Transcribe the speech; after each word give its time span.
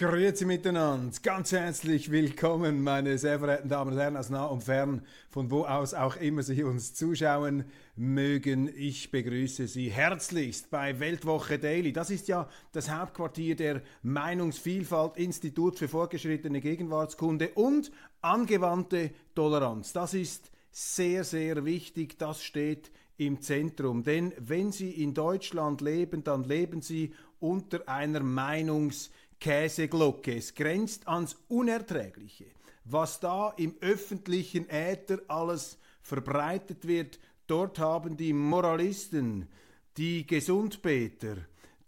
Grüezi 0.00 0.44
miteinander, 0.44 1.10
ganz 1.24 1.50
herzlich 1.50 2.12
willkommen, 2.12 2.84
meine 2.84 3.18
sehr 3.18 3.40
verehrten 3.40 3.68
Damen 3.68 3.94
und 3.94 3.98
Herren 3.98 4.16
aus 4.16 4.30
nah 4.30 4.46
und 4.46 4.62
fern, 4.62 5.02
von 5.28 5.50
wo 5.50 5.64
aus 5.64 5.92
auch 5.92 6.14
immer 6.14 6.44
Sie 6.44 6.62
uns 6.62 6.94
zuschauen 6.94 7.64
mögen. 7.96 8.70
Ich 8.76 9.10
begrüße 9.10 9.66
Sie 9.66 9.90
herzlichst 9.90 10.70
bei 10.70 11.00
Weltwoche 11.00 11.58
Daily. 11.58 11.92
Das 11.92 12.10
ist 12.10 12.28
ja 12.28 12.48
das 12.70 12.88
Hauptquartier 12.88 13.56
der 13.56 13.82
Meinungsvielfalt, 14.04 15.16
Institut 15.16 15.80
für 15.80 15.88
fortgeschrittene 15.88 16.60
Gegenwartskunde 16.60 17.48
und 17.56 17.90
angewandte 18.20 19.10
Toleranz. 19.34 19.92
Das 19.92 20.14
ist 20.14 20.52
sehr, 20.70 21.24
sehr 21.24 21.64
wichtig, 21.64 22.20
das 22.20 22.44
steht 22.44 22.92
im 23.16 23.40
Zentrum. 23.40 24.04
Denn 24.04 24.32
wenn 24.38 24.70
Sie 24.70 24.92
in 24.92 25.12
Deutschland 25.12 25.80
leben, 25.80 26.22
dann 26.22 26.44
leben 26.44 26.82
Sie 26.82 27.14
unter 27.40 27.88
einer 27.88 28.20
Meinungsvielfalt. 28.20 29.17
Käseglocke. 29.40 30.36
Es 30.36 30.54
grenzt 30.54 31.06
ans 31.08 31.36
Unerträgliche. 31.48 32.46
Was 32.84 33.20
da 33.20 33.50
im 33.56 33.74
öffentlichen 33.80 34.68
Äther 34.68 35.20
alles 35.28 35.78
verbreitet 36.00 36.86
wird, 36.86 37.18
dort 37.46 37.78
haben 37.78 38.16
die 38.16 38.32
Moralisten, 38.32 39.48
die 39.96 40.26
Gesundbeter, 40.26 41.36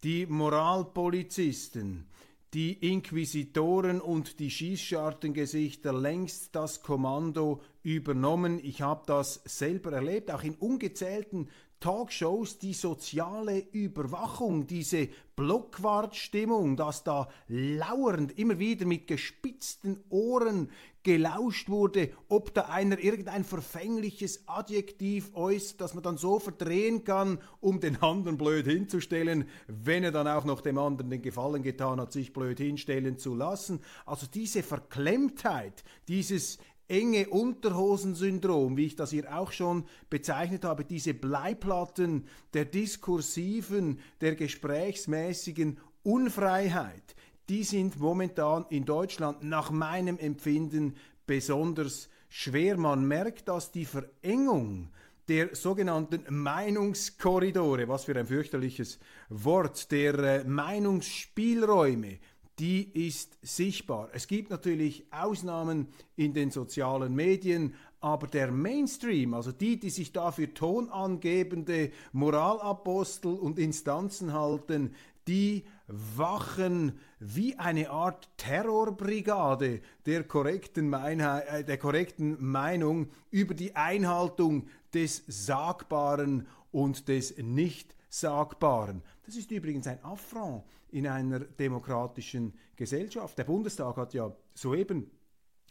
die 0.03 0.27
Moralpolizisten, 0.27 2.07
die 2.53 2.73
Inquisitoren 2.73 4.01
und 4.01 4.41
die 4.41 4.51
Schießschartengesichter 4.51 5.93
längst 5.93 6.55
das 6.57 6.83
Kommando 6.83 7.63
übernommen. 7.83 8.59
Ich 8.63 8.83
habe 8.83 9.05
das 9.07 9.41
selber 9.45 9.93
erlebt, 9.93 10.31
auch 10.33 10.43
in 10.43 10.55
ungezählten 10.57 11.49
Talkshows 11.81 12.59
die 12.59 12.75
soziale 12.75 13.59
Überwachung, 13.73 14.67
diese 14.67 15.09
Blockwartstimmung, 15.35 16.77
dass 16.77 17.03
da 17.03 17.29
lauernd 17.49 18.39
immer 18.39 18.59
wieder 18.59 18.85
mit 18.85 19.07
gespitzten 19.07 20.05
Ohren 20.11 20.71
gelauscht 21.03 21.71
wurde, 21.71 22.11
ob 22.29 22.53
da 22.53 22.67
einer 22.67 22.99
irgendein 22.99 23.45
verfängliches 23.45 24.47
Adjektiv 24.47 25.35
äußert, 25.35 25.81
das 25.81 25.95
man 25.95 26.03
dann 26.03 26.19
so 26.19 26.39
verdrehen 26.39 27.05
kann, 27.05 27.39
um 27.61 27.81
den 27.81 28.03
anderen 28.03 28.37
blöd 28.37 28.67
hinzustellen, 28.67 29.49
wenn 29.67 30.05
er 30.05 30.13
dann 30.13 30.29
auch 30.29 30.45
noch 30.45 30.61
dem 30.61 30.77
anderen 30.77 31.11
den 31.11 31.23
Gefallen 31.23 31.63
getan 31.63 31.99
hat, 31.99 32.13
sich 32.13 32.35
blöd 32.35 32.59
hinstellen 32.59 33.17
zu 33.17 33.35
lassen. 33.35 33.81
Also 34.05 34.27
diese 34.27 34.63
Verklemmtheit, 34.63 35.85
dieses 36.09 36.59
enge 36.91 37.29
Unterhosensyndrom, 37.29 38.77
wie 38.77 38.87
ich 38.87 38.97
das 38.97 39.11
hier 39.11 39.35
auch 39.35 39.53
schon 39.53 39.85
bezeichnet 40.11 40.65
habe, 40.65 40.85
diese 40.85 41.15
Bleiplatten 41.15 42.25
der 42.53 42.65
diskursiven, 42.65 44.01
der 44.21 44.35
gesprächsmäßigen 44.35 45.79
Unfreiheit, 46.03 47.15
die 47.49 47.65
sind 47.65 47.99
momentan 47.99 48.67
in 48.71 48.85
Deutschland 48.85 49.43
nach 49.43 49.71
meinem 49.71 50.19
Empfinden 50.19 50.97
besonders 51.27 52.09
schwer. 52.29 52.77
Man 52.77 53.07
merkt, 53.07 53.49
dass 53.49 53.71
die 53.71 53.85
Verengung 53.85 54.91
der 55.31 55.55
sogenannten 55.55 56.25
Meinungskorridore, 56.29 57.87
was 57.89 58.05
für 58.05 58.17
ein 58.17 58.27
fürchterliches 58.27 58.99
Wort, 59.29 59.93
der 59.93 60.19
äh, 60.19 60.45
Meinungsspielräume, 60.45 62.19
die 62.61 63.09
ist 63.09 63.39
sichtbar. 63.41 64.11
Es 64.13 64.27
gibt 64.27 64.51
natürlich 64.51 65.07
Ausnahmen 65.11 65.89
in 66.17 66.35
den 66.35 66.51
sozialen 66.51 67.15
Medien, 67.15 67.75
aber 68.01 68.27
der 68.27 68.53
Mainstream, 68.53 69.33
also 69.33 69.51
die, 69.51 69.81
die 69.81 69.89
sich 69.89 70.13
dafür 70.13 70.53
tonangebende 70.53 71.91
Moralapostel 72.13 73.35
und 73.35 73.59
Instanzen 73.59 74.35
halten, 74.35 74.95
die 75.27 75.65
wachen 75.87 76.99
wie 77.19 77.59
eine 77.59 77.91
Art 77.91 78.29
Terrorbrigade 78.37 79.81
der 80.05 80.25
korrekten, 80.25 80.91
Meinheit, 80.91 81.47
äh, 81.49 81.65
der 81.65 81.79
korrekten 81.79 82.45
Meinung 82.45 83.09
über 83.31 83.55
die 83.55 83.75
Einhaltung 83.75 84.69
des 84.93 85.25
Sagbaren 85.27 86.47
und 86.73 87.09
des 87.09 87.39
Nicht-Sagbaren. 87.39 89.03
Das 89.25 89.37
ist 89.37 89.51
übrigens 89.51 89.87
ein 89.87 90.03
Affront 90.05 90.65
in 90.93 91.07
einer 91.07 91.41
demokratischen 91.41 92.55
Gesellschaft. 92.77 93.39
Der 93.39 93.45
Bundestag 93.45 93.97
hat 93.97 94.15
ja 94.15 94.35
soeben 94.55 95.11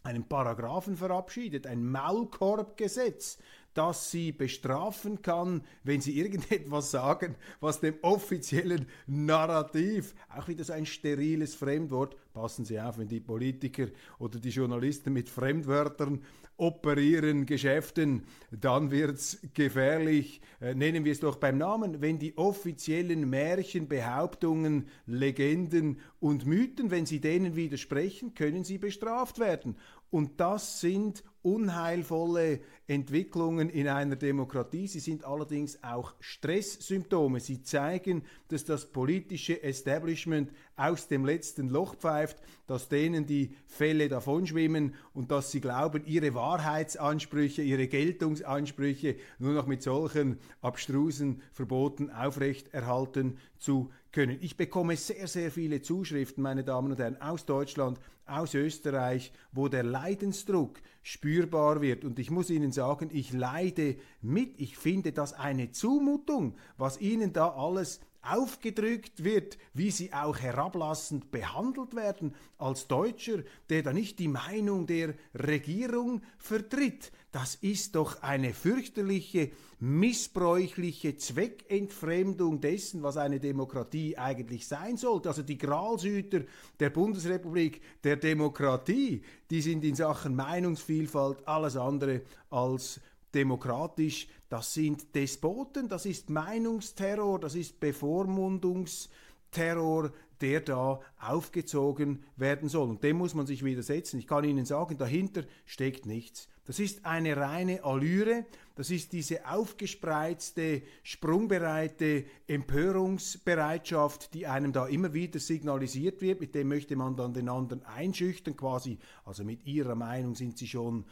einen 0.03 0.28
Paragraphen 0.28 0.96
verabschiedet, 0.96 1.68
ein 1.68 1.85
Maulkorbgesetz, 1.90 3.38
das 3.74 4.12
sie 4.12 4.31
bestrafen 4.31 5.22
kann, 5.22 5.62
wenn 5.84 6.02
sie 6.02 6.18
irgendetwas 6.18 6.91
sagen, 6.91 7.35
was 7.59 7.80
dem 7.80 7.96
offiziellen 8.02 8.88
Narrativ, 9.07 10.16
auch 10.35 10.47
wieder 10.47 10.63
so 10.63 10.74
ein 10.74 10.85
steriles 10.85 11.56
Fremdwort, 11.56 12.16
passen 12.34 12.63
Sie 12.66 12.80
auf, 12.80 12.97
wenn 12.97 13.07
die 13.07 13.19
Politiker 13.19 13.88
oder 14.18 14.40
die 14.40 14.50
Journalisten 14.50 15.12
mit 15.13 15.30
Fremdwörtern 15.30 16.22
operieren, 16.57 17.46
Geschäften, 17.46 18.24
dann 18.52 18.91
wird 18.91 19.16
es 19.16 19.40
gefährlich. 19.53 20.41
Äh, 20.59 20.75
nennen 20.75 21.06
wir 21.06 21.13
es 21.13 21.22
doch 21.22 21.38
beim 21.38 21.57
Namen, 21.57 22.01
wenn 22.01 22.19
die 22.19 22.38
offiziellen 22.38 23.30
Märchen, 23.30 23.88
Behauptungen, 23.88 24.88
Legenden 25.06 26.00
und 26.19 26.46
Mythen, 26.46 26.91
wenn 26.91 27.06
sie 27.06 27.22
denen 27.22 27.56
widersprechen, 27.56 28.34
können 28.34 28.63
sie 28.63 28.78
bestraft 28.78 29.40
werden. 29.40 29.78
Und 30.09 30.40
das 30.40 30.81
sind 30.81 31.24
unheilvolle 31.41 32.59
Entwicklungen 32.90 33.70
in 33.70 33.88
einer 33.88 34.16
Demokratie. 34.16 34.88
Sie 34.88 35.00
sind 35.00 35.24
allerdings 35.24 35.84
auch 35.84 36.16
Stresssymptome. 36.20 37.40
Sie 37.40 37.62
zeigen, 37.62 38.24
dass 38.48 38.66
das 38.66 38.92
politische 38.92 39.62
Establishment 39.62 40.52
aus 40.76 41.08
dem 41.08 41.24
letzten 41.24 41.70
Loch 41.70 41.96
pfeift, 41.96 42.38
dass 42.66 42.90
denen 42.90 43.28
die 43.28 43.56
Fälle 43.68 44.10
davonschwimmen 44.10 44.96
und 45.14 45.30
dass 45.30 45.52
sie 45.52 45.62
glauben, 45.62 46.04
ihre 46.08 46.34
Wahrheitsansprüche, 46.34 47.62
ihre 47.62 47.88
Geltungsansprüche 47.88 49.18
nur 49.38 49.54
noch 49.54 49.68
mit 49.68 49.84
solchen 49.84 50.40
abstrusen 50.62 51.44
Verboten 51.52 52.10
aufrechterhalten 52.10 53.38
zu 53.60 53.92
können. 54.12 54.40
Ich 54.42 54.58
bekomme 54.58 54.98
sehr, 54.98 55.28
sehr 55.28 55.52
viele 55.52 55.84
Zuschriften, 55.84 56.42
meine 56.42 56.64
Damen 56.64 56.92
und 56.92 56.98
Herren, 56.98 57.22
aus 57.22 57.46
Deutschland, 57.46 58.00
aus 58.26 58.54
Österreich, 58.54 59.32
wo 59.52 59.68
der 59.68 59.84
Leidensdruck 59.84 60.80
spürbar 61.02 61.82
wird. 61.82 62.06
Und 62.06 62.20
ich 62.20 62.30
muss 62.30 62.50
Ihnen 62.50 62.72
sagen, 62.72 62.79
ich 63.12 63.34
leide 63.34 63.98
mit. 64.22 64.60
Ich 64.60 64.78
finde 64.78 65.12
das 65.12 65.34
eine 65.34 65.72
Zumutung, 65.72 66.56
was 66.78 67.00
Ihnen 67.00 67.34
da 67.34 67.50
alles 67.50 68.00
aufgedrückt 68.22 69.24
wird, 69.24 69.58
wie 69.74 69.92
sie 69.92 70.14
auch 70.14 70.40
herablassend 70.40 71.31
behandelt 71.31 71.96
werden 71.96 72.36
als 72.58 72.88
Deutscher, 72.88 73.44
der 73.70 73.84
da 73.84 73.94
nicht 73.94 74.20
die 74.20 74.28
Meinung 74.28 74.88
der 74.88 75.14
Regierung 75.34 76.22
vertritt. 76.38 77.12
Das 77.31 77.56
ist 77.56 77.96
doch 77.96 78.22
eine 78.24 78.54
fürchterliche, 78.54 79.52
missbräuchliche 79.80 81.16
Zweckentfremdung 81.16 82.60
dessen, 82.60 83.04
was 83.04 83.18
eine 83.18 83.40
Demokratie 83.40 84.18
eigentlich 84.18 84.68
sein 84.68 84.98
sollte. 84.98 85.30
Also 85.30 85.44
die 85.44 85.60
Gralshüter 85.60 86.42
der 86.80 86.90
Bundesrepublik, 86.90 87.81
der 88.04 88.18
Demokratie, 88.18 89.22
die 89.52 89.62
sind 89.62 89.84
in 89.84 89.94
Sachen 89.94 90.36
Meinungsvielfalt 90.36 91.48
alles 91.48 91.78
andere 91.78 92.24
als 92.50 93.00
demokratisch. 93.34 94.28
Das 94.50 94.74
sind 94.74 95.14
Despoten, 95.14 95.88
das 95.88 96.08
ist 96.08 96.32
Meinungsterror, 96.32 97.40
das 97.40 97.54
ist 97.54 97.80
Bevormundungsterror, 97.80 100.12
der 100.42 100.62
da 100.62 101.00
aufgezogen 101.20 102.24
werden 102.38 102.70
soll. 102.70 102.90
Und 102.90 103.04
dem 103.04 103.18
muss 103.18 103.36
man 103.36 103.46
sich 103.46 103.64
widersetzen. 103.64 104.18
Ich 104.18 104.25
kann 104.25 104.46
Ihnen 104.46 104.66
sagen, 104.66 104.98
dahinter 104.98 105.44
steckt 105.66 106.08
nichts. 106.08 106.50
Das 106.69 106.77
ist 106.77 107.04
eine 107.04 107.36
reine 107.36 107.83
Allüre, 107.83 108.45
das 108.75 108.92
ist 108.92 109.12
diese 109.13 109.50
aufgespreizte, 109.50 110.83
sprungbereite 111.01 112.25
Empörungsbereitschaft, 112.45 114.36
die 114.36 114.45
einem 114.45 114.71
da 114.71 114.86
immer 114.86 115.12
wieder 115.16 115.39
signalisiert 115.39 116.21
wird, 116.21 116.39
mit 116.39 116.54
dem 116.54 116.68
möchte 116.68 116.95
man 116.95 117.16
dann 117.16 117.33
den 117.33 117.50
anderen 117.50 117.83
einschüchtern, 117.86 118.56
quasi, 118.56 119.00
also 119.25 119.44
mit 119.44 119.66
ihrer 119.66 119.95
Meinung 119.95 120.36
sind 120.36 120.60
sie 120.60 120.68
schon 120.68 121.06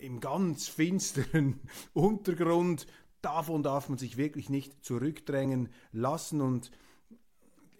im 0.00 0.18
ganz 0.18 0.66
finsteren 0.66 1.60
Untergrund. 1.92 2.88
Davon 3.22 3.62
darf 3.62 3.88
man 3.88 3.98
sich 3.98 4.16
wirklich 4.16 4.50
nicht 4.50 4.84
zurückdrängen 4.84 5.68
lassen. 5.92 6.40
Und 6.40 6.72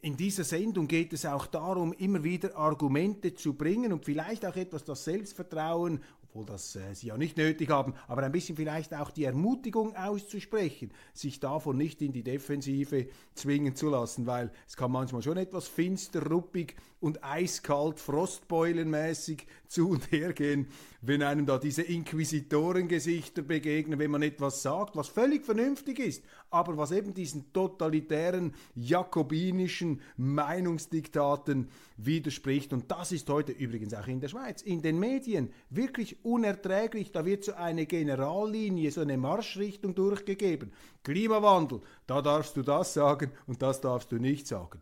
in 0.03 0.17
dieser 0.17 0.45
Sendung 0.45 0.87
geht 0.87 1.13
es 1.13 1.27
auch 1.27 1.47
darum, 1.47 1.95
immer 1.95 2.23
wieder 2.23 2.57
Argumente 2.57 3.35
zu 3.35 3.55
bringen 3.55 3.93
und 3.93 4.05
vielleicht 4.05 4.47
auch 4.47 4.55
etwas 4.55 4.85
das 4.85 5.03
Selbstvertrauen 5.03 6.01
obwohl 6.35 6.47
das 6.47 6.75
äh, 6.75 6.95
sie 6.95 7.09
ja 7.09 7.17
nicht 7.17 7.37
nötig 7.37 7.71
haben, 7.71 7.95
aber 8.09 8.25
ein 8.25 8.33
bisschen 8.33 8.57
vielleicht 8.57 8.93
auch 8.93 9.13
die 9.13 9.23
Ermutigung 9.23 9.95
auszusprechen, 9.95 10.91
sich 11.13 11.39
davon 11.39 11.77
nicht 11.77 12.03
in 12.03 12.13
die 12.13 12.25
Defensive 12.25 13.07
zwingen 13.35 13.77
zu 13.77 13.89
lassen, 13.89 14.27
weil 14.27 14.51
es 14.67 14.77
kann 14.77 14.91
manchmal 14.91 15.23
schon 15.23 15.37
etwas 15.37 15.69
finster, 15.69 16.27
ruppig 16.27 16.75
und 16.99 17.23
eiskalt, 17.23 18.01
frostbeulenmäßig 18.01 19.47
zu 19.69 19.91
und 19.91 20.11
her 20.11 20.33
gehen, 20.33 20.67
wenn 21.03 21.23
einem 21.23 21.47
da 21.47 21.59
diese 21.59 21.83
Inquisitorengesichter 21.83 23.43
begegnen, 23.43 23.99
wenn 23.99 24.11
man 24.11 24.23
etwas 24.23 24.63
sagt, 24.63 24.97
was 24.97 25.09
völlig 25.09 25.45
vernünftig 25.45 25.99
ist, 25.99 26.25
aber 26.51 26.77
was 26.77 26.93
eben 26.93 27.13
diesen 27.13 27.53
totalitären, 27.53 28.55
jakobinischen 28.75 30.01
Meinungsdiktaten 30.17 31.69
widerspricht. 31.97 32.73
Und 32.73 32.91
das 32.91 33.13
ist 33.13 33.29
heute 33.29 33.53
übrigens 33.53 33.93
auch 33.93 34.07
in 34.07 34.21
der 34.21 34.29
Schweiz, 34.29 34.63
in 34.63 34.81
den 34.81 34.99
Medien 34.99 35.51
wirklich 35.71 36.24
unerträglich. 36.25 37.13
Da 37.13 37.25
wird 37.25 37.45
so 37.45 37.55
eine 37.55 37.87
Generallinie, 37.87 38.91
so 38.91 39.03
eine 39.03 39.17
Marschrichtung 39.17 39.95
durchgegeben. 39.95 40.73
Klimawandel, 41.03 41.81
da 42.07 42.23
darfst 42.23 42.57
du 42.57 42.63
das 42.63 42.95
sagen 42.95 43.31
und 43.47 43.63
das 43.63 43.81
darfst 43.81 44.11
du 44.13 44.17
nicht 44.17 44.47
sagen. 44.47 44.81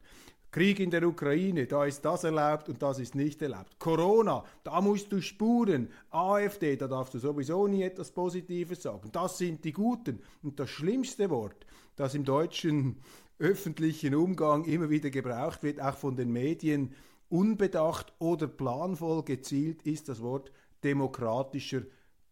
Krieg 0.53 0.81
in 0.81 0.91
der 0.91 1.09
Ukraine, 1.09 1.67
da 1.67 1.87
ist 1.87 2.03
das 2.03 2.25
erlaubt 2.25 2.69
und 2.69 2.83
das 2.83 2.99
ist 2.99 3.15
nicht 3.15 3.41
erlaubt. 3.41 3.79
Corona, 3.79 4.45
da 4.63 4.83
musst 4.83 5.11
du 5.11 5.23
spuren. 5.23 5.89
AfD, 6.11 6.77
da 6.77 6.89
darfst 6.89 7.15
du 7.15 7.19
sowieso 7.19 7.67
nie 7.67 7.83
etwas 7.83 8.11
Positives 8.11 8.83
sagen. 8.83 9.09
Das 9.13 9.39
sind 9.39 9.65
die 9.65 9.73
Guten. 9.73 10.21
Und 10.43 10.61
das 10.61 10.69
schlimmste 10.69 11.31
Wort, 11.31 11.65
das 11.97 12.15
im 12.15 12.25
deutschen 12.25 13.01
öffentlichen 13.39 14.15
Umgang 14.15 14.67
immer 14.67 14.91
wieder 14.91 15.09
gebraucht 15.09 15.63
wird, 15.63 15.81
auch 15.81 15.97
von 15.97 16.17
den 16.17 16.31
Medien, 16.31 16.95
unbedacht 17.31 18.13
oder 18.19 18.47
planvoll 18.47 19.23
gezielt, 19.25 19.83
ist 19.85 20.11
das 20.11 20.21
Wort 20.21 20.53
demokratischer 20.85 21.83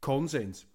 Konsens. 0.01 0.67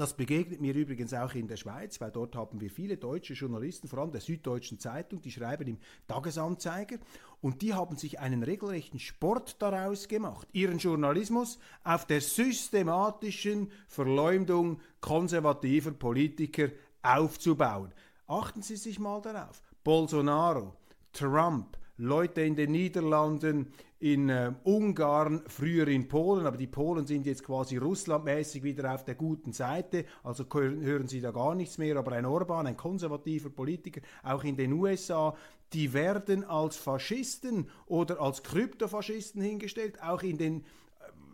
Das 0.00 0.16
begegnet 0.16 0.62
mir 0.62 0.74
übrigens 0.74 1.12
auch 1.12 1.34
in 1.34 1.46
der 1.46 1.58
Schweiz, 1.58 2.00
weil 2.00 2.10
dort 2.10 2.34
haben 2.34 2.58
wir 2.58 2.70
viele 2.70 2.96
deutsche 2.96 3.34
Journalisten, 3.34 3.86
vor 3.86 3.98
allem 3.98 4.12
der 4.12 4.22
Süddeutschen 4.22 4.78
Zeitung, 4.78 5.20
die 5.20 5.30
schreiben 5.30 5.68
im 5.68 5.78
Tagesanzeiger 6.08 6.96
und 7.42 7.60
die 7.60 7.74
haben 7.74 7.98
sich 7.98 8.18
einen 8.18 8.42
regelrechten 8.42 8.98
Sport 8.98 9.60
daraus 9.60 10.08
gemacht, 10.08 10.48
ihren 10.52 10.78
Journalismus 10.78 11.58
auf 11.84 12.06
der 12.06 12.22
systematischen 12.22 13.70
Verleumdung 13.88 14.80
konservativer 15.02 15.90
Politiker 15.90 16.70
aufzubauen. 17.02 17.92
Achten 18.26 18.62
Sie 18.62 18.76
sich 18.76 18.98
mal 18.98 19.20
darauf. 19.20 19.60
Bolsonaro, 19.84 20.76
Trump, 21.12 21.76
Leute 21.98 22.40
in 22.40 22.56
den 22.56 22.72
Niederlanden, 22.72 23.70
in 24.00 24.30
äh, 24.30 24.52
Ungarn, 24.64 25.42
früher 25.46 25.86
in 25.86 26.08
Polen, 26.08 26.46
aber 26.46 26.56
die 26.56 26.66
Polen 26.66 27.06
sind 27.06 27.26
jetzt 27.26 27.44
quasi 27.44 27.76
russlandmäßig 27.76 28.62
wieder 28.62 28.94
auf 28.94 29.04
der 29.04 29.14
guten 29.14 29.52
Seite, 29.52 30.06
also 30.24 30.46
hören 30.52 31.06
sie 31.06 31.20
da 31.20 31.30
gar 31.30 31.54
nichts 31.54 31.76
mehr, 31.76 31.96
aber 31.96 32.12
ein 32.12 32.24
Orban, 32.24 32.66
ein 32.66 32.78
konservativer 32.78 33.50
Politiker, 33.50 34.00
auch 34.22 34.42
in 34.42 34.56
den 34.56 34.72
USA, 34.72 35.36
die 35.74 35.92
werden 35.92 36.44
als 36.44 36.76
Faschisten 36.76 37.68
oder 37.86 38.20
als 38.20 38.42
Kryptofaschisten 38.42 39.42
hingestellt, 39.42 40.02
auch 40.02 40.22
in 40.22 40.38
den 40.38 40.64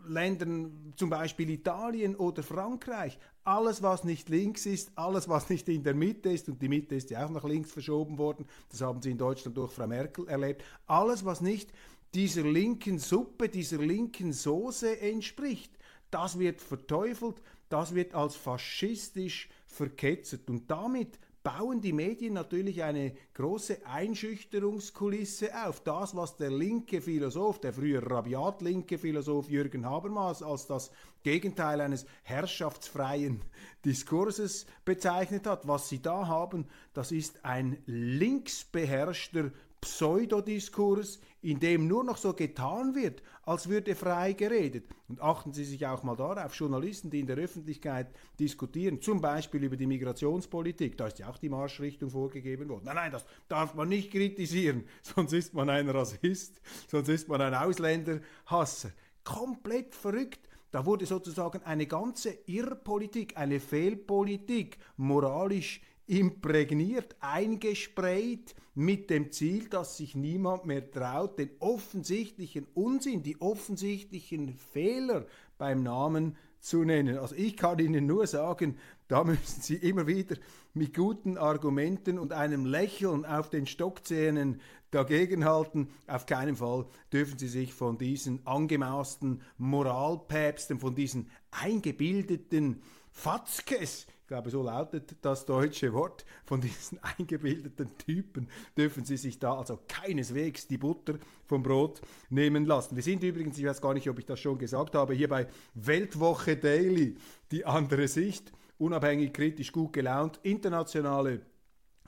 Ländern, 0.05 0.93
zum 0.95 1.09
Beispiel 1.09 1.49
Italien 1.49 2.15
oder 2.15 2.43
Frankreich, 2.43 3.17
alles, 3.43 3.81
was 3.81 4.03
nicht 4.03 4.29
links 4.29 4.65
ist, 4.65 4.91
alles, 4.95 5.29
was 5.29 5.49
nicht 5.49 5.69
in 5.69 5.83
der 5.83 5.93
Mitte 5.93 6.29
ist, 6.29 6.49
und 6.49 6.61
die 6.61 6.67
Mitte 6.67 6.95
ist 6.95 7.09
ja 7.09 7.25
auch 7.25 7.29
nach 7.29 7.45
links 7.45 7.71
verschoben 7.71 8.17
worden, 8.17 8.45
das 8.69 8.81
haben 8.81 9.01
sie 9.01 9.11
in 9.11 9.17
Deutschland 9.17 9.55
durch 9.57 9.71
Frau 9.71 9.87
Merkel 9.87 10.27
erlebt, 10.27 10.63
alles, 10.85 11.23
was 11.23 11.41
nicht 11.41 11.71
dieser 12.17 12.41
linken 12.41 12.97
Suppe, 12.97 13.47
dieser 13.47 13.77
linken 13.77 14.33
Soße 14.33 15.01
entspricht, 15.01 15.71
das 16.09 16.39
wird 16.39 16.59
verteufelt, 16.61 17.35
das 17.69 17.93
wird 17.93 18.15
als 18.15 18.35
faschistisch 18.35 19.49
verketzert 19.67 20.49
und 20.49 20.71
damit 20.71 21.19
bauen 21.43 21.79
die 21.79 21.93
Medien 21.93 22.33
natürlich 22.33 22.81
eine 22.83 23.15
große 23.35 23.85
Einschüchterungskulisse 23.85 25.51
auf. 25.63 25.79
Das, 25.81 26.15
was 26.15 26.35
der 26.37 26.49
linke 26.49 27.01
Philosoph, 27.01 27.61
der 27.61 27.71
früher 27.71 28.01
rabiat 28.01 28.63
linke 28.63 28.97
Philosoph 28.97 29.47
Jürgen 29.47 29.85
Habermas 29.85 30.41
als 30.41 30.65
das 30.65 30.89
Gegenteil 31.21 31.81
eines 31.81 32.07
herrschaftsfreien 32.23 33.41
Diskurses 33.85 34.65
bezeichnet 34.83 35.45
hat, 35.45 35.67
was 35.67 35.87
sie 35.87 36.01
da 36.01 36.25
haben, 36.25 36.65
das 36.93 37.11
ist 37.11 37.45
ein 37.45 37.77
linksbeherrschter 37.85 39.51
Pseudodiskurs, 39.81 41.19
in 41.41 41.59
dem 41.59 41.87
nur 41.87 42.03
noch 42.03 42.17
so 42.17 42.33
getan 42.33 42.95
wird, 42.95 43.21
als 43.43 43.69
würde 43.69 43.95
frei 43.95 44.33
geredet. 44.33 44.85
Und 45.07 45.21
achten 45.21 45.53
Sie 45.53 45.63
sich 45.63 45.85
auch 45.85 46.03
mal 46.03 46.15
darauf, 46.15 46.53
Journalisten, 46.55 47.09
die 47.09 47.19
in 47.19 47.27
der 47.27 47.37
Öffentlichkeit 47.37 48.07
diskutieren, 48.39 49.01
zum 49.01 49.21
Beispiel 49.21 49.63
über 49.63 49.77
die 49.77 49.85
Migrationspolitik, 49.85 50.97
da 50.97 51.07
ist 51.07 51.19
ja 51.19 51.29
auch 51.29 51.37
die 51.37 51.49
Marschrichtung 51.49 52.09
vorgegeben 52.09 52.67
worden. 52.69 52.85
Nein, 52.85 52.95
nein, 52.95 53.11
das 53.11 53.25
darf 53.47 53.75
man 53.75 53.87
nicht 53.89 54.11
kritisieren, 54.11 54.83
sonst 55.01 55.33
ist 55.33 55.53
man 55.53 55.69
ein 55.69 55.89
Rassist, 55.89 56.59
sonst 56.87 57.09
ist 57.09 57.27
man 57.27 57.41
ein 57.41 57.53
Ausländerhasser. 57.53 58.91
Komplett 59.23 59.93
verrückt. 59.93 60.49
Da 60.71 60.85
wurde 60.85 61.05
sozusagen 61.05 61.63
eine 61.63 61.87
ganze 61.87 62.37
Irrpolitik, 62.45 63.37
eine 63.37 63.59
Fehlpolitik 63.59 64.77
moralisch 64.97 65.81
imprägniert, 66.07 67.15
eingesprayt 67.19 68.55
mit 68.73 69.09
dem 69.09 69.31
Ziel, 69.31 69.69
dass 69.69 69.97
sich 69.97 70.15
niemand 70.15 70.65
mehr 70.65 70.89
traut, 70.89 71.37
den 71.37 71.49
offensichtlichen 71.59 72.65
Unsinn, 72.73 73.23
die 73.23 73.41
offensichtlichen 73.41 74.55
Fehler 74.55 75.25
beim 75.57 75.83
Namen 75.83 76.37
zu 76.59 76.83
nennen. 76.83 77.17
Also 77.17 77.35
ich 77.35 77.57
kann 77.57 77.79
Ihnen 77.79 78.05
nur 78.05 78.27
sagen, 78.27 78.77
da 79.07 79.23
müssen 79.23 79.61
Sie 79.61 79.75
immer 79.75 80.07
wieder 80.07 80.37
mit 80.73 80.93
guten 80.95 81.37
Argumenten 81.37 82.19
und 82.19 82.33
einem 82.33 82.65
Lächeln 82.65 83.25
auf 83.25 83.49
den 83.49 83.67
Stockzähnen 83.67 84.61
dagegenhalten. 84.91 85.89
Auf 86.07 86.25
keinen 86.25 86.55
Fall 86.55 86.85
dürfen 87.11 87.37
Sie 87.37 87.47
sich 87.47 87.73
von 87.73 87.97
diesen 87.97 88.45
angemaßten 88.45 89.41
Moralpäpsten, 89.57 90.79
von 90.79 90.95
diesen 90.95 91.29
eingebildeten 91.51 92.81
Fatzkes, 93.11 94.07
ich 94.27 94.29
glaube, 94.29 94.49
so 94.49 94.61
lautet 94.61 95.15
das 95.21 95.45
deutsche 95.45 95.93
Wort 95.93 96.25
von 96.43 96.59
diesen 96.59 96.99
eingebildeten 97.17 97.97
Typen, 97.97 98.49
dürfen 98.75 99.05
sie 99.05 99.15
sich 99.15 99.39
da 99.39 99.57
also 99.57 99.79
keineswegs 99.87 100.67
die 100.67 100.77
Butter 100.77 101.13
vom 101.45 101.63
Brot 101.63 102.01
nehmen 102.29 102.65
lassen. 102.65 102.97
Wir 102.97 103.03
sind 103.03 103.23
übrigens, 103.23 103.57
ich 103.57 103.63
weiß 103.63 103.79
gar 103.79 103.93
nicht, 103.93 104.09
ob 104.09 104.19
ich 104.19 104.25
das 104.25 104.41
schon 104.41 104.57
gesagt 104.57 104.95
habe, 104.95 105.13
hier 105.13 105.29
bei 105.29 105.47
Weltwoche 105.75 106.57
Daily, 106.57 107.15
die 107.51 107.65
andere 107.65 108.09
Sicht, 108.09 108.51
unabhängig, 108.77 109.31
kritisch, 109.31 109.71
gut 109.71 109.93
gelaunt, 109.93 110.41
internationale 110.43 111.39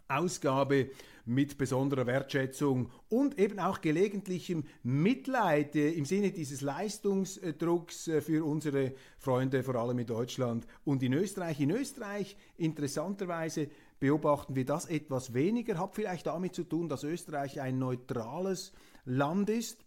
Ausgabe 0.09 0.89
mit 1.29 1.59
besonderer 1.59 2.07
Wertschätzung 2.07 2.89
und 3.07 3.37
eben 3.37 3.59
auch 3.59 3.81
gelegentlichem 3.81 4.63
Mitleid 4.81 5.75
äh, 5.75 5.91
im 5.91 6.05
Sinne 6.05 6.31
dieses 6.31 6.61
Leistungsdrucks 6.61 8.07
äh, 8.07 8.21
für 8.21 8.43
unsere 8.43 8.93
Freunde, 9.19 9.61
vor 9.61 9.75
allem 9.75 9.99
in 9.99 10.07
Deutschland 10.07 10.65
und 10.85 11.03
in 11.03 11.13
Österreich. 11.13 11.59
In 11.59 11.69
Österreich 11.69 12.35
interessanterweise 12.57 13.69
beobachten 13.99 14.55
wir 14.55 14.65
das 14.65 14.87
etwas 14.87 15.35
weniger, 15.35 15.77
hat 15.77 15.93
vielleicht 15.93 16.25
damit 16.25 16.55
zu 16.55 16.63
tun, 16.63 16.89
dass 16.89 17.03
Österreich 17.03 17.61
ein 17.61 17.77
neutrales 17.77 18.73
Land 19.05 19.51
ist 19.51 19.85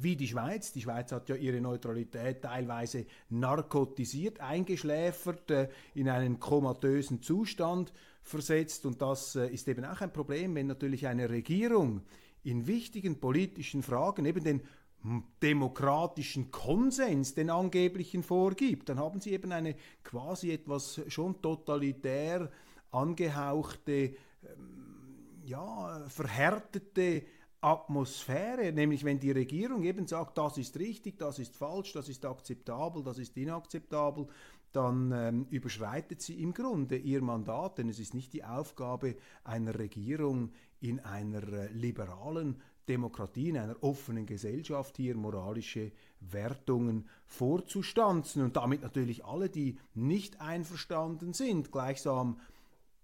wie 0.00 0.16
die 0.16 0.28
Schweiz. 0.28 0.72
Die 0.72 0.80
Schweiz 0.80 1.12
hat 1.12 1.28
ja 1.28 1.36
ihre 1.36 1.60
Neutralität 1.60 2.42
teilweise 2.42 3.06
narkotisiert, 3.28 4.40
eingeschläfert, 4.40 5.50
äh, 5.50 5.68
in 5.94 6.08
einen 6.08 6.38
komatösen 6.38 7.22
Zustand 7.22 7.92
versetzt. 8.22 8.86
Und 8.86 9.02
das 9.02 9.36
äh, 9.36 9.48
ist 9.48 9.68
eben 9.68 9.84
auch 9.84 10.00
ein 10.00 10.12
Problem, 10.12 10.54
wenn 10.54 10.68
natürlich 10.68 11.06
eine 11.06 11.28
Regierung 11.28 12.02
in 12.44 12.66
wichtigen 12.66 13.20
politischen 13.20 13.82
Fragen 13.82 14.24
eben 14.24 14.44
den 14.44 14.62
demokratischen 15.42 16.50
Konsens, 16.50 17.34
den 17.34 17.50
angeblichen 17.50 18.22
vorgibt, 18.22 18.88
dann 18.88 18.98
haben 18.98 19.20
sie 19.20 19.32
eben 19.32 19.52
eine 19.52 19.76
quasi 20.02 20.50
etwas 20.50 21.00
schon 21.08 21.40
totalitär 21.40 22.50
angehauchte, 22.90 23.92
ähm, 23.92 24.88
ja, 25.44 26.04
verhärtete 26.08 27.22
Atmosphäre, 27.60 28.72
nämlich 28.72 29.04
wenn 29.04 29.18
die 29.18 29.32
Regierung 29.32 29.82
eben 29.82 30.06
sagt, 30.06 30.38
das 30.38 30.58
ist 30.58 30.78
richtig, 30.78 31.18
das 31.18 31.38
ist 31.38 31.56
falsch, 31.56 31.92
das 31.92 32.08
ist 32.08 32.24
akzeptabel, 32.24 33.02
das 33.02 33.18
ist 33.18 33.36
inakzeptabel, 33.36 34.28
dann 34.72 35.12
ähm, 35.12 35.46
überschreitet 35.50 36.20
sie 36.20 36.42
im 36.42 36.52
Grunde 36.52 36.96
ihr 36.96 37.22
Mandat, 37.22 37.78
denn 37.78 37.88
es 37.88 37.98
ist 37.98 38.14
nicht 38.14 38.32
die 38.32 38.44
Aufgabe 38.44 39.16
einer 39.44 39.78
Regierung 39.78 40.52
in 40.80 41.00
einer 41.00 41.42
äh, 41.52 41.72
liberalen 41.72 42.60
Demokratie, 42.88 43.50
in 43.50 43.58
einer 43.58 43.82
offenen 43.82 44.26
Gesellschaft 44.26 44.96
hier 44.96 45.16
moralische 45.16 45.92
Wertungen 46.20 47.08
vorzustanzen 47.26 48.42
und 48.42 48.56
damit 48.56 48.82
natürlich 48.82 49.24
alle, 49.24 49.48
die 49.48 49.78
nicht 49.94 50.40
einverstanden 50.40 51.32
sind, 51.32 51.72
gleichsam 51.72 52.40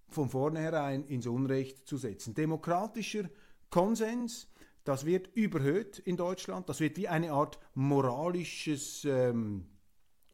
von 0.07 0.29
vornherein 0.29 1.03
ins 1.05 1.27
Unrecht 1.27 1.87
zu 1.87 1.97
setzen. 1.97 2.33
Demokratischer 2.33 3.29
Konsens, 3.75 4.47
das 4.85 5.05
wird 5.05 5.35
überhöht 5.35 5.99
in 5.99 6.15
Deutschland, 6.15 6.69
das 6.69 6.79
wird 6.79 6.95
wie 6.95 7.09
eine 7.09 7.33
Art 7.33 7.59
moralisches 7.73 9.03
ähm, 9.03 9.65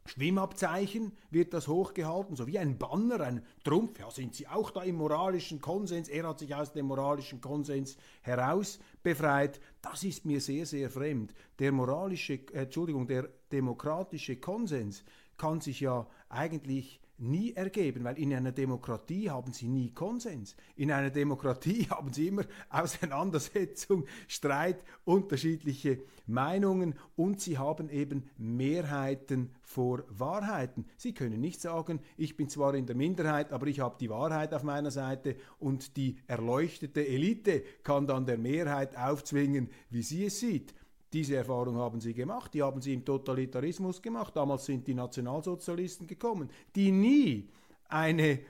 Schwimmabzeichen 0.04 1.10
wird 1.28 1.52
das 1.52 1.66
hochgehalten, 1.66 2.36
so 2.36 2.46
wie 2.46 2.60
ein 2.60 2.78
Banner, 2.78 3.20
ein 3.20 3.44
Trumpf. 3.64 3.98
Ja, 3.98 4.12
sind 4.12 4.36
Sie 4.36 4.46
auch 4.46 4.70
da 4.70 4.84
im 4.84 4.94
moralischen 4.94 5.60
Konsens? 5.60 6.08
Er 6.08 6.28
hat 6.28 6.38
sich 6.38 6.54
aus 6.54 6.72
dem 6.72 6.86
moralischen 6.86 7.40
Konsens 7.40 7.96
heraus 8.20 8.78
befreit. 9.02 9.60
Das 9.80 10.04
ist 10.04 10.24
mir 10.24 10.40
sehr, 10.40 10.64
sehr 10.64 10.88
fremd. 10.88 11.34
Der 11.58 11.72
moralische, 11.72 12.34
äh, 12.34 12.62
Entschuldigung, 12.62 13.08
der 13.08 13.28
demokratische 13.50 14.36
Konsens 14.36 15.02
kann 15.36 15.60
sich 15.60 15.80
ja 15.80 16.06
eigentlich 16.28 17.01
nie 17.22 17.52
ergeben, 17.54 18.04
weil 18.04 18.18
in 18.18 18.34
einer 18.34 18.52
Demokratie 18.52 19.30
haben 19.30 19.52
sie 19.52 19.68
nie 19.68 19.90
Konsens. 19.90 20.56
In 20.76 20.90
einer 20.90 21.10
Demokratie 21.10 21.86
haben 21.90 22.12
sie 22.12 22.28
immer 22.28 22.44
Auseinandersetzung, 22.68 24.04
Streit, 24.28 24.84
unterschiedliche 25.04 26.02
Meinungen 26.26 26.94
und 27.16 27.40
sie 27.40 27.58
haben 27.58 27.88
eben 27.88 28.28
Mehrheiten 28.36 29.50
vor 29.62 30.04
Wahrheiten. 30.08 30.84
Sie 30.96 31.14
können 31.14 31.40
nicht 31.40 31.60
sagen, 31.60 32.00
ich 32.16 32.36
bin 32.36 32.48
zwar 32.48 32.74
in 32.74 32.86
der 32.86 32.96
Minderheit, 32.96 33.52
aber 33.52 33.66
ich 33.66 33.80
habe 33.80 33.96
die 34.00 34.10
Wahrheit 34.10 34.52
auf 34.54 34.62
meiner 34.62 34.90
Seite 34.90 35.36
und 35.58 35.96
die 35.96 36.18
erleuchtete 36.26 37.06
Elite 37.06 37.62
kann 37.82 38.06
dann 38.06 38.26
der 38.26 38.38
Mehrheit 38.38 38.96
aufzwingen, 38.96 39.70
wie 39.90 40.02
sie 40.02 40.26
es 40.26 40.40
sieht. 40.40 40.74
Diese 41.12 41.36
Erfahrung 41.36 41.76
haben 41.76 42.00
sie 42.00 42.14
gemacht, 42.14 42.54
die 42.54 42.62
haben 42.62 42.80
sie 42.80 42.94
im 42.94 43.04
Totalitarismus 43.04 44.00
gemacht. 44.00 44.34
Damals 44.34 44.64
sind 44.64 44.86
die 44.86 44.94
Nationalsozialisten 44.94 46.06
gekommen, 46.06 46.48
die 46.74 46.90
nie 46.90 47.48
eine, 47.88 48.40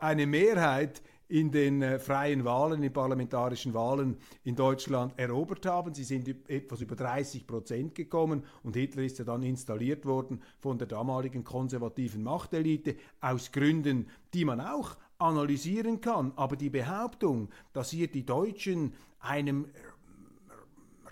eine 0.00 0.26
Mehrheit 0.26 1.00
in 1.28 1.50
den 1.50 1.82
äh, 1.82 1.98
freien 1.98 2.44
Wahlen, 2.44 2.82
in 2.82 2.92
parlamentarischen 2.92 3.74
Wahlen 3.74 4.16
in 4.44 4.56
Deutschland 4.56 5.12
erobert 5.18 5.66
haben. 5.66 5.92
Sie 5.92 6.04
sind 6.04 6.26
etwas 6.48 6.80
über 6.80 6.96
30 6.96 7.46
Prozent 7.46 7.94
gekommen 7.94 8.44
und 8.62 8.76
Hitler 8.76 9.02
ist 9.02 9.18
ja 9.18 9.24
dann 9.24 9.42
installiert 9.42 10.06
worden 10.06 10.40
von 10.58 10.78
der 10.78 10.86
damaligen 10.86 11.44
konservativen 11.44 12.22
Machtelite 12.22 12.96
aus 13.20 13.52
Gründen, 13.52 14.08
die 14.32 14.46
man 14.46 14.60
auch 14.60 14.96
analysieren 15.18 16.00
kann. 16.00 16.32
Aber 16.36 16.56
die 16.56 16.70
Behauptung, 16.70 17.50
dass 17.74 17.90
hier 17.90 18.08
die 18.08 18.24
Deutschen 18.24 18.94
einem 19.20 19.66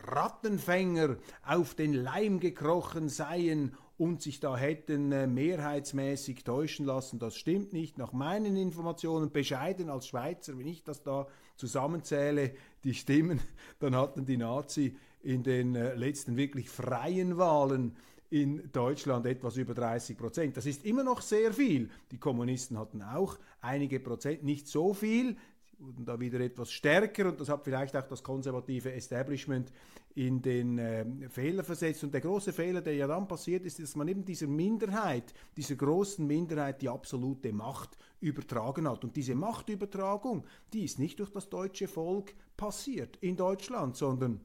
Rattenfänger 0.07 1.17
auf 1.45 1.75
den 1.75 1.93
Leim 1.93 2.41
gekrochen 2.41 3.09
seien 3.09 3.75
und 3.99 4.21
sich 4.21 4.41
da 4.41 4.57
hätten 4.57 5.11
äh, 5.13 5.27
mehrheitsmäßig 5.27 6.45
täuschen 6.45 6.85
lassen. 6.85 7.19
Das 7.19 7.37
stimmt 7.37 7.73
nicht. 7.73 7.97
Nach 7.99 8.13
meinen 8.13 8.57
Informationen, 8.57 9.31
bescheiden 9.31 9.89
als 9.89 10.09
Schweizer, 10.09 10.59
wenn 10.59 10.67
ich 10.67 10.85
das 10.85 11.03
da 11.03 11.27
zusammenzähle, 11.57 12.53
die 12.85 12.95
Stimmen, 12.95 13.41
dann 13.79 13.97
hatten 13.97 14.27
die 14.27 14.37
Nazi 14.37 14.97
in 15.23 15.43
den 15.43 15.75
äh, 15.75 15.95
letzten 15.95 16.37
wirklich 16.37 16.69
freien 16.69 17.39
Wahlen 17.39 17.97
in 18.29 18.71
Deutschland 18.73 19.25
etwas 19.25 19.57
über 19.57 19.73
30 19.73 20.19
Prozent. 20.19 20.57
Das 20.57 20.67
ist 20.67 20.85
immer 20.85 21.05
noch 21.05 21.23
sehr 21.23 21.53
viel. 21.53 21.91
Die 22.11 22.19
Kommunisten 22.19 22.79
hatten 22.79 23.03
auch 23.03 23.39
einige 23.61 24.01
Prozent, 24.01 24.43
nicht 24.43 24.69
so 24.69 24.95
viel 24.95 25.37
wurden 25.79 26.05
da 26.05 26.19
wieder 26.19 26.41
etwas 26.41 26.73
stärker 26.73 27.29
und 27.29 27.41
das 27.41 27.49
hat 27.49 27.65
vielleicht 27.65 27.97
auch 27.97 28.07
das 28.07 28.23
konservative 28.23 28.93
Establishment 28.93 29.73
in 30.15 30.41
den 30.41 30.79
äh, 30.79 31.29
Fehler 31.29 31.63
versetzt. 31.63 32.03
Und 32.03 32.15
der 32.15 32.23
große 32.23 32.53
Fehler, 32.53 32.81
der 32.81 32.95
ja 32.95 33.07
dann 33.07 33.29
passiert 33.29 33.67
ist, 33.67 33.79
dass 33.79 33.97
man 33.97 34.09
eben 34.09 34.25
dieser 34.25 34.47
Minderheit, 34.47 35.35
dieser 35.57 35.77
großen 35.77 36.27
Minderheit 36.27 36.81
die 36.81 36.89
absolute 36.89 37.53
Macht 37.53 37.99
übertragen 38.21 38.89
hat. 38.89 39.05
Und 39.05 39.15
diese 39.17 39.35
Machtübertragung, 39.35 40.47
die 40.73 40.85
ist 40.85 40.99
nicht 40.99 41.19
durch 41.19 41.31
das 41.31 41.51
deutsche 41.51 41.89
Volk 41.89 42.35
passiert 42.57 43.17
in 43.19 43.37
Deutschland, 43.37 43.97
sondern 43.97 44.41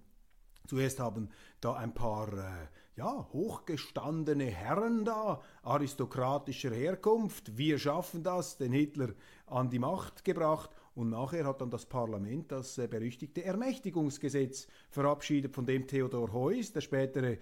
zuerst 0.67 0.99
haben 0.99 1.29
da 1.61 1.75
ein 1.75 1.93
paar 1.93 2.33
äh, 2.33 2.67
ja, 2.97 3.29
hochgestandene 3.31 4.45
Herren 4.45 5.05
da, 5.05 5.41
aristokratischer 5.63 6.71
Herkunft, 6.71 7.57
wir 7.57 7.79
schaffen 7.79 8.21
das, 8.23 8.57
den 8.57 8.73
Hitler 8.73 9.13
an 9.47 9.69
die 9.69 9.79
Macht 9.79 10.25
gebracht 10.25 10.69
und 10.95 11.09
nachher 11.09 11.45
hat 11.45 11.61
dann 11.61 11.69
das 11.69 11.85
Parlament 11.85 12.51
das 12.51 12.77
äh, 12.77 12.87
berüchtigte 12.87 13.43
Ermächtigungsgesetz 13.43 14.67
verabschiedet, 14.89 15.53
von 15.53 15.65
dem 15.65 15.87
Theodor 15.87 16.33
Heuss, 16.33 16.73
der 16.73 16.81
spätere 16.81 17.37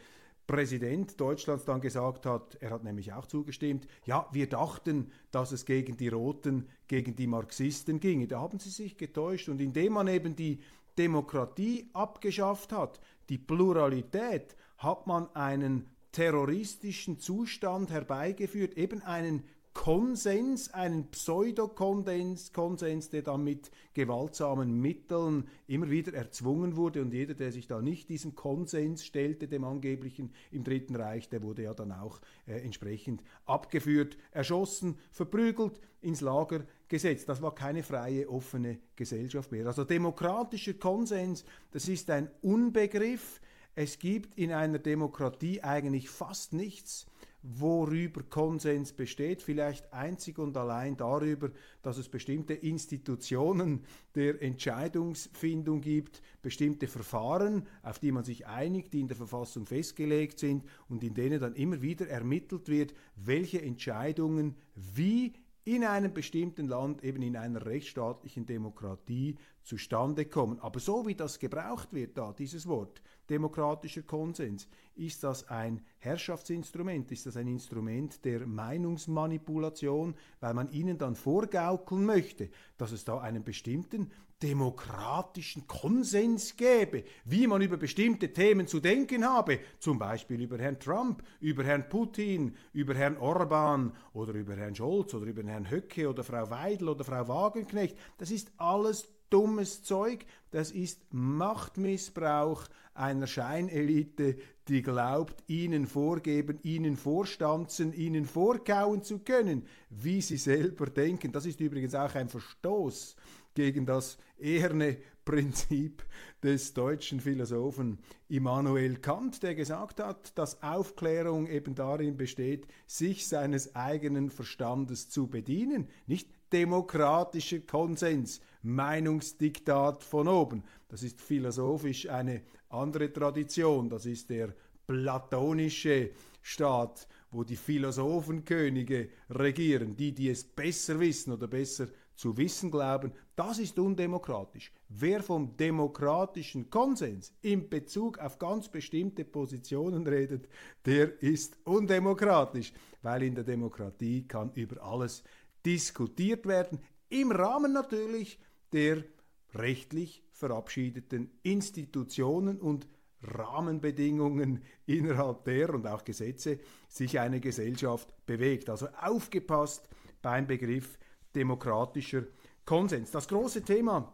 Präsident 0.45 1.19
Deutschlands 1.19 1.65
dann 1.65 1.79
gesagt 1.79 2.25
hat, 2.25 2.57
er 2.59 2.71
hat 2.71 2.83
nämlich 2.83 3.13
auch 3.13 3.27
zugestimmt, 3.27 3.87
ja, 4.05 4.27
wir 4.31 4.47
dachten, 4.47 5.11
dass 5.29 5.51
es 5.51 5.65
gegen 5.65 5.95
die 5.95 6.07
Roten, 6.07 6.67
gegen 6.87 7.15
die 7.15 7.27
Marxisten 7.27 7.99
ginge. 7.99 8.27
Da 8.27 8.39
haben 8.39 8.57
sie 8.57 8.71
sich 8.71 8.97
getäuscht 8.97 9.49
und 9.49 9.61
indem 9.61 9.93
man 9.93 10.07
eben 10.07 10.35
die 10.35 10.59
Demokratie 10.97 11.89
abgeschafft 11.93 12.71
hat, 12.71 12.99
die 13.29 13.37
Pluralität, 13.37 14.55
hat 14.79 15.07
man 15.07 15.27
einen 15.35 15.85
terroristischen 16.11 17.19
Zustand 17.19 17.91
herbeigeführt, 17.91 18.75
eben 18.75 19.01
einen 19.03 19.43
Konsens, 19.73 20.73
einen 20.73 21.09
Pseudokonsens, 21.09 22.51
Konsens, 22.53 23.09
der 23.09 23.21
dann 23.21 23.43
mit 23.43 23.71
gewaltsamen 23.93 24.73
Mitteln 24.81 25.47
immer 25.67 25.89
wieder 25.89 26.13
erzwungen 26.13 26.75
wurde. 26.75 27.01
Und 27.01 27.13
jeder, 27.13 27.33
der 27.33 27.51
sich 27.51 27.67
da 27.67 27.81
nicht 27.81 28.09
diesem 28.09 28.35
Konsens 28.35 29.05
stellte, 29.05 29.47
dem 29.47 29.63
angeblichen 29.63 30.33
im 30.51 30.63
Dritten 30.63 30.95
Reich, 30.95 31.29
der 31.29 31.43
wurde 31.43 31.63
ja 31.63 31.73
dann 31.73 31.91
auch 31.91 32.19
äh, 32.47 32.59
entsprechend 32.59 33.23
abgeführt, 33.45 34.17
erschossen, 34.31 34.97
verprügelt, 35.11 35.79
ins 36.01 36.21
Lager 36.21 36.65
gesetzt. 36.87 37.29
Das 37.29 37.41
war 37.41 37.53
keine 37.53 37.83
freie, 37.83 38.29
offene 38.29 38.79
Gesellschaft 38.95 39.51
mehr. 39.51 39.67
Also 39.67 39.83
demokratischer 39.83 40.73
Konsens, 40.73 41.45
das 41.71 41.87
ist 41.87 42.09
ein 42.09 42.29
Unbegriff. 42.41 43.41
Es 43.81 43.97
gibt 43.97 44.37
in 44.37 44.51
einer 44.51 44.77
Demokratie 44.77 45.63
eigentlich 45.63 46.09
fast 46.09 46.51
nichts, 46.51 47.05
worüber 47.41 48.23
Konsens 48.23 48.91
besteht, 48.91 49.41
vielleicht 49.41 49.93
einzig 49.93 50.37
und 50.37 50.57
allein 50.57 50.97
darüber, 50.97 51.49
dass 51.81 51.97
es 51.97 52.09
bestimmte 52.09 52.55
Institutionen 52.55 53.85
der 54.15 54.41
Entscheidungsfindung 54.41 55.79
gibt, 55.79 56.21
bestimmte 56.41 56.87
Verfahren, 56.87 57.65
auf 57.81 57.99
die 57.99 58.11
man 58.11 58.25
sich 58.25 58.47
einigt, 58.47 58.91
die 58.91 58.99
in 58.99 59.07
der 59.07 59.15
Verfassung 59.15 59.65
festgelegt 59.65 60.39
sind 60.39 60.65
und 60.89 61.01
in 61.01 61.13
denen 61.13 61.39
dann 61.39 61.55
immer 61.55 61.81
wieder 61.81 62.05
ermittelt 62.09 62.67
wird, 62.67 62.93
welche 63.15 63.61
Entscheidungen 63.61 64.57
wie 64.75 65.31
in 65.75 65.83
einem 65.83 66.11
bestimmten 66.11 66.67
Land, 66.67 67.03
eben 67.03 67.21
in 67.21 67.37
einer 67.37 67.63
rechtsstaatlichen 67.63 68.47
Demokratie, 68.47 69.37
zustande 69.61 70.25
kommen. 70.25 70.59
Aber 70.61 70.79
so 70.79 71.05
wie 71.05 71.13
das 71.13 71.37
gebraucht 71.37 71.93
wird, 71.93 72.17
da 72.17 72.33
dieses 72.33 72.67
Wort, 72.67 73.03
demokratischer 73.29 74.01
Konsens, 74.01 74.67
ist 74.95 75.23
das 75.23 75.47
ein 75.47 75.81
Herrschaftsinstrument, 75.99 77.11
ist 77.11 77.27
das 77.27 77.37
ein 77.37 77.47
Instrument 77.47 78.25
der 78.25 78.47
Meinungsmanipulation, 78.47 80.15
weil 80.39 80.55
man 80.55 80.71
ihnen 80.71 80.97
dann 80.97 81.15
vorgaukeln 81.15 82.03
möchte, 82.03 82.49
dass 82.77 82.91
es 82.91 83.05
da 83.05 83.19
einen 83.19 83.43
bestimmten 83.43 84.09
demokratischen 84.41 85.67
Konsens 85.67 86.55
gäbe, 86.55 87.03
wie 87.25 87.45
man 87.47 87.61
über 87.61 87.77
bestimmte 87.77 88.31
Themen 88.31 88.67
zu 88.67 88.79
denken 88.79 89.25
habe, 89.25 89.59
zum 89.79 89.99
Beispiel 89.99 90.41
über 90.41 90.57
Herrn 90.57 90.79
Trump, 90.79 91.23
über 91.41 91.63
Herrn 91.63 91.89
Putin, 91.89 92.55
über 92.71 92.93
Herrn 92.95 93.17
Orban 93.17 93.93
oder 94.13 94.33
über 94.33 94.55
Herrn 94.55 94.75
Scholz 94.75 95.13
oder 95.13 95.25
über 95.25 95.43
Herrn 95.43 95.69
Höcke 95.69 96.09
oder 96.09 96.23
Frau 96.23 96.49
Weidel 96.49 96.89
oder 96.89 97.03
Frau 97.03 97.27
Wagenknecht. 97.27 97.97
Das 98.17 98.31
ist 98.31 98.51
alles 98.57 99.07
dummes 99.29 99.83
Zeug, 99.83 100.25
das 100.51 100.71
ist 100.71 101.13
Machtmissbrauch 101.13 102.63
einer 102.93 103.27
Scheinelite, 103.27 104.37
die 104.67 104.81
glaubt, 104.81 105.43
ihnen 105.47 105.87
vorgeben, 105.87 106.59
ihnen 106.63 106.97
vorstanzen, 106.97 107.93
ihnen 107.93 108.25
vorkauen 108.25 109.03
zu 109.03 109.19
können, 109.19 109.65
wie 109.89 110.21
sie 110.21 110.37
selber 110.37 110.87
denken. 110.87 111.31
Das 111.31 111.45
ist 111.45 111.59
übrigens 111.59 111.95
auch 111.95 112.13
ein 112.15 112.29
Verstoß 112.29 113.15
gegen 113.59 113.85
das 113.85 114.17
eherne 114.39 114.95
Prinzip 115.25 116.05
des 116.41 116.73
deutschen 116.73 117.19
Philosophen 117.19 117.99
Immanuel 118.29 118.95
Kant, 118.99 119.43
der 119.43 119.53
gesagt 119.53 119.99
hat, 119.99 120.37
dass 120.37 120.63
Aufklärung 120.63 121.45
eben 121.47 121.75
darin 121.75 122.15
besteht, 122.15 122.67
sich 122.87 123.27
seines 123.27 123.75
eigenen 123.75 124.29
Verstandes 124.29 125.09
zu 125.09 125.27
bedienen, 125.27 125.89
nicht 126.07 126.29
demokratischer 126.53 127.59
Konsens, 127.59 128.39
Meinungsdiktat 128.61 130.05
von 130.05 130.29
oben. 130.29 130.63
Das 130.87 131.03
ist 131.03 131.19
philosophisch 131.19 132.07
eine 132.07 132.43
andere 132.69 133.11
Tradition, 133.11 133.89
das 133.89 134.05
ist 134.05 134.29
der 134.29 134.55
platonische 134.87 136.11
Staat, 136.41 137.09
wo 137.29 137.43
die 137.43 137.57
Philosophenkönige 137.57 139.09
regieren, 139.29 139.97
die, 139.97 140.13
die 140.13 140.29
es 140.29 140.45
besser 140.45 140.97
wissen 141.01 141.33
oder 141.33 141.47
besser 141.47 141.89
zu 142.19 142.35
wissen 142.35 142.69
glauben, 142.69 143.13
das 143.37 143.59
ist 143.59 143.79
undemokratisch. 143.79 144.73
Wer 144.89 145.23
vom 145.23 145.55
demokratischen 145.55 146.69
Konsens 146.69 147.33
in 147.41 147.69
Bezug 147.69 148.19
auf 148.19 148.37
ganz 148.37 148.67
bestimmte 148.67 149.23
Positionen 149.23 150.05
redet, 150.05 150.49
der 150.85 151.23
ist 151.23 151.57
undemokratisch, 151.63 152.73
weil 153.03 153.23
in 153.23 153.35
der 153.35 153.45
Demokratie 153.45 154.27
kann 154.27 154.51
über 154.51 154.83
alles 154.83 155.23
diskutiert 155.65 156.45
werden, 156.45 156.79
im 157.07 157.31
Rahmen 157.31 157.71
natürlich 157.71 158.37
der 158.73 159.05
rechtlich 159.53 160.21
verabschiedeten 160.33 161.31
Institutionen 161.41 162.59
und 162.59 162.85
Rahmenbedingungen, 163.21 164.61
innerhalb 164.85 165.45
der 165.45 165.73
und 165.73 165.87
auch 165.87 166.03
Gesetze 166.03 166.59
sich 166.89 167.17
eine 167.17 167.39
Gesellschaft 167.39 168.13
bewegt. 168.25 168.69
Also 168.69 168.89
aufgepasst 168.89 169.87
beim 170.21 170.47
Begriff 170.47 170.97
demokratischer 171.35 172.23
Konsens. 172.65 173.11
Das 173.11 173.27
große 173.27 173.63
Thema 173.63 174.13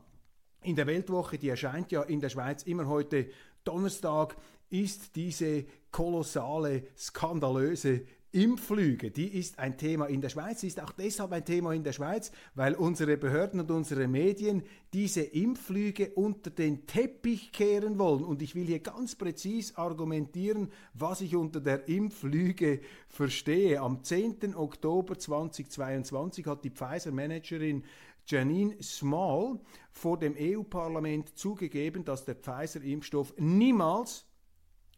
in 0.61 0.75
der 0.75 0.87
Weltwoche, 0.87 1.37
die 1.37 1.49
erscheint 1.49 1.91
ja 1.91 2.01
in 2.03 2.19
der 2.19 2.29
Schweiz 2.29 2.63
immer 2.63 2.87
heute 2.87 3.29
Donnerstag, 3.63 4.35
ist 4.69 5.15
diese 5.15 5.65
kolossale, 5.91 6.87
skandalöse 6.97 8.05
Impflüge, 8.35 9.11
die 9.11 9.29
ist 9.29 9.59
ein 9.59 9.77
Thema 9.77 10.07
in 10.07 10.19
der 10.19 10.27
Schweiz, 10.27 10.61
ist 10.63 10.81
auch 10.81 10.91
deshalb 10.91 11.31
ein 11.31 11.45
Thema 11.45 11.73
in 11.73 11.85
der 11.85 11.93
Schweiz, 11.93 12.33
weil 12.53 12.75
unsere 12.75 13.15
Behörden 13.15 13.61
und 13.61 13.71
unsere 13.71 14.09
Medien 14.09 14.63
diese 14.91 15.21
Impflüge 15.21 16.09
unter 16.15 16.49
den 16.49 16.85
Teppich 16.85 17.53
kehren 17.53 17.97
wollen. 17.97 18.25
Und 18.25 18.41
ich 18.41 18.53
will 18.53 18.65
hier 18.65 18.79
ganz 18.79 19.15
präzis 19.15 19.77
argumentieren, 19.77 20.69
was 20.93 21.21
ich 21.21 21.33
unter 21.37 21.61
der 21.61 21.87
Impflüge 21.87 22.81
verstehe. 23.07 23.79
Am 23.79 24.03
10. 24.03 24.53
Oktober 24.53 25.17
2022 25.17 26.45
hat 26.45 26.65
die 26.65 26.71
Pfizer-Managerin 26.71 27.85
Janine 28.27 28.75
Small 28.83 29.61
vor 29.91 30.19
dem 30.19 30.35
EU-Parlament 30.37 31.37
zugegeben, 31.37 32.03
dass 32.03 32.25
der 32.25 32.35
Pfizer-Impfstoff 32.35 33.33
niemals 33.37 34.25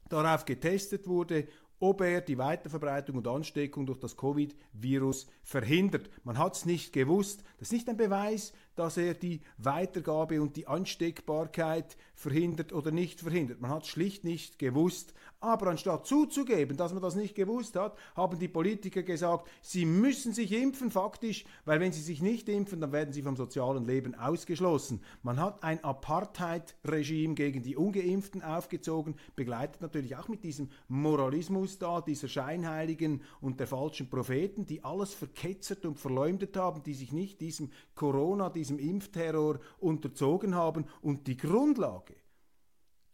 darauf 0.10 0.46
getestet 0.46 1.08
wurde, 1.08 1.48
ob 1.79 2.01
er 2.01 2.22
die 2.22 2.38
Weiterverbreitung 2.38 3.17
und 3.17 3.27
Ansteckung 3.27 3.86
durch 3.86 4.00
das 4.00 4.17
Covid-Virus 4.17 5.27
verhindert. 5.43 6.10
Man 6.24 6.38
hat 6.38 6.55
es 6.55 6.65
nicht 6.65 6.93
gewusst. 6.93 7.43
Das 7.60 7.69
ist 7.69 7.74
nicht 7.74 7.89
ein 7.89 7.98
Beweis, 7.98 8.53
dass 8.79 8.98
er 8.98 9.13
die 9.13 9.41
Weitergabe 9.57 10.41
und 10.41 10.55
die 10.55 10.67
Ansteckbarkeit 10.67 11.98
verhindert 12.17 12.74
oder 12.74 12.91
nicht 12.91 13.22
verhindert. 13.22 13.62
Man 13.62 13.72
hat 13.72 13.86
schlicht 13.86 14.24
nicht 14.24 14.57
gewusst. 14.57 15.13
Aber 15.39 15.67
anstatt 15.67 16.07
zuzugeben, 16.07 16.77
dass 16.77 16.93
man 16.93 17.03
das 17.03 17.15
nicht 17.15 17.36
gewusst 17.36 17.75
hat, 17.75 17.96
haben 18.15 18.39
die 18.39 18.48
Politiker 18.48 19.03
gesagt, 19.03 19.48
sie 19.62 19.86
müssen 19.86 20.34
sich 20.34 20.51
impfen, 20.51 20.89
faktisch, 20.89 21.46
weil 21.63 21.79
wenn 21.79 21.91
sie 21.91 22.01
sich 22.01 22.24
nicht 22.24 22.50
impfen, 22.50 22.81
dann 22.81 22.91
werden 22.91 23.13
sie 23.13 23.22
vom 23.22 23.36
sozialen 23.36 23.86
Leben 23.86 24.15
ausgeschlossen. 24.15 25.00
Man 25.22 25.39
hat 25.39 25.62
ein 25.63 25.84
Apartheid-Regime 25.84 27.36
gegen 27.36 27.62
die 27.62 27.77
Ungeimpften 27.77 28.41
aufgezogen, 28.41 29.15
begleitet 29.36 29.81
natürlich 29.81 30.15
auch 30.15 30.27
mit 30.27 30.43
diesem 30.43 30.69
Moralismus 30.88 31.77
da, 31.77 32.01
dieser 32.01 32.27
Scheinheiligen 32.27 33.22
und 33.39 33.60
der 33.60 33.67
falschen 33.67 34.10
Propheten, 34.10 34.65
die 34.65 34.84
alles 34.84 35.13
verketzert 35.13 35.86
und 35.86 36.00
verleumdet 36.00 36.57
haben, 36.57 36.81
die 36.81 36.96
sich 36.96 37.12
nicht 37.12 37.41
diesem 37.41 37.69
Corona, 37.93 38.50
diesem 38.50 38.66
Impfterror 38.75 39.59
unterzogen 39.79 40.55
haben 40.55 40.86
und 41.01 41.27
die 41.27 41.38
Grundlage 41.38 42.15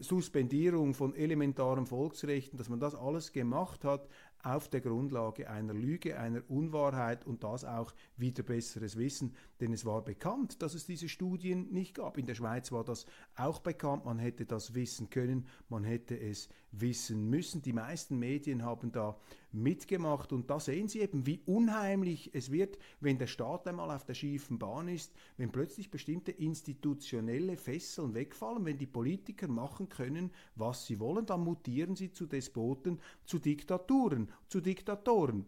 Suspendierung 0.00 0.94
von 0.94 1.14
elementaren 1.14 1.86
Volksrechten, 1.86 2.56
dass 2.56 2.68
man 2.68 2.80
das 2.80 2.94
alles 2.94 3.32
gemacht 3.32 3.84
hat 3.84 4.08
auf 4.42 4.68
der 4.68 4.80
Grundlage 4.80 5.50
einer 5.50 5.74
Lüge, 5.74 6.18
einer 6.18 6.42
Unwahrheit 6.48 7.26
und 7.26 7.42
das 7.42 7.64
auch 7.64 7.92
wieder 8.16 8.42
besseres 8.42 8.96
Wissen, 8.96 9.34
denn 9.60 9.72
es 9.72 9.84
war 9.84 10.02
bekannt, 10.04 10.62
dass 10.62 10.74
es 10.74 10.86
diese 10.86 11.08
Studien 11.08 11.72
nicht 11.72 11.94
gab. 11.94 12.18
In 12.18 12.26
der 12.26 12.34
Schweiz 12.34 12.70
war 12.70 12.84
das 12.84 13.06
auch 13.36 13.60
bekannt, 13.60 14.04
man 14.04 14.18
hätte 14.18 14.46
das 14.46 14.74
wissen 14.74 15.10
können, 15.10 15.46
man 15.68 15.84
hätte 15.84 16.18
es 16.18 16.48
wissen 16.70 17.28
müssen. 17.28 17.62
Die 17.62 17.72
meisten 17.72 18.18
Medien 18.18 18.64
haben 18.64 18.92
da 18.92 19.18
mitgemacht 19.50 20.32
und 20.32 20.50
da 20.50 20.60
sehen 20.60 20.88
Sie 20.88 21.00
eben, 21.00 21.26
wie 21.26 21.40
unheimlich 21.46 22.34
es 22.34 22.50
wird, 22.52 22.78
wenn 23.00 23.18
der 23.18 23.26
Staat 23.26 23.66
einmal 23.66 23.90
auf 23.90 24.04
der 24.04 24.14
schiefen 24.14 24.58
Bahn 24.58 24.88
ist, 24.88 25.12
wenn 25.36 25.50
plötzlich 25.50 25.90
bestimmte 25.90 26.32
institutionelle 26.32 27.56
Fesseln 27.56 28.14
wegfallen, 28.14 28.64
wenn 28.64 28.78
die 28.78 28.86
Politiker 28.86 29.48
machen 29.48 29.88
können, 29.88 30.30
was 30.54 30.86
sie 30.86 31.00
wollen, 31.00 31.26
dann 31.26 31.40
mutieren 31.40 31.96
sie 31.96 32.12
zu 32.12 32.26
Despoten, 32.26 33.00
zu 33.24 33.38
Diktaturen, 33.38 34.30
zu 34.48 34.60
Diktatoren. 34.60 35.46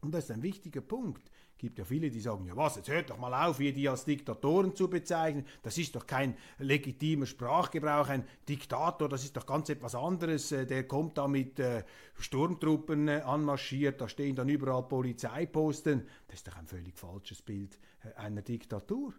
Und 0.00 0.12
das 0.12 0.24
ist 0.24 0.30
ein 0.30 0.42
wichtiger 0.42 0.82
Punkt 0.82 1.30
gibt 1.58 1.78
ja 1.78 1.84
viele, 1.84 2.10
die 2.10 2.20
sagen, 2.20 2.46
ja 2.46 2.56
was, 2.56 2.76
jetzt 2.76 2.88
hört 2.88 3.10
doch 3.10 3.18
mal 3.18 3.32
auf, 3.46 3.58
hier 3.58 3.72
die 3.72 3.88
als 3.88 4.04
Diktatoren 4.04 4.74
zu 4.74 4.88
bezeichnen. 4.88 5.46
Das 5.62 5.78
ist 5.78 5.94
doch 5.94 6.06
kein 6.06 6.36
legitimer 6.58 7.26
Sprachgebrauch. 7.26 8.08
Ein 8.08 8.24
Diktator, 8.48 9.08
das 9.08 9.24
ist 9.24 9.36
doch 9.36 9.46
ganz 9.46 9.68
etwas 9.68 9.94
anderes. 9.94 10.52
Äh, 10.52 10.66
der 10.66 10.86
kommt 10.86 11.18
da 11.18 11.28
mit 11.28 11.58
äh, 11.58 11.84
Sturmtruppen 12.18 13.08
äh, 13.08 13.22
anmarschiert, 13.24 14.00
da 14.00 14.08
stehen 14.08 14.36
dann 14.36 14.48
überall 14.48 14.82
Polizeiposten. 14.82 16.06
Das 16.28 16.36
ist 16.36 16.48
doch 16.48 16.56
ein 16.56 16.66
völlig 16.66 16.98
falsches 16.98 17.42
Bild 17.42 17.78
einer 18.16 18.42
Diktatur. 18.42 19.14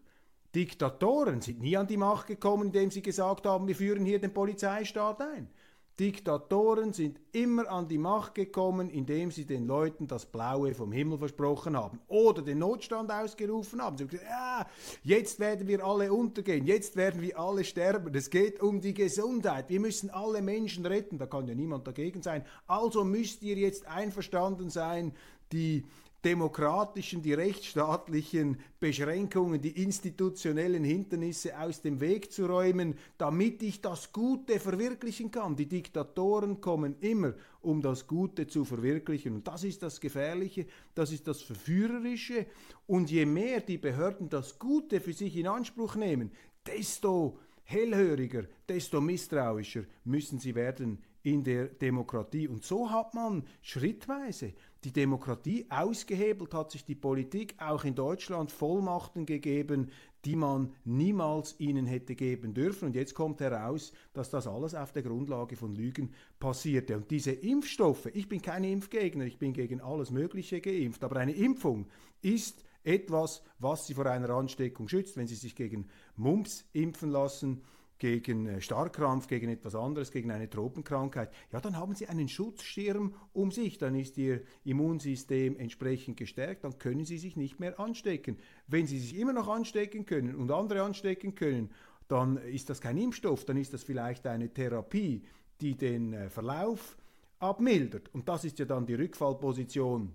Diktatoren 0.56 1.42
sind 1.42 1.60
nie 1.60 1.76
an 1.76 1.88
die 1.88 1.98
Macht 1.98 2.28
gekommen, 2.28 2.68
indem 2.68 2.90
sie 2.90 3.02
gesagt 3.02 3.46
haben, 3.46 3.68
wir 3.68 3.76
führen 3.76 4.06
hier 4.06 4.20
den 4.20 4.34
Polizeistaat 4.34 5.22
ein. 5.22 5.50
Diktatoren 6.00 6.94
sind 6.94 7.20
immer 7.32 7.68
an 7.72 7.88
die 7.88 7.98
Macht 7.98 8.36
gekommen, 8.36 8.90
indem 8.92 9.32
sie 9.32 9.46
den 9.46 9.66
Leuten 9.66 10.08
das 10.08 10.28
Blaue 10.28 10.76
vom 10.76 10.92
Himmel 10.92 11.18
versprochen 11.18 11.76
haben 11.76 12.00
oder 12.08 12.44
den 12.44 12.60
Notstand 12.60 13.12
ausgerufen 13.12 13.82
haben. 13.82 13.98
Sie 13.98 14.04
haben 14.04 14.10
gesagt, 14.10 14.30
ja, 14.30 14.68
jetzt 15.02 15.40
werden 15.40 15.68
wir 15.68 15.84
alle 15.84 16.14
untergehen, 16.14 16.68
jetzt 16.68 16.98
werden 16.98 17.22
wir 17.24 17.40
alle 17.40 17.64
sterben. 17.64 18.14
Es 18.14 18.30
geht 18.30 18.62
um 18.62 18.80
die 18.80 18.94
Gesundheit. 18.94 19.70
Wir 19.70 19.80
müssen 19.80 20.12
alle 20.12 20.44
Menschen 20.44 20.86
retten. 20.86 21.18
Da 21.18 21.26
kann 21.26 21.48
ja 21.48 21.56
niemand 21.56 21.88
dagegen 21.88 22.22
sein. 22.22 22.46
Also 22.68 23.04
müsst 23.04 23.42
ihr 23.42 23.56
jetzt 23.56 23.88
einverstanden 23.88 24.70
sein, 24.70 25.14
die 25.52 25.84
demokratischen, 26.26 27.22
die 27.22 27.34
rechtsstaatlichen 27.34 28.58
Beschränkungen, 28.80 29.62
die 29.62 29.84
institutionellen 29.84 30.84
Hindernisse 30.84 31.58
aus 31.60 31.82
dem 31.82 32.02
Weg 32.02 32.32
zu 32.32 32.48
räumen, 32.48 32.96
damit 33.18 33.62
ich 33.62 33.82
das 33.82 34.12
Gute 34.12 34.60
verwirklichen 34.60 35.30
kann. 35.32 35.56
Die 35.56 35.68
Diktatoren 35.68 36.60
kommen 36.60 36.96
immer, 37.02 37.34
um 37.62 37.82
das 37.82 38.08
Gute 38.08 38.48
zu 38.48 38.66
verwirklichen. 38.66 39.36
Und 39.36 39.48
das 39.48 39.64
ist 39.64 39.84
das 39.84 40.02
Gefährliche, 40.02 40.66
das 40.96 41.12
ist 41.12 41.28
das 41.28 41.42
Verführerische. 41.42 42.48
Und 42.88 43.12
je 43.12 43.26
mehr 43.26 43.62
die 43.62 43.78
Behörden 43.78 44.30
das 44.30 44.58
Gute 44.58 45.00
für 45.00 45.14
sich 45.14 45.36
in 45.38 45.48
Anspruch 45.48 45.96
nehmen, 45.96 46.32
desto 46.66 47.38
hellhöriger, 47.64 48.46
desto 48.68 49.02
misstrauischer 49.02 49.84
müssen 50.06 50.40
sie 50.40 50.56
werden 50.56 51.00
in 51.24 51.44
der 51.44 51.68
Demokratie. 51.68 52.48
Und 52.48 52.64
so 52.64 52.90
hat 52.90 53.14
man 53.14 53.44
schrittweise 53.62 54.54
die 54.88 54.94
Demokratie 54.94 55.66
ausgehebelt, 55.70 56.54
hat 56.54 56.72
sich 56.72 56.86
die 56.86 56.96
Politik 56.96 57.56
auch 57.60 57.84
in 57.84 57.94
Deutschland 57.94 58.54
Vollmachten 58.54 59.26
gegeben, 59.26 59.92
die 60.24 60.38
man 60.38 60.74
niemals 60.86 61.60
ihnen 61.60 61.86
hätte 61.86 62.16
geben 62.16 62.54
dürfen. 62.54 62.86
Und 62.86 62.96
jetzt 62.96 63.14
kommt 63.14 63.42
heraus, 63.42 63.92
dass 64.14 64.30
das 64.30 64.48
alles 64.48 64.76
auf 64.76 64.94
der 64.94 65.04
Grundlage 65.04 65.58
von 65.58 65.76
Lügen 65.76 66.14
passierte. 66.40 66.96
Und 66.96 67.12
diese 67.12 67.32
Impfstoffe, 67.32 68.06
ich 68.14 68.30
bin 68.30 68.42
kein 68.42 68.64
Impfgegner, 68.64 69.26
ich 69.26 69.38
bin 69.38 69.52
gegen 69.52 69.82
alles 69.82 70.10
Mögliche 70.10 70.62
geimpft, 70.62 71.04
aber 71.04 71.18
eine 71.18 71.34
Impfung 71.34 71.88
ist 72.22 72.64
etwas, 72.86 73.44
was 73.60 73.88
Sie 73.88 73.94
vor 73.94 74.06
einer 74.06 74.30
Ansteckung 74.30 74.88
schützt, 74.88 75.18
wenn 75.18 75.28
Sie 75.28 75.36
sich 75.36 75.54
gegen 75.54 75.90
Mumps 76.16 76.64
impfen 76.72 77.10
lassen 77.10 77.62
gegen 78.00 78.48
äh, 78.48 78.62
Starkkrampf, 78.62 79.28
gegen 79.28 79.50
etwas 79.50 79.76
anderes, 79.76 80.12
gegen 80.12 80.32
eine 80.32 80.50
Tropenkrankheit, 80.50 81.32
ja, 81.52 81.60
dann 81.62 81.78
haben 81.78 81.96
Sie 81.96 82.08
einen 82.08 82.28
Schutzschirm 82.28 83.14
um 83.34 83.52
sich, 83.52 83.78
dann 83.78 83.96
ist 83.96 84.18
Ihr 84.18 84.42
Immunsystem 84.64 85.58
entsprechend 85.58 86.18
gestärkt, 86.18 86.64
dann 86.64 86.78
können 86.78 87.06
Sie 87.06 87.18
sich 87.18 87.36
nicht 87.36 87.60
mehr 87.60 87.80
anstecken. 87.80 88.38
Wenn 88.68 88.88
Sie 88.88 89.00
sich 89.00 89.18
immer 89.18 89.34
noch 89.34 89.48
anstecken 89.48 90.06
können 90.06 90.36
und 90.36 90.52
andere 90.52 90.84
anstecken 90.84 91.36
können, 91.36 91.72
dann 92.08 92.38
ist 92.38 92.70
das 92.70 92.82
kein 92.82 92.98
Impfstoff, 92.98 93.46
dann 93.46 93.58
ist 93.58 93.74
das 93.74 93.84
vielleicht 93.84 94.26
eine 94.28 94.54
Therapie, 94.54 95.24
die 95.62 95.76
den 95.76 96.14
äh, 96.14 96.30
Verlauf 96.30 96.98
abmildert. 97.40 98.14
Und 98.14 98.28
das 98.30 98.46
ist 98.46 98.60
ja 98.60 98.66
dann 98.66 98.86
die 98.86 98.96
Rückfallposition 98.96 100.14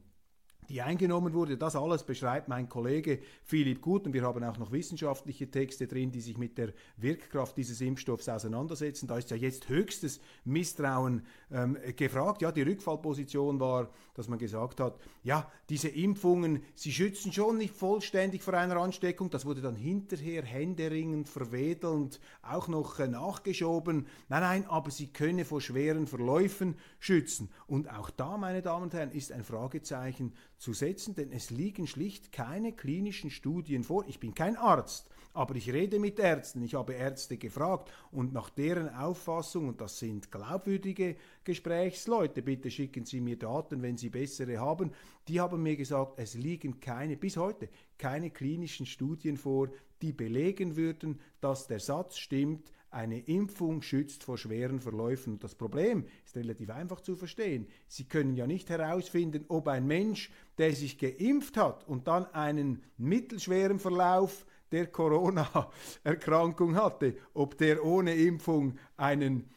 die 0.68 0.82
eingenommen 0.82 1.32
wurde. 1.32 1.56
Das 1.56 1.76
alles 1.76 2.04
beschreibt 2.04 2.48
mein 2.48 2.68
Kollege 2.68 3.20
Philipp 3.44 3.80
Gut 3.80 4.06
und 4.06 4.12
wir 4.12 4.22
haben 4.22 4.42
auch 4.44 4.58
noch 4.58 4.72
wissenschaftliche 4.72 5.50
Texte 5.50 5.86
drin, 5.86 6.10
die 6.10 6.20
sich 6.20 6.38
mit 6.38 6.56
der 6.58 6.72
Wirkkraft 6.96 7.56
dieses 7.56 7.80
Impfstoffs 7.80 8.28
auseinandersetzen. 8.28 9.06
Da 9.06 9.18
ist 9.18 9.30
ja 9.30 9.36
jetzt 9.36 9.68
höchstes 9.68 10.20
Misstrauen 10.44 11.26
ähm, 11.50 11.76
gefragt. 11.96 12.42
Ja, 12.42 12.52
die 12.52 12.62
Rückfallposition 12.62 13.60
war, 13.60 13.90
dass 14.14 14.28
man 14.28 14.38
gesagt 14.38 14.80
hat, 14.80 14.98
ja, 15.22 15.50
diese 15.68 15.88
Impfungen, 15.88 16.62
sie 16.74 16.92
schützen 16.92 17.32
schon 17.32 17.58
nicht 17.58 17.74
vollständig 17.74 18.42
vor 18.42 18.54
einer 18.54 18.76
Ansteckung. 18.76 19.30
Das 19.30 19.44
wurde 19.44 19.60
dann 19.60 19.76
hinterher 19.76 20.42
händeringend, 20.44 21.28
verwedelnd 21.28 22.20
auch 22.42 22.68
noch 22.68 22.98
äh, 22.98 23.08
nachgeschoben. 23.08 24.06
Nein, 24.28 24.42
nein, 24.42 24.66
aber 24.66 24.90
sie 24.90 25.08
könne 25.08 25.44
vor 25.44 25.60
schweren 25.60 26.06
Verläufen 26.06 26.76
schützen. 26.98 27.50
Und 27.66 27.90
auch 27.90 28.10
da, 28.10 28.36
meine 28.36 28.62
Damen 28.62 28.84
und 28.84 28.94
Herren, 28.94 29.12
ist 29.12 29.32
ein 29.32 29.44
Fragezeichen 29.44 30.32
zu 30.62 30.74
setzen, 30.74 31.16
denn 31.16 31.32
es 31.32 31.50
liegen 31.50 31.88
schlicht 31.88 32.30
keine 32.30 32.72
klinischen 32.72 33.30
Studien 33.30 33.82
vor. 33.82 34.04
Ich 34.06 34.20
bin 34.20 34.32
kein 34.32 34.54
Arzt, 34.54 35.10
aber 35.34 35.56
ich 35.56 35.72
rede 35.72 35.98
mit 35.98 36.20
Ärzten, 36.20 36.62
ich 36.62 36.74
habe 36.74 36.92
Ärzte 36.92 37.36
gefragt 37.36 37.90
und 38.12 38.32
nach 38.32 38.48
deren 38.48 38.88
Auffassung, 38.94 39.66
und 39.66 39.80
das 39.80 39.98
sind 39.98 40.30
glaubwürdige 40.30 41.16
Gesprächsleute, 41.42 42.42
bitte 42.42 42.70
schicken 42.70 43.04
Sie 43.04 43.20
mir 43.20 43.36
Daten, 43.36 43.82
wenn 43.82 43.96
Sie 43.96 44.08
bessere 44.08 44.58
haben, 44.58 44.92
die 45.26 45.40
haben 45.40 45.64
mir 45.64 45.76
gesagt, 45.76 46.12
es 46.18 46.34
liegen 46.34 46.78
keine, 46.78 47.16
bis 47.16 47.36
heute, 47.36 47.68
keine 47.98 48.30
klinischen 48.30 48.86
Studien 48.86 49.36
vor, 49.36 49.68
die 50.00 50.12
belegen 50.12 50.76
würden, 50.76 51.18
dass 51.40 51.66
der 51.66 51.80
Satz 51.80 52.18
stimmt, 52.18 52.70
eine 52.92 53.20
Impfung 53.20 53.82
schützt 53.82 54.22
vor 54.22 54.36
schweren 54.36 54.78
Verläufen. 54.78 55.38
Das 55.38 55.54
Problem 55.54 56.04
ist 56.24 56.36
relativ 56.36 56.70
einfach 56.70 57.00
zu 57.00 57.16
verstehen. 57.16 57.66
Sie 57.88 58.04
können 58.04 58.36
ja 58.36 58.46
nicht 58.46 58.68
herausfinden, 58.68 59.46
ob 59.48 59.68
ein 59.68 59.86
Mensch, 59.86 60.30
der 60.58 60.72
sich 60.74 60.98
geimpft 60.98 61.56
hat 61.56 61.88
und 61.88 62.06
dann 62.06 62.26
einen 62.26 62.82
mittelschweren 62.98 63.78
Verlauf 63.78 64.46
der 64.70 64.86
Corona-Erkrankung 64.86 66.76
hatte, 66.76 67.16
ob 67.34 67.56
der 67.58 67.84
ohne 67.84 68.14
Impfung 68.14 68.78
einen 68.96 69.48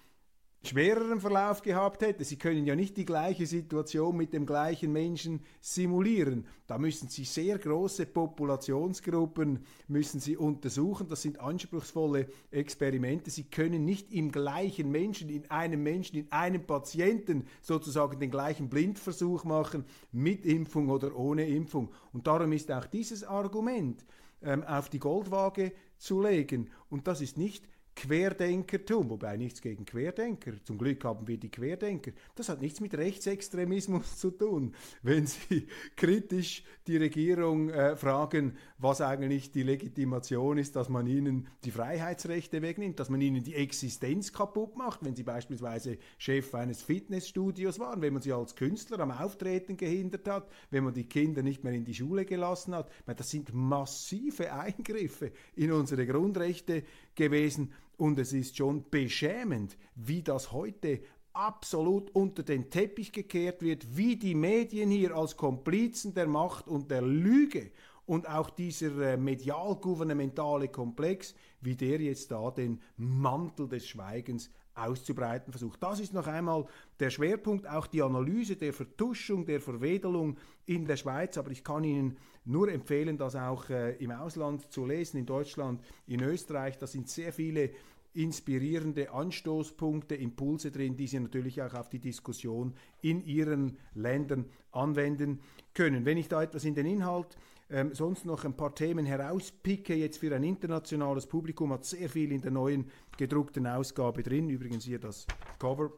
schwereren 0.65 1.19
Verlauf 1.19 1.61
gehabt 1.61 2.01
hätte. 2.01 2.23
Sie 2.23 2.37
können 2.37 2.65
ja 2.65 2.75
nicht 2.75 2.97
die 2.97 3.05
gleiche 3.05 3.45
Situation 3.45 4.17
mit 4.17 4.33
dem 4.33 4.45
gleichen 4.45 4.91
Menschen 4.91 5.41
simulieren. 5.61 6.45
Da 6.67 6.77
müssen 6.77 7.09
Sie 7.09 7.25
sehr 7.25 7.57
große 7.57 8.05
Populationsgruppen 8.05 9.65
müssen 9.87 10.19
Sie 10.19 10.35
untersuchen. 10.35 11.07
Das 11.07 11.21
sind 11.21 11.39
anspruchsvolle 11.39 12.27
Experimente. 12.51 13.31
Sie 13.31 13.45
können 13.45 13.85
nicht 13.85 14.11
im 14.11 14.31
gleichen 14.31 14.91
Menschen, 14.91 15.29
in 15.29 15.49
einem 15.49 15.83
Menschen, 15.83 16.17
in 16.17 16.31
einem 16.31 16.65
Patienten 16.65 17.45
sozusagen 17.61 18.19
den 18.19 18.31
gleichen 18.31 18.69
Blindversuch 18.69 19.43
machen 19.43 19.85
mit 20.11 20.45
Impfung 20.45 20.89
oder 20.89 21.15
ohne 21.15 21.47
Impfung. 21.47 21.91
Und 22.13 22.27
darum 22.27 22.51
ist 22.51 22.71
auch 22.71 22.85
dieses 22.85 23.23
Argument 23.23 24.05
ähm, 24.41 24.63
auf 24.63 24.89
die 24.89 24.99
Goldwaage 24.99 25.71
zu 25.97 26.21
legen. 26.21 26.69
Und 26.89 27.07
das 27.07 27.21
ist 27.21 27.37
nicht 27.37 27.67
Querdenkertum, 27.95 29.09
wobei 29.09 29.37
nichts 29.37 29.61
gegen 29.61 29.85
Querdenker. 29.85 30.51
Zum 30.63 30.77
Glück 30.77 31.03
haben 31.05 31.27
wir 31.27 31.37
die 31.37 31.49
Querdenker. 31.49 32.11
Das 32.35 32.49
hat 32.49 32.61
nichts 32.61 32.81
mit 32.81 32.93
Rechtsextremismus 32.93 34.17
zu 34.17 34.31
tun. 34.31 34.75
Wenn 35.01 35.25
Sie 35.25 35.67
kritisch 35.95 36.63
die 36.87 36.97
Regierung 36.97 37.69
äh, 37.69 37.95
fragen, 37.95 38.57
was 38.77 38.99
eigentlich 39.01 39.51
die 39.51 39.63
Legitimation 39.63 40.57
ist, 40.57 40.75
dass 40.75 40.89
man 40.89 41.07
ihnen 41.07 41.47
die 41.63 41.71
Freiheitsrechte 41.71 42.61
wegnimmt, 42.61 42.99
dass 42.99 43.09
man 43.09 43.21
ihnen 43.21 43.43
die 43.43 43.55
Existenz 43.55 44.33
kaputt 44.33 44.75
macht, 44.75 45.03
wenn 45.03 45.15
sie 45.15 45.23
beispielsweise 45.23 45.97
Chef 46.17 46.53
eines 46.53 46.81
Fitnessstudios 46.81 47.79
waren, 47.79 48.01
wenn 48.01 48.13
man 48.13 48.21
sie 48.21 48.33
als 48.33 48.55
Künstler 48.55 48.99
am 48.99 49.11
Auftreten 49.11 49.77
gehindert 49.77 50.27
hat, 50.27 50.49
wenn 50.69 50.83
man 50.83 50.93
die 50.93 51.07
Kinder 51.07 51.41
nicht 51.41 51.63
mehr 51.63 51.73
in 51.73 51.85
die 51.85 51.93
Schule 51.93 52.25
gelassen 52.25 52.75
hat. 52.75 52.91
Das 53.05 53.29
sind 53.29 53.53
massive 53.53 54.51
Eingriffe 54.53 55.31
in 55.55 55.71
unsere 55.71 56.05
Grundrechte 56.05 56.83
gewesen 57.15 57.71
und 57.97 58.19
es 58.19 58.33
ist 58.33 58.57
schon 58.57 58.89
beschämend, 58.89 59.77
wie 59.95 60.21
das 60.21 60.51
heute 60.51 61.01
absolut 61.33 62.09
unter 62.15 62.43
den 62.43 62.69
Teppich 62.69 63.11
gekehrt 63.11 63.61
wird, 63.61 63.97
wie 63.97 64.15
die 64.15 64.35
Medien 64.35 64.89
hier 64.89 65.15
als 65.15 65.35
Komplizen 65.35 66.13
der 66.13 66.27
Macht 66.27 66.67
und 66.67 66.89
der 66.89 67.01
Lüge 67.01 67.71
und 68.05 68.27
auch 68.29 68.49
dieser 68.49 69.13
äh, 69.13 69.17
medial-gouvernementale 69.17 70.67
Komplex, 70.67 71.35
wie 71.61 71.75
der 71.75 71.99
jetzt 71.99 72.31
da 72.31 72.51
den 72.51 72.79
Mantel 72.97 73.67
des 73.67 73.87
Schweigens 73.87 74.51
auszubreiten 74.75 75.51
versucht. 75.51 75.81
Das 75.81 75.99
ist 75.99 76.13
noch 76.13 76.27
einmal 76.27 76.65
der 76.99 77.09
Schwerpunkt, 77.09 77.67
auch 77.67 77.87
die 77.87 78.01
Analyse 78.01 78.57
der 78.57 78.73
Vertuschung, 78.73 79.45
der 79.45 79.61
Verwedelung 79.61 80.37
in 80.65 80.85
der 80.85 80.97
Schweiz. 80.97 81.37
Aber 81.37 81.51
ich 81.51 81.63
kann 81.63 81.83
Ihnen 81.83 82.17
nur 82.43 82.69
empfehlen, 82.69 83.17
das 83.17 83.35
auch 83.35 83.69
äh, 83.69 83.95
im 83.95 84.11
Ausland 84.11 84.71
zu 84.71 84.85
lesen, 84.85 85.17
in 85.17 85.25
Deutschland, 85.25 85.81
in 86.07 86.21
Österreich. 86.21 86.77
Da 86.77 86.87
sind 86.87 87.09
sehr 87.09 87.31
viele 87.31 87.71
inspirierende 88.13 89.11
Anstoßpunkte, 89.11 90.15
Impulse 90.15 90.71
drin, 90.71 90.95
die 90.95 91.07
Sie 91.07 91.19
natürlich 91.19 91.61
auch 91.61 91.73
auf 91.73 91.89
die 91.89 91.99
Diskussion 91.99 92.73
in 93.01 93.25
Ihren 93.25 93.77
Ländern 93.93 94.45
anwenden 94.71 95.41
können. 95.73 96.05
Wenn 96.05 96.17
ich 96.17 96.29
da 96.29 96.41
etwas 96.41 96.63
in 96.63 96.75
den 96.75 96.85
Inhalt 96.85 97.37
ähm, 97.69 97.93
sonst 97.93 98.25
noch 98.25 98.45
ein 98.45 98.55
paar 98.55 98.75
Themen 98.75 99.05
herauspicke, 99.05 99.95
jetzt 99.95 100.17
für 100.19 100.35
ein 100.35 100.43
internationales 100.43 101.25
Publikum, 101.25 101.73
hat 101.73 101.85
sehr 101.85 102.09
viel 102.09 102.31
in 102.31 102.41
der 102.41 102.51
neuen 102.51 102.91
gedruckten 103.17 103.65
Ausgabe 103.67 104.23
drin. 104.23 104.49
Übrigens 104.49 104.85
hier 104.85 104.99
das 104.99 105.25
Cover. 105.59 105.91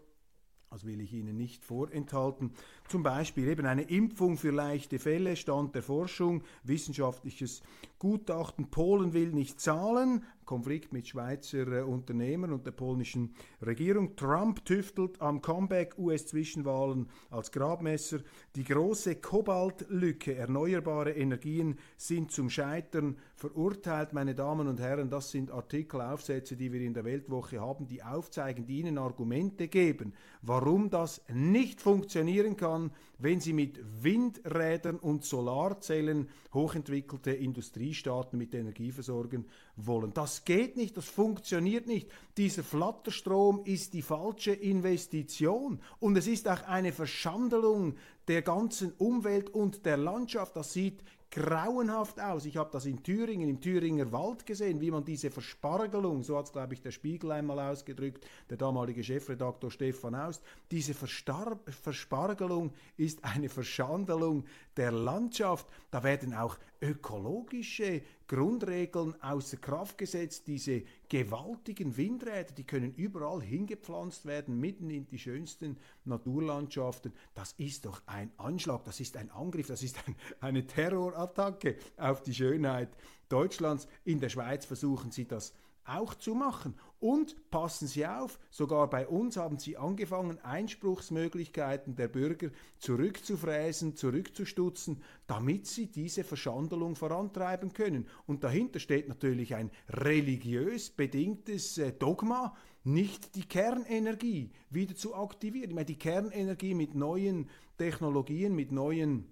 Das 0.69 0.85
will 0.85 0.99
ich 0.99 1.13
Ihnen 1.13 1.37
nicht 1.37 1.63
vorenthalten. 1.63 2.51
Zum 2.87 3.03
Beispiel 3.03 3.49
eben 3.49 3.65
eine 3.65 3.81
Impfung 3.81 4.37
für 4.37 4.51
leichte 4.51 4.97
Fälle, 4.97 5.35
Stand 5.35 5.75
der 5.75 5.83
Forschung, 5.83 6.43
wissenschaftliches 6.63 7.61
Gutachten. 7.99 8.69
Polen 8.69 9.13
will 9.13 9.33
nicht 9.33 9.59
zahlen, 9.59 10.23
Konflikt 10.45 10.93
mit 10.93 11.05
Schweizer 11.07 11.67
äh, 11.67 11.81
Unternehmern 11.81 12.53
und 12.53 12.65
der 12.65 12.71
polnischen 12.71 13.35
Regierung. 13.61 14.15
Trump 14.15 14.63
tüftelt 14.63 15.21
am 15.21 15.41
Comeback 15.41 15.99
US-Zwischenwahlen 15.99 17.09
als 17.29 17.51
Grabmesser. 17.51 18.19
Die 18.55 18.63
große 18.63 19.17
Kobaltlücke, 19.17 20.35
erneuerbare 20.35 21.11
Energien 21.11 21.77
sind 21.97 22.31
zum 22.31 22.49
Scheitern 22.49 23.17
verurteilt. 23.35 24.13
Meine 24.13 24.35
Damen 24.35 24.67
und 24.67 24.79
Herren, 24.79 25.09
das 25.09 25.31
sind 25.31 25.51
Artikelaufsätze, 25.51 26.55
die 26.55 26.71
wir 26.71 26.81
in 26.81 26.93
der 26.93 27.03
Weltwoche 27.03 27.59
haben, 27.59 27.85
die 27.85 28.01
aufzeigen, 28.01 28.65
die 28.65 28.79
Ihnen 28.79 28.97
Argumente 28.97 29.67
geben, 29.67 30.13
warum 30.41 30.89
das 30.89 31.21
nicht 31.27 31.81
funktionieren 31.81 32.55
kann, 32.55 32.76
wenn 33.19 33.39
Sie 33.39 33.53
mit 33.53 33.79
Windrädern 34.03 34.97
und 34.97 35.25
Solarzellen 35.25 36.29
hochentwickelte 36.53 37.31
Industriestaaten 37.31 38.37
mit 38.37 38.53
Energie 38.53 38.91
versorgen 38.91 39.45
wollen. 39.75 40.13
Das 40.13 40.45
geht 40.45 40.77
nicht, 40.77 40.97
das 40.97 41.05
funktioniert 41.05 41.87
nicht. 41.87 42.09
Dieser 42.37 42.63
Flatterstrom 42.63 43.61
ist 43.65 43.93
die 43.93 44.01
falsche 44.01 44.53
Investition 44.53 45.79
und 45.99 46.17
es 46.17 46.27
ist 46.27 46.47
auch 46.47 46.63
eine 46.67 46.91
Verschandelung 46.91 47.95
der 48.27 48.41
ganzen 48.41 48.93
Umwelt 48.93 49.49
und 49.49 49.85
der 49.85 49.97
Landschaft. 49.97 50.55
Das 50.55 50.73
sieht 50.73 51.03
grauenhaft 51.31 52.19
aus. 52.19 52.45
Ich 52.45 52.57
habe 52.57 52.69
das 52.71 52.85
in 52.85 53.03
Thüringen, 53.03 53.49
im 53.49 53.59
Thüringer 53.59 54.11
Wald 54.11 54.45
gesehen, 54.45 54.81
wie 54.81 54.91
man 54.91 55.03
diese 55.03 55.29
Verspargelung, 55.29 56.23
so 56.23 56.37
hat 56.37 56.45
es, 56.45 56.51
glaube 56.51 56.73
ich, 56.73 56.81
der 56.81 56.91
Spiegel 56.91 57.31
einmal 57.31 57.59
ausgedrückt, 57.59 58.25
der 58.49 58.57
damalige 58.57 59.03
Chefredaktor 59.03 59.71
Stefan 59.71 60.15
Aust, 60.15 60.41
diese 60.71 60.93
Verstar 60.93 61.59
Verspargelung 61.67 62.71
ist 62.95 63.23
eine 63.23 63.49
Verschandelung 63.49 64.45
der 64.77 64.91
Landschaft. 64.91 65.67
Da 65.91 66.03
werden 66.03 66.33
auch 66.33 66.57
ökologische 66.81 68.01
Grundregeln 68.27 69.21
außer 69.21 69.57
Kraft 69.57 69.97
gesetzt. 69.97 70.47
Diese 70.47 70.83
gewaltigen 71.09 71.97
Windräder, 71.97 72.53
die 72.53 72.63
können 72.63 72.93
überall 72.95 73.41
hingepflanzt 73.41 74.25
werden, 74.25 74.59
mitten 74.59 74.89
in 74.89 75.07
die 75.07 75.19
schönsten 75.19 75.77
Naturlandschaften. 76.05 77.13
Das 77.33 77.53
ist 77.57 77.85
doch 77.85 78.01
ein 78.05 78.31
Anschlag, 78.37 78.83
das 78.85 78.99
ist 78.99 79.17
ein 79.17 79.31
Angriff, 79.31 79.67
das 79.67 79.83
ist 79.83 79.97
ein, 80.07 80.15
eine 80.39 80.67
Terrorattacke 80.67 81.77
auf 81.97 82.21
die 82.21 82.33
Schönheit 82.33 82.89
Deutschlands. 83.29 83.87
In 84.05 84.19
der 84.19 84.29
Schweiz 84.29 84.65
versuchen 84.65 85.11
sie 85.11 85.27
das 85.27 85.53
auch 85.85 86.13
zu 86.15 86.35
machen. 86.35 86.75
Und 86.99 87.51
passen 87.51 87.87
Sie 87.87 88.07
auf, 88.07 88.39
sogar 88.49 88.89
bei 88.89 89.07
uns 89.07 89.37
haben 89.37 89.59
Sie 89.59 89.77
angefangen, 89.77 90.39
Einspruchsmöglichkeiten 90.39 91.95
der 91.95 92.07
Bürger 92.07 92.49
zurückzufräsen, 92.79 93.95
zurückzustutzen, 93.95 95.03
damit 95.27 95.67
Sie 95.67 95.87
diese 95.87 96.23
Verschandelung 96.23 96.95
vorantreiben 96.95 97.73
können. 97.73 98.07
Und 98.25 98.43
dahinter 98.43 98.79
steht 98.79 99.07
natürlich 99.07 99.53
ein 99.53 99.69
religiös 99.89 100.89
bedingtes 100.89 101.77
äh, 101.77 101.93
Dogma, 101.93 102.55
nicht 102.83 103.35
die 103.35 103.43
Kernenergie 103.43 104.51
wieder 104.71 104.95
zu 104.95 105.13
aktivieren. 105.13 105.69
Ich 105.69 105.75
meine, 105.75 105.85
die 105.85 105.99
Kernenergie 105.99 106.73
mit 106.73 106.95
neuen 106.95 107.49
Technologien, 107.77 108.55
mit 108.55 108.71
neuen 108.71 109.27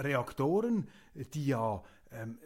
Reaktoren, 0.00 0.88
die 1.34 1.46
ja 1.46 1.84
ähm, 2.10 2.38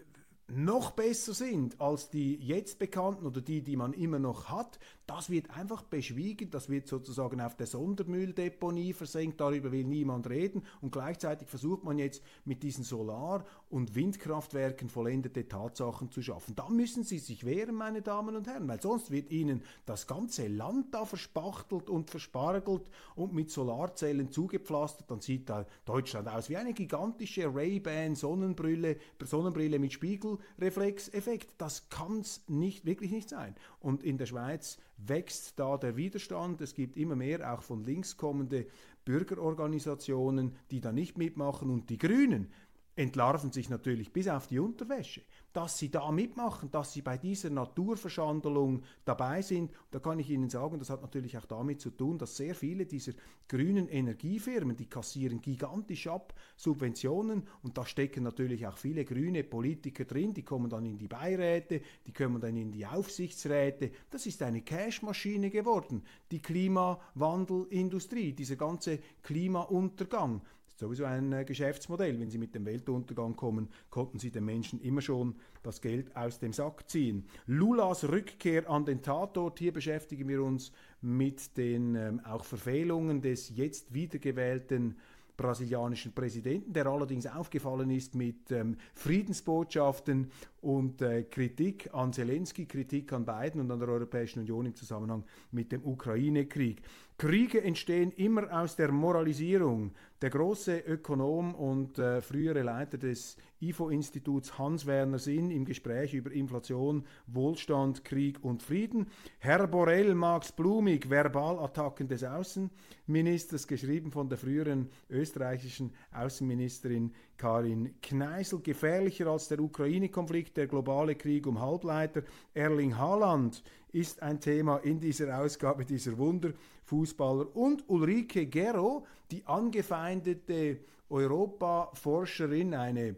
noch 0.48 0.92
besser 0.92 1.34
sind 1.34 1.80
als 1.80 2.10
die 2.10 2.36
jetzt 2.36 2.78
bekannten 2.78 3.26
oder 3.26 3.40
die, 3.40 3.62
die 3.62 3.76
man 3.76 3.92
immer 3.92 4.18
noch 4.18 4.48
hat, 4.48 4.78
das 5.08 5.30
wird 5.30 5.50
einfach 5.50 5.82
beschwiegen, 5.82 6.50
das 6.50 6.68
wird 6.68 6.86
sozusagen 6.86 7.40
auf 7.40 7.56
der 7.56 7.66
Sondermülldeponie 7.66 8.92
versenkt, 8.92 9.40
darüber 9.40 9.72
will 9.72 9.84
niemand 9.84 10.28
reden 10.28 10.62
und 10.82 10.92
gleichzeitig 10.92 11.48
versucht 11.48 11.82
man 11.82 11.98
jetzt 11.98 12.22
mit 12.44 12.62
diesen 12.62 12.84
Solar- 12.84 13.46
und 13.70 13.94
Windkraftwerken 13.94 14.90
vollendete 14.90 15.48
Tatsachen 15.48 16.10
zu 16.10 16.22
schaffen. 16.22 16.54
Da 16.54 16.68
müssen 16.68 17.04
Sie 17.04 17.18
sich 17.18 17.46
wehren, 17.46 17.74
meine 17.74 18.02
Damen 18.02 18.36
und 18.36 18.46
Herren, 18.46 18.68
weil 18.68 18.82
sonst 18.82 19.10
wird 19.10 19.30
Ihnen 19.30 19.62
das 19.86 20.06
ganze 20.06 20.46
Land 20.46 20.92
da 20.92 21.06
verspachtelt 21.06 21.88
und 21.88 22.10
verspargelt 22.10 22.82
und 23.14 23.32
mit 23.32 23.50
Solarzellen 23.50 24.30
zugepflastert, 24.30 25.10
dann 25.10 25.22
sieht 25.22 25.48
da 25.48 25.66
Deutschland 25.86 26.28
aus 26.28 26.50
wie 26.50 26.58
eine 26.58 26.74
gigantische 26.74 27.54
Ray-Ban 27.54 28.14
Sonnenbrille, 28.14 28.98
Sonnenbrille 29.24 29.78
mit 29.78 29.94
Spiegelreflexeffekt. 29.94 31.48
Das 31.56 31.88
kann 31.88 32.20
es 32.20 32.42
nicht, 32.46 32.84
wirklich 32.84 33.10
nicht 33.10 33.30
sein. 33.30 33.54
Und 33.80 34.02
in 34.02 34.18
der 34.18 34.26
Schweiz 34.26 34.78
wächst 34.98 35.58
da 35.58 35.76
der 35.76 35.96
Widerstand. 35.96 36.60
Es 36.60 36.74
gibt 36.74 36.96
immer 36.96 37.16
mehr 37.16 37.52
auch 37.52 37.62
von 37.62 37.84
links 37.84 38.16
kommende 38.16 38.66
Bürgerorganisationen, 39.04 40.56
die 40.70 40.80
da 40.80 40.92
nicht 40.92 41.16
mitmachen. 41.16 41.70
Und 41.70 41.88
die 41.90 41.98
Grünen 41.98 42.52
entlarven 42.96 43.52
sich 43.52 43.68
natürlich 43.70 44.12
bis 44.12 44.28
auf 44.28 44.46
die 44.48 44.58
Unterwäsche 44.58 45.22
dass 45.52 45.78
sie 45.78 45.90
da 45.90 46.10
mitmachen, 46.12 46.70
dass 46.70 46.92
sie 46.92 47.02
bei 47.02 47.16
dieser 47.16 47.50
Naturverschandelung 47.50 48.82
dabei 49.04 49.42
sind. 49.42 49.72
Da 49.90 49.98
kann 49.98 50.18
ich 50.18 50.30
Ihnen 50.30 50.50
sagen, 50.50 50.78
das 50.78 50.90
hat 50.90 51.02
natürlich 51.02 51.36
auch 51.38 51.46
damit 51.46 51.80
zu 51.80 51.90
tun, 51.90 52.18
dass 52.18 52.36
sehr 52.36 52.54
viele 52.54 52.86
dieser 52.86 53.12
grünen 53.48 53.88
Energiefirmen, 53.88 54.76
die 54.76 54.86
kassieren 54.86 55.40
gigantisch 55.40 56.06
ab 56.06 56.34
Subventionen 56.56 57.44
und 57.62 57.78
da 57.78 57.86
stecken 57.86 58.22
natürlich 58.22 58.66
auch 58.66 58.76
viele 58.76 59.04
grüne 59.04 59.42
Politiker 59.42 60.04
drin, 60.04 60.34
die 60.34 60.44
kommen 60.44 60.68
dann 60.68 60.84
in 60.84 60.98
die 60.98 61.08
Beiräte, 61.08 61.80
die 62.06 62.12
kommen 62.12 62.40
dann 62.40 62.56
in 62.56 62.70
die 62.70 62.86
Aufsichtsräte. 62.86 63.90
Das 64.10 64.26
ist 64.26 64.42
eine 64.42 64.60
Cashmaschine 64.60 65.50
geworden, 65.50 66.02
die 66.30 66.42
Klimawandelindustrie, 66.42 68.32
dieser 68.32 68.56
ganze 68.56 68.98
Klimauntergang 69.22 70.42
sowieso 70.78 71.04
ein 71.04 71.32
äh, 71.32 71.44
Geschäftsmodell. 71.44 72.18
Wenn 72.20 72.30
Sie 72.30 72.38
mit 72.38 72.54
dem 72.54 72.64
Weltuntergang 72.64 73.34
kommen, 73.34 73.68
konnten 73.90 74.18
Sie 74.18 74.30
den 74.30 74.44
Menschen 74.44 74.80
immer 74.80 75.00
schon 75.00 75.34
das 75.62 75.80
Geld 75.80 76.14
aus 76.16 76.38
dem 76.38 76.52
Sack 76.52 76.88
ziehen. 76.88 77.24
Lulas 77.46 78.08
Rückkehr 78.08 78.70
an 78.70 78.84
den 78.84 79.02
Tatort. 79.02 79.58
Hier 79.58 79.72
beschäftigen 79.72 80.28
wir 80.28 80.42
uns 80.42 80.72
mit 81.00 81.56
den 81.56 81.94
ähm, 81.94 82.20
auch 82.24 82.44
Verfehlungen 82.44 83.20
des 83.20 83.50
jetzt 83.56 83.92
wiedergewählten 83.92 84.96
brasilianischen 85.36 86.12
Präsidenten, 86.12 86.72
der 86.72 86.86
allerdings 86.86 87.26
aufgefallen 87.26 87.90
ist 87.90 88.14
mit 88.14 88.50
ähm, 88.50 88.76
Friedensbotschaften 88.94 90.30
und 90.60 91.02
äh, 91.02 91.24
Kritik 91.24 91.90
an 91.92 92.12
Zelensky, 92.12 92.66
Kritik 92.66 93.12
an 93.12 93.24
Biden 93.24 93.60
und 93.60 93.70
an 93.70 93.78
der 93.78 93.88
Europäischen 93.88 94.40
Union 94.40 94.66
im 94.66 94.74
Zusammenhang 94.74 95.24
mit 95.50 95.72
dem 95.72 95.84
Ukraine-Krieg. 95.84 96.82
Kriege 97.20 97.60
entstehen 97.64 98.12
immer 98.12 98.48
aus 98.52 98.76
der 98.76 98.92
Moralisierung. 98.92 99.90
Der 100.22 100.30
große 100.30 100.78
Ökonom 100.78 101.52
und 101.54 101.98
äh, 101.98 102.20
frühere 102.20 102.62
Leiter 102.62 102.96
des 102.96 103.36
IFO-Instituts 103.60 104.56
Hans-Werner 104.56 105.18
Sinn 105.18 105.50
im 105.50 105.64
Gespräch 105.64 106.14
über 106.14 106.30
Inflation, 106.30 107.04
Wohlstand, 107.26 108.04
Krieg 108.04 108.42
und 108.44 108.62
Frieden. 108.62 109.08
Herr 109.40 109.66
Borrell 109.66 110.14
mag's 110.14 110.52
blumig, 110.52 111.10
Verbalattacken 111.10 112.06
des 112.06 112.22
Außenministers, 112.22 113.66
geschrieben 113.66 114.12
von 114.12 114.28
der 114.28 114.38
früheren 114.38 114.88
österreichischen 115.10 115.92
Außenministerin 116.12 117.12
Karin 117.38 117.94
Kneisel. 118.02 118.60
Gefährlicher 118.60 119.28
als 119.28 119.48
der 119.48 119.60
Ukraine-Konflikt, 119.60 120.56
der 120.56 120.66
globale 120.66 121.14
Krieg 121.14 121.46
um 121.46 121.60
Halbleiter. 121.60 122.22
Erling 122.52 122.98
Haaland 122.98 123.62
ist 123.92 124.22
ein 124.22 124.40
Thema 124.40 124.78
in 124.78 125.00
dieser 125.00 125.40
Ausgabe 125.40 125.84
dieser 125.84 126.18
Wunderfußballer. 126.18 127.56
Und 127.56 127.88
Ulrike 127.88 128.46
Gero, 128.46 129.06
die 129.30 129.46
angefeindete 129.46 130.80
Europa-Forscherin, 131.08 132.74
eine 132.74 133.16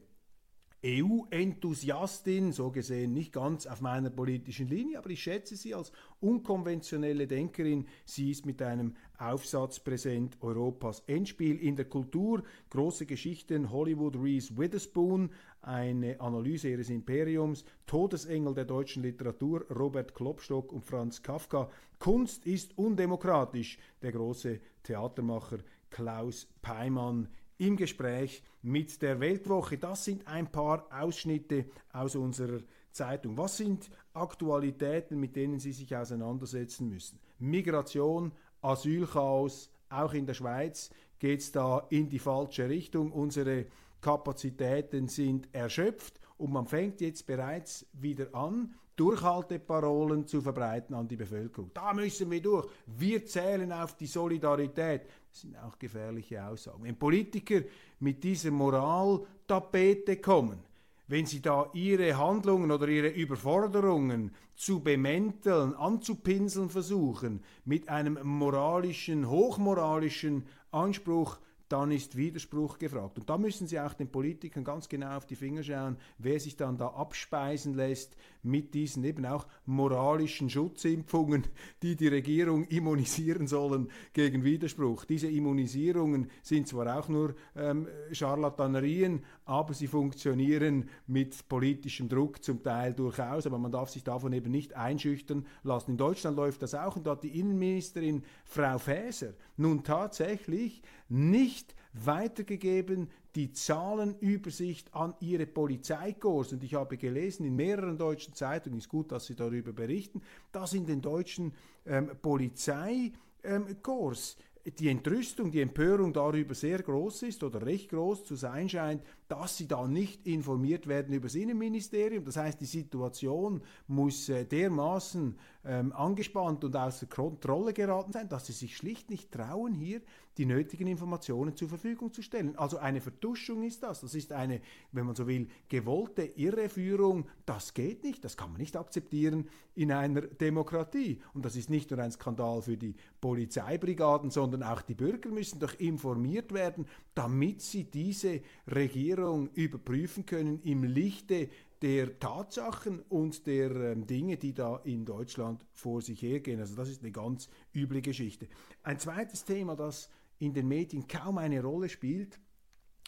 EU-Enthusiastin, 0.82 2.52
so 2.52 2.70
gesehen 2.70 3.12
nicht 3.12 3.34
ganz 3.34 3.66
auf 3.66 3.82
meiner 3.82 4.08
politischen 4.08 4.66
Linie, 4.66 4.98
aber 4.98 5.10
ich 5.10 5.22
schätze 5.22 5.54
sie 5.54 5.74
als 5.74 5.92
unkonventionelle 6.20 7.26
Denkerin. 7.26 7.86
Sie 8.06 8.30
ist 8.30 8.46
mit 8.46 8.62
einem 8.62 8.94
Aufsatz 9.18 9.78
präsent 9.80 10.38
Europas 10.40 11.02
Endspiel 11.06 11.58
in 11.58 11.76
der 11.76 11.84
Kultur, 11.84 12.42
große 12.70 13.04
Geschichten, 13.04 13.70
Hollywood 13.70 14.16
Reese 14.16 14.56
Witherspoon, 14.56 15.30
eine 15.60 16.18
Analyse 16.18 16.70
ihres 16.70 16.88
Imperiums, 16.88 17.64
Todesengel 17.86 18.54
der 18.54 18.64
deutschen 18.64 19.02
Literatur, 19.02 19.66
Robert 19.70 20.14
Klopstock 20.14 20.72
und 20.72 20.86
Franz 20.86 21.22
Kafka. 21.22 21.68
Kunst 21.98 22.46
ist 22.46 22.78
undemokratisch, 22.78 23.76
der 24.00 24.12
große 24.12 24.60
Theatermacher 24.82 25.58
Klaus 25.90 26.46
Peimann 26.62 27.28
im 27.60 27.76
Gespräch 27.76 28.42
mit 28.62 29.00
der 29.02 29.20
Weltwoche. 29.20 29.78
Das 29.78 30.04
sind 30.04 30.26
ein 30.26 30.50
paar 30.50 30.86
Ausschnitte 30.90 31.66
aus 31.92 32.16
unserer 32.16 32.60
Zeitung. 32.90 33.36
Was 33.36 33.58
sind 33.58 33.90
Aktualitäten, 34.14 35.20
mit 35.20 35.36
denen 35.36 35.58
Sie 35.58 35.72
sich 35.72 35.94
auseinandersetzen 35.94 36.88
müssen? 36.88 37.18
Migration, 37.38 38.32
Asylchaos, 38.62 39.70
auch 39.90 40.12
in 40.14 40.26
der 40.26 40.34
Schweiz 40.34 40.90
geht 41.18 41.40
es 41.40 41.52
da 41.52 41.86
in 41.90 42.08
die 42.08 42.18
falsche 42.18 42.68
Richtung. 42.68 43.12
Unsere 43.12 43.66
Kapazitäten 44.00 45.08
sind 45.08 45.48
erschöpft 45.52 46.18
und 46.38 46.52
man 46.52 46.66
fängt 46.66 47.00
jetzt 47.02 47.26
bereits 47.26 47.86
wieder 47.92 48.34
an, 48.34 48.74
Durchhalteparolen 49.00 50.26
zu 50.26 50.42
verbreiten 50.42 50.94
an 50.94 51.08
die 51.08 51.16
Bevölkerung. 51.16 51.70
Da 51.72 51.94
müssen 51.94 52.30
wir 52.30 52.42
durch. 52.42 52.68
Wir 52.84 53.24
zählen 53.24 53.72
auf 53.72 53.96
die 53.96 54.06
Solidarität. 54.06 55.02
Das 55.30 55.42
sind 55.42 55.56
auch 55.56 55.78
gefährliche 55.78 56.44
Aussagen. 56.44 56.82
Wenn 56.82 56.96
Politiker 56.96 57.62
mit 58.00 58.22
dieser 58.24 58.50
Moraltapete 58.50 60.16
kommen, 60.16 60.58
wenn 61.06 61.26
sie 61.26 61.40
da 61.40 61.68
ihre 61.72 62.16
Handlungen 62.16 62.70
oder 62.70 62.88
ihre 62.88 63.08
Überforderungen 63.08 64.32
zu 64.54 64.80
bemänteln, 64.80 65.74
anzupinseln 65.74 66.70
versuchen, 66.70 67.42
mit 67.64 67.88
einem 67.88 68.18
moralischen, 68.22 69.28
hochmoralischen 69.28 70.46
Anspruch, 70.70 71.38
dann 71.70 71.92
ist 71.92 72.16
Widerspruch 72.16 72.78
gefragt. 72.78 73.18
Und 73.18 73.30
da 73.30 73.38
müssen 73.38 73.68
Sie 73.68 73.78
auch 73.78 73.94
den 73.94 74.10
Politikern 74.10 74.64
ganz 74.64 74.88
genau 74.88 75.16
auf 75.16 75.24
die 75.24 75.36
Finger 75.36 75.62
schauen, 75.62 75.96
wer 76.18 76.40
sich 76.40 76.56
dann 76.56 76.76
da 76.76 76.88
abspeisen 76.88 77.74
lässt 77.74 78.16
mit 78.42 78.74
diesen 78.74 79.04
eben 79.04 79.24
auch 79.24 79.46
moralischen 79.66 80.50
Schutzimpfungen, 80.50 81.46
die 81.82 81.94
die 81.94 82.08
Regierung 82.08 82.64
immunisieren 82.64 83.46
sollen 83.46 83.88
gegen 84.12 84.42
Widerspruch. 84.42 85.04
Diese 85.04 85.28
Immunisierungen 85.28 86.28
sind 86.42 86.66
zwar 86.66 86.98
auch 86.98 87.08
nur 87.08 87.36
ähm, 87.54 87.86
Charlatanerien, 88.10 89.24
aber 89.44 89.72
sie 89.72 89.86
funktionieren 89.86 90.88
mit 91.06 91.48
politischem 91.48 92.08
Druck 92.08 92.42
zum 92.42 92.64
Teil 92.64 92.94
durchaus, 92.94 93.46
aber 93.46 93.58
man 93.58 93.70
darf 93.70 93.90
sich 93.90 94.02
davon 94.02 94.32
eben 94.32 94.50
nicht 94.50 94.74
einschüchtern 94.74 95.46
lassen. 95.62 95.92
In 95.92 95.96
Deutschland 95.98 96.36
läuft 96.36 96.62
das 96.62 96.74
auch 96.74 96.96
und 96.96 97.06
da 97.06 97.12
hat 97.12 97.22
die 97.22 97.38
Innenministerin 97.38 98.24
Frau 98.44 98.78
Faeser 98.78 99.34
nun 99.56 99.84
tatsächlich 99.84 100.82
nicht 101.08 101.59
weitergegeben 101.92 103.10
die 103.34 103.52
Zahlenübersicht 103.52 104.94
an 104.94 105.14
ihre 105.20 105.46
Polizeikorps. 105.46 106.52
Und 106.52 106.64
ich 106.64 106.74
habe 106.74 106.96
gelesen 106.96 107.46
in 107.46 107.56
mehreren 107.56 107.98
deutschen 107.98 108.34
Zeitungen, 108.34 108.78
ist 108.78 108.88
gut, 108.88 109.12
dass 109.12 109.26
sie 109.26 109.34
darüber 109.34 109.72
berichten, 109.72 110.22
dass 110.52 110.72
in 110.72 110.86
den 110.86 111.00
deutschen 111.00 111.52
ähm, 111.86 112.10
Polizeikorps 112.20 113.16
ähm, 113.44 114.72
die 114.78 114.88
Entrüstung, 114.88 115.50
die 115.50 115.62
Empörung 115.62 116.12
darüber 116.12 116.54
sehr 116.54 116.82
groß 116.82 117.22
ist 117.22 117.42
oder 117.42 117.64
recht 117.64 117.88
groß 117.90 118.24
zu 118.24 118.36
sein 118.36 118.68
scheint, 118.68 119.02
dass 119.30 119.56
sie 119.56 119.68
da 119.68 119.86
nicht 119.86 120.26
informiert 120.26 120.88
werden 120.88 121.14
über 121.14 121.28
das 121.28 121.36
Innenministerium. 121.36 122.24
Das 122.24 122.36
heißt, 122.36 122.60
die 122.60 122.66
Situation 122.66 123.62
muss 123.86 124.28
äh, 124.28 124.44
dermaßen 124.44 125.38
ähm, 125.64 125.92
angespannt 125.92 126.64
und 126.64 126.74
außer 126.74 127.06
Kontrolle 127.06 127.72
geraten 127.72 128.12
sein, 128.12 128.28
dass 128.28 128.46
sie 128.46 128.52
sich 128.52 128.76
schlicht 128.76 129.08
nicht 129.08 129.30
trauen, 129.30 129.72
hier 129.72 130.00
die 130.36 130.46
nötigen 130.46 130.86
Informationen 130.86 131.54
zur 131.54 131.68
Verfügung 131.68 132.12
zu 132.12 132.22
stellen. 132.22 132.56
Also 132.56 132.78
eine 132.78 133.00
Vertuschung 133.00 133.62
ist 133.62 133.82
das. 133.82 134.00
Das 134.00 134.14
ist 134.14 134.32
eine, 134.32 134.62
wenn 134.90 135.04
man 135.04 135.14
so 135.14 135.26
will, 135.26 135.48
gewollte 135.68 136.22
Irreführung. 136.22 137.26
Das 137.46 137.74
geht 137.74 138.02
nicht. 138.04 138.24
Das 138.24 138.36
kann 138.36 138.50
man 138.50 138.60
nicht 138.60 138.76
akzeptieren 138.76 139.48
in 139.74 139.92
einer 139.92 140.22
Demokratie. 140.22 141.20
Und 141.34 141.44
das 141.44 141.56
ist 141.56 141.68
nicht 141.68 141.90
nur 141.90 142.00
ein 142.00 142.10
Skandal 142.10 142.62
für 142.62 142.76
die 142.76 142.94
Polizeibrigaden, 143.20 144.30
sondern 144.30 144.62
auch 144.62 144.82
die 144.82 144.94
Bürger 144.94 145.30
müssen 145.30 145.60
doch 145.60 145.78
informiert 145.78 146.54
werden, 146.54 146.86
damit 147.14 147.60
sie 147.60 147.84
diese 147.84 148.40
Regierung 148.66 149.19
überprüfen 149.54 150.26
können 150.26 150.60
im 150.62 150.84
Lichte 150.84 151.48
der 151.82 152.18
Tatsachen 152.18 153.00
und 153.08 153.46
der 153.46 153.70
ähm, 153.70 154.06
Dinge, 154.06 154.36
die 154.36 154.52
da 154.52 154.80
in 154.84 155.04
Deutschland 155.04 155.64
vor 155.72 156.02
sich 156.02 156.20
hergehen. 156.20 156.60
Also 156.60 156.74
das 156.74 156.88
ist 156.88 157.02
eine 157.02 157.12
ganz 157.12 157.48
üble 157.74 158.02
Geschichte. 158.02 158.48
Ein 158.82 158.98
zweites 158.98 159.44
Thema, 159.44 159.76
das 159.76 160.10
in 160.38 160.52
den 160.52 160.68
Medien 160.68 161.06
kaum 161.06 161.38
eine 161.38 161.62
Rolle 161.62 161.88
spielt, 161.88 162.38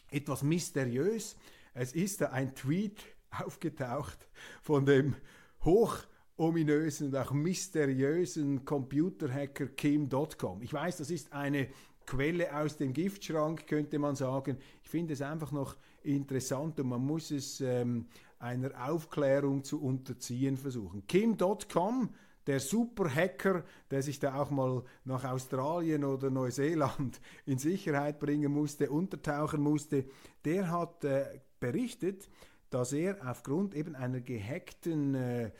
etwas 0.09 0.43
mysteriös. 0.43 1.35
Es 1.73 1.93
ist 1.93 2.23
ein 2.23 2.55
Tweet 2.55 3.03
aufgetaucht 3.43 4.27
von 4.61 4.85
dem 4.85 5.15
hoch 5.63 5.97
ominösen 6.35 7.07
und 7.07 7.15
auch 7.15 7.31
mysteriösen 7.31 8.65
Computerhacker 8.65 9.67
Kim 9.67 10.09
Dotcom. 10.09 10.63
Ich 10.63 10.73
weiß, 10.73 10.97
das 10.97 11.11
ist 11.11 11.31
eine 11.31 11.67
Quelle 12.05 12.55
aus 12.55 12.77
dem 12.77 12.91
Giftschrank, 12.91 13.67
könnte 13.67 13.99
man 13.99 14.15
sagen. 14.15 14.57
Ich 14.83 14.89
finde 14.89 15.13
es 15.13 15.21
einfach 15.21 15.51
noch 15.51 15.77
interessant 16.03 16.79
und 16.79 16.89
man 16.89 17.01
muss 17.01 17.31
es 17.31 17.59
ähm, 17.61 18.05
einer 18.39 18.89
Aufklärung 18.89 19.63
zu 19.63 19.81
unterziehen 19.81 20.57
versuchen. 20.57 21.07
Kim.com, 21.07 22.09
der 22.45 22.59
Superhacker, 22.59 23.63
der 23.89 24.03
sich 24.03 24.19
da 24.19 24.35
auch 24.35 24.51
mal 24.51 24.83
nach 25.05 25.23
Australien 25.23 26.03
oder 26.03 26.29
Neuseeland 26.29 27.21
in 27.45 27.57
Sicherheit 27.57 28.19
bringen 28.19 28.51
musste, 28.51 28.89
untertauchen 28.89 29.61
musste, 29.61 30.03
der 30.43 30.69
hat 30.69 31.05
äh, 31.05 31.39
berichtet, 31.59 32.29
dass 32.69 32.91
er 32.91 33.17
aufgrund 33.29 33.75
eben 33.75 33.95
einer 33.95 34.19
gehackten 34.19 35.15
äh, 35.15 35.51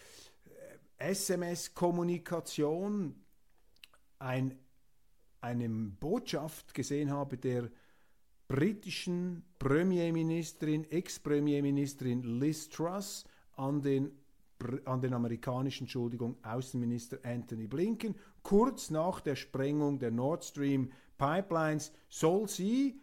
SMS-Kommunikation 0.98 3.16
ein, 4.20 4.60
eine 5.42 5.70
Botschaft 5.70 6.74
gesehen 6.74 7.12
habe 7.12 7.38
der 7.38 7.70
britischen 8.48 9.44
Premierministerin, 9.60 10.90
Ex-Premierministerin 10.90 12.40
Liz 12.40 12.70
Truss 12.70 13.26
an 13.56 13.82
den, 13.82 14.12
an 14.86 15.02
den 15.02 15.14
amerikanischen 15.14 15.84
Entschuldigung, 15.84 16.38
Außenminister 16.44 17.18
Anthony 17.24 17.68
Blinken. 17.68 18.16
Kurz 18.42 18.90
nach 18.90 19.22
der 19.22 19.36
Sprengung 19.36 20.00
der 20.00 20.12
Nord 20.12 20.44
Stream 20.44 20.92
Pipelines 21.18 21.92
soll 22.10 22.48
sie, 22.48 23.00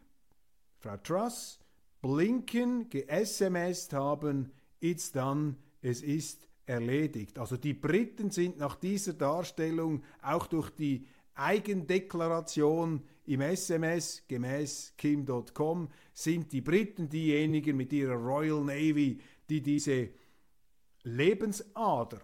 Frau 0.78 0.96
Truss, 0.98 1.58
Blinken 2.02 2.88
ge-SMS 2.88 3.92
haben, 3.92 4.52
it's 4.80 5.12
done, 5.12 5.56
es 5.82 6.02
ist 6.02 6.48
erledigt. 6.66 7.38
Also 7.38 7.56
die 7.56 7.74
Briten 7.74 8.30
sind 8.30 8.58
nach 8.58 8.76
dieser 8.76 9.12
Darstellung 9.12 10.02
auch 10.22 10.46
durch 10.46 10.70
die 10.70 11.06
Eigendeklaration 11.34 13.02
im 13.30 13.42
SMS 13.42 14.24
gemäß 14.26 14.94
Kim.com 14.96 15.88
sind 16.12 16.50
die 16.50 16.62
Briten 16.62 17.08
diejenigen 17.08 17.76
mit 17.76 17.92
ihrer 17.92 18.16
Royal 18.16 18.64
Navy, 18.64 19.20
die 19.48 19.62
diese 19.62 20.08
Lebensader, 21.04 22.20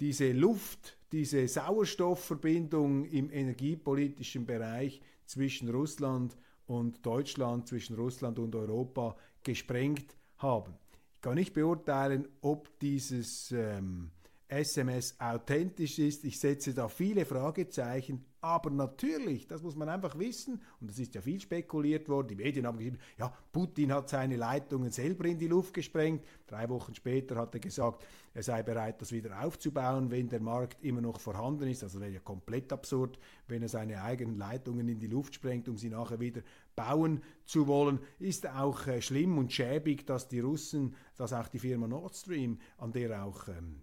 diese 0.00 0.32
Luft, 0.32 0.98
diese 1.12 1.46
Sauerstoffverbindung 1.46 3.04
im 3.04 3.30
energiepolitischen 3.30 4.44
Bereich 4.44 5.00
zwischen 5.24 5.68
Russland 5.68 6.36
und 6.66 7.06
Deutschland, 7.06 7.68
zwischen 7.68 7.94
Russland 7.94 8.40
und 8.40 8.56
Europa 8.56 9.16
gesprengt 9.44 10.16
haben. 10.38 10.74
Ich 11.14 11.20
kann 11.20 11.36
nicht 11.36 11.54
beurteilen, 11.54 12.26
ob 12.40 12.76
dieses 12.80 13.52
ähm, 13.52 14.10
SMS 14.48 15.14
authentisch 15.20 16.00
ist. 16.00 16.24
Ich 16.24 16.40
setze 16.40 16.74
da 16.74 16.88
viele 16.88 17.24
Fragezeichen, 17.24 18.24
aber 18.44 18.68
natürlich, 18.68 19.46
das 19.46 19.62
muss 19.62 19.74
man 19.74 19.88
einfach 19.88 20.18
wissen, 20.18 20.60
und 20.78 20.90
das 20.90 20.98
ist 20.98 21.14
ja 21.14 21.22
viel 21.22 21.40
spekuliert 21.40 22.10
worden, 22.10 22.28
die 22.28 22.36
Medien 22.36 22.66
haben 22.66 22.76
geschrieben, 22.76 22.98
ja, 23.18 23.32
Putin 23.52 23.90
hat 23.90 24.10
seine 24.10 24.36
Leitungen 24.36 24.90
selber 24.90 25.24
in 25.24 25.38
die 25.38 25.46
Luft 25.46 25.72
gesprengt. 25.72 26.22
Drei 26.46 26.68
Wochen 26.68 26.94
später 26.94 27.36
hat 27.36 27.54
er 27.54 27.60
gesagt, 27.60 28.04
er 28.34 28.42
sei 28.42 28.62
bereit, 28.62 29.00
das 29.00 29.12
wieder 29.12 29.42
aufzubauen, 29.42 30.10
wenn 30.10 30.28
der 30.28 30.40
Markt 30.40 30.84
immer 30.84 31.00
noch 31.00 31.20
vorhanden 31.20 31.68
ist. 31.68 31.82
Also 31.82 32.00
wäre 32.00 32.10
ja 32.10 32.20
komplett 32.20 32.70
absurd, 32.70 33.18
wenn 33.48 33.62
er 33.62 33.70
seine 33.70 34.02
eigenen 34.02 34.36
Leitungen 34.36 34.88
in 34.88 34.98
die 34.98 35.06
Luft 35.06 35.36
sprengt, 35.36 35.66
um 35.70 35.78
sie 35.78 35.88
nachher 35.88 36.20
wieder 36.20 36.42
bauen 36.76 37.22
zu 37.46 37.66
wollen. 37.66 37.98
Ist 38.18 38.46
auch 38.46 38.86
äh, 38.86 39.00
schlimm 39.00 39.38
und 39.38 39.54
schäbig, 39.54 40.06
dass 40.06 40.28
die 40.28 40.40
Russen, 40.40 40.94
dass 41.16 41.32
auch 41.32 41.48
die 41.48 41.60
Firma 41.60 41.88
Nord 41.88 42.14
Stream, 42.14 42.58
an 42.76 42.92
der 42.92 43.24
auch 43.24 43.48
ähm, 43.48 43.80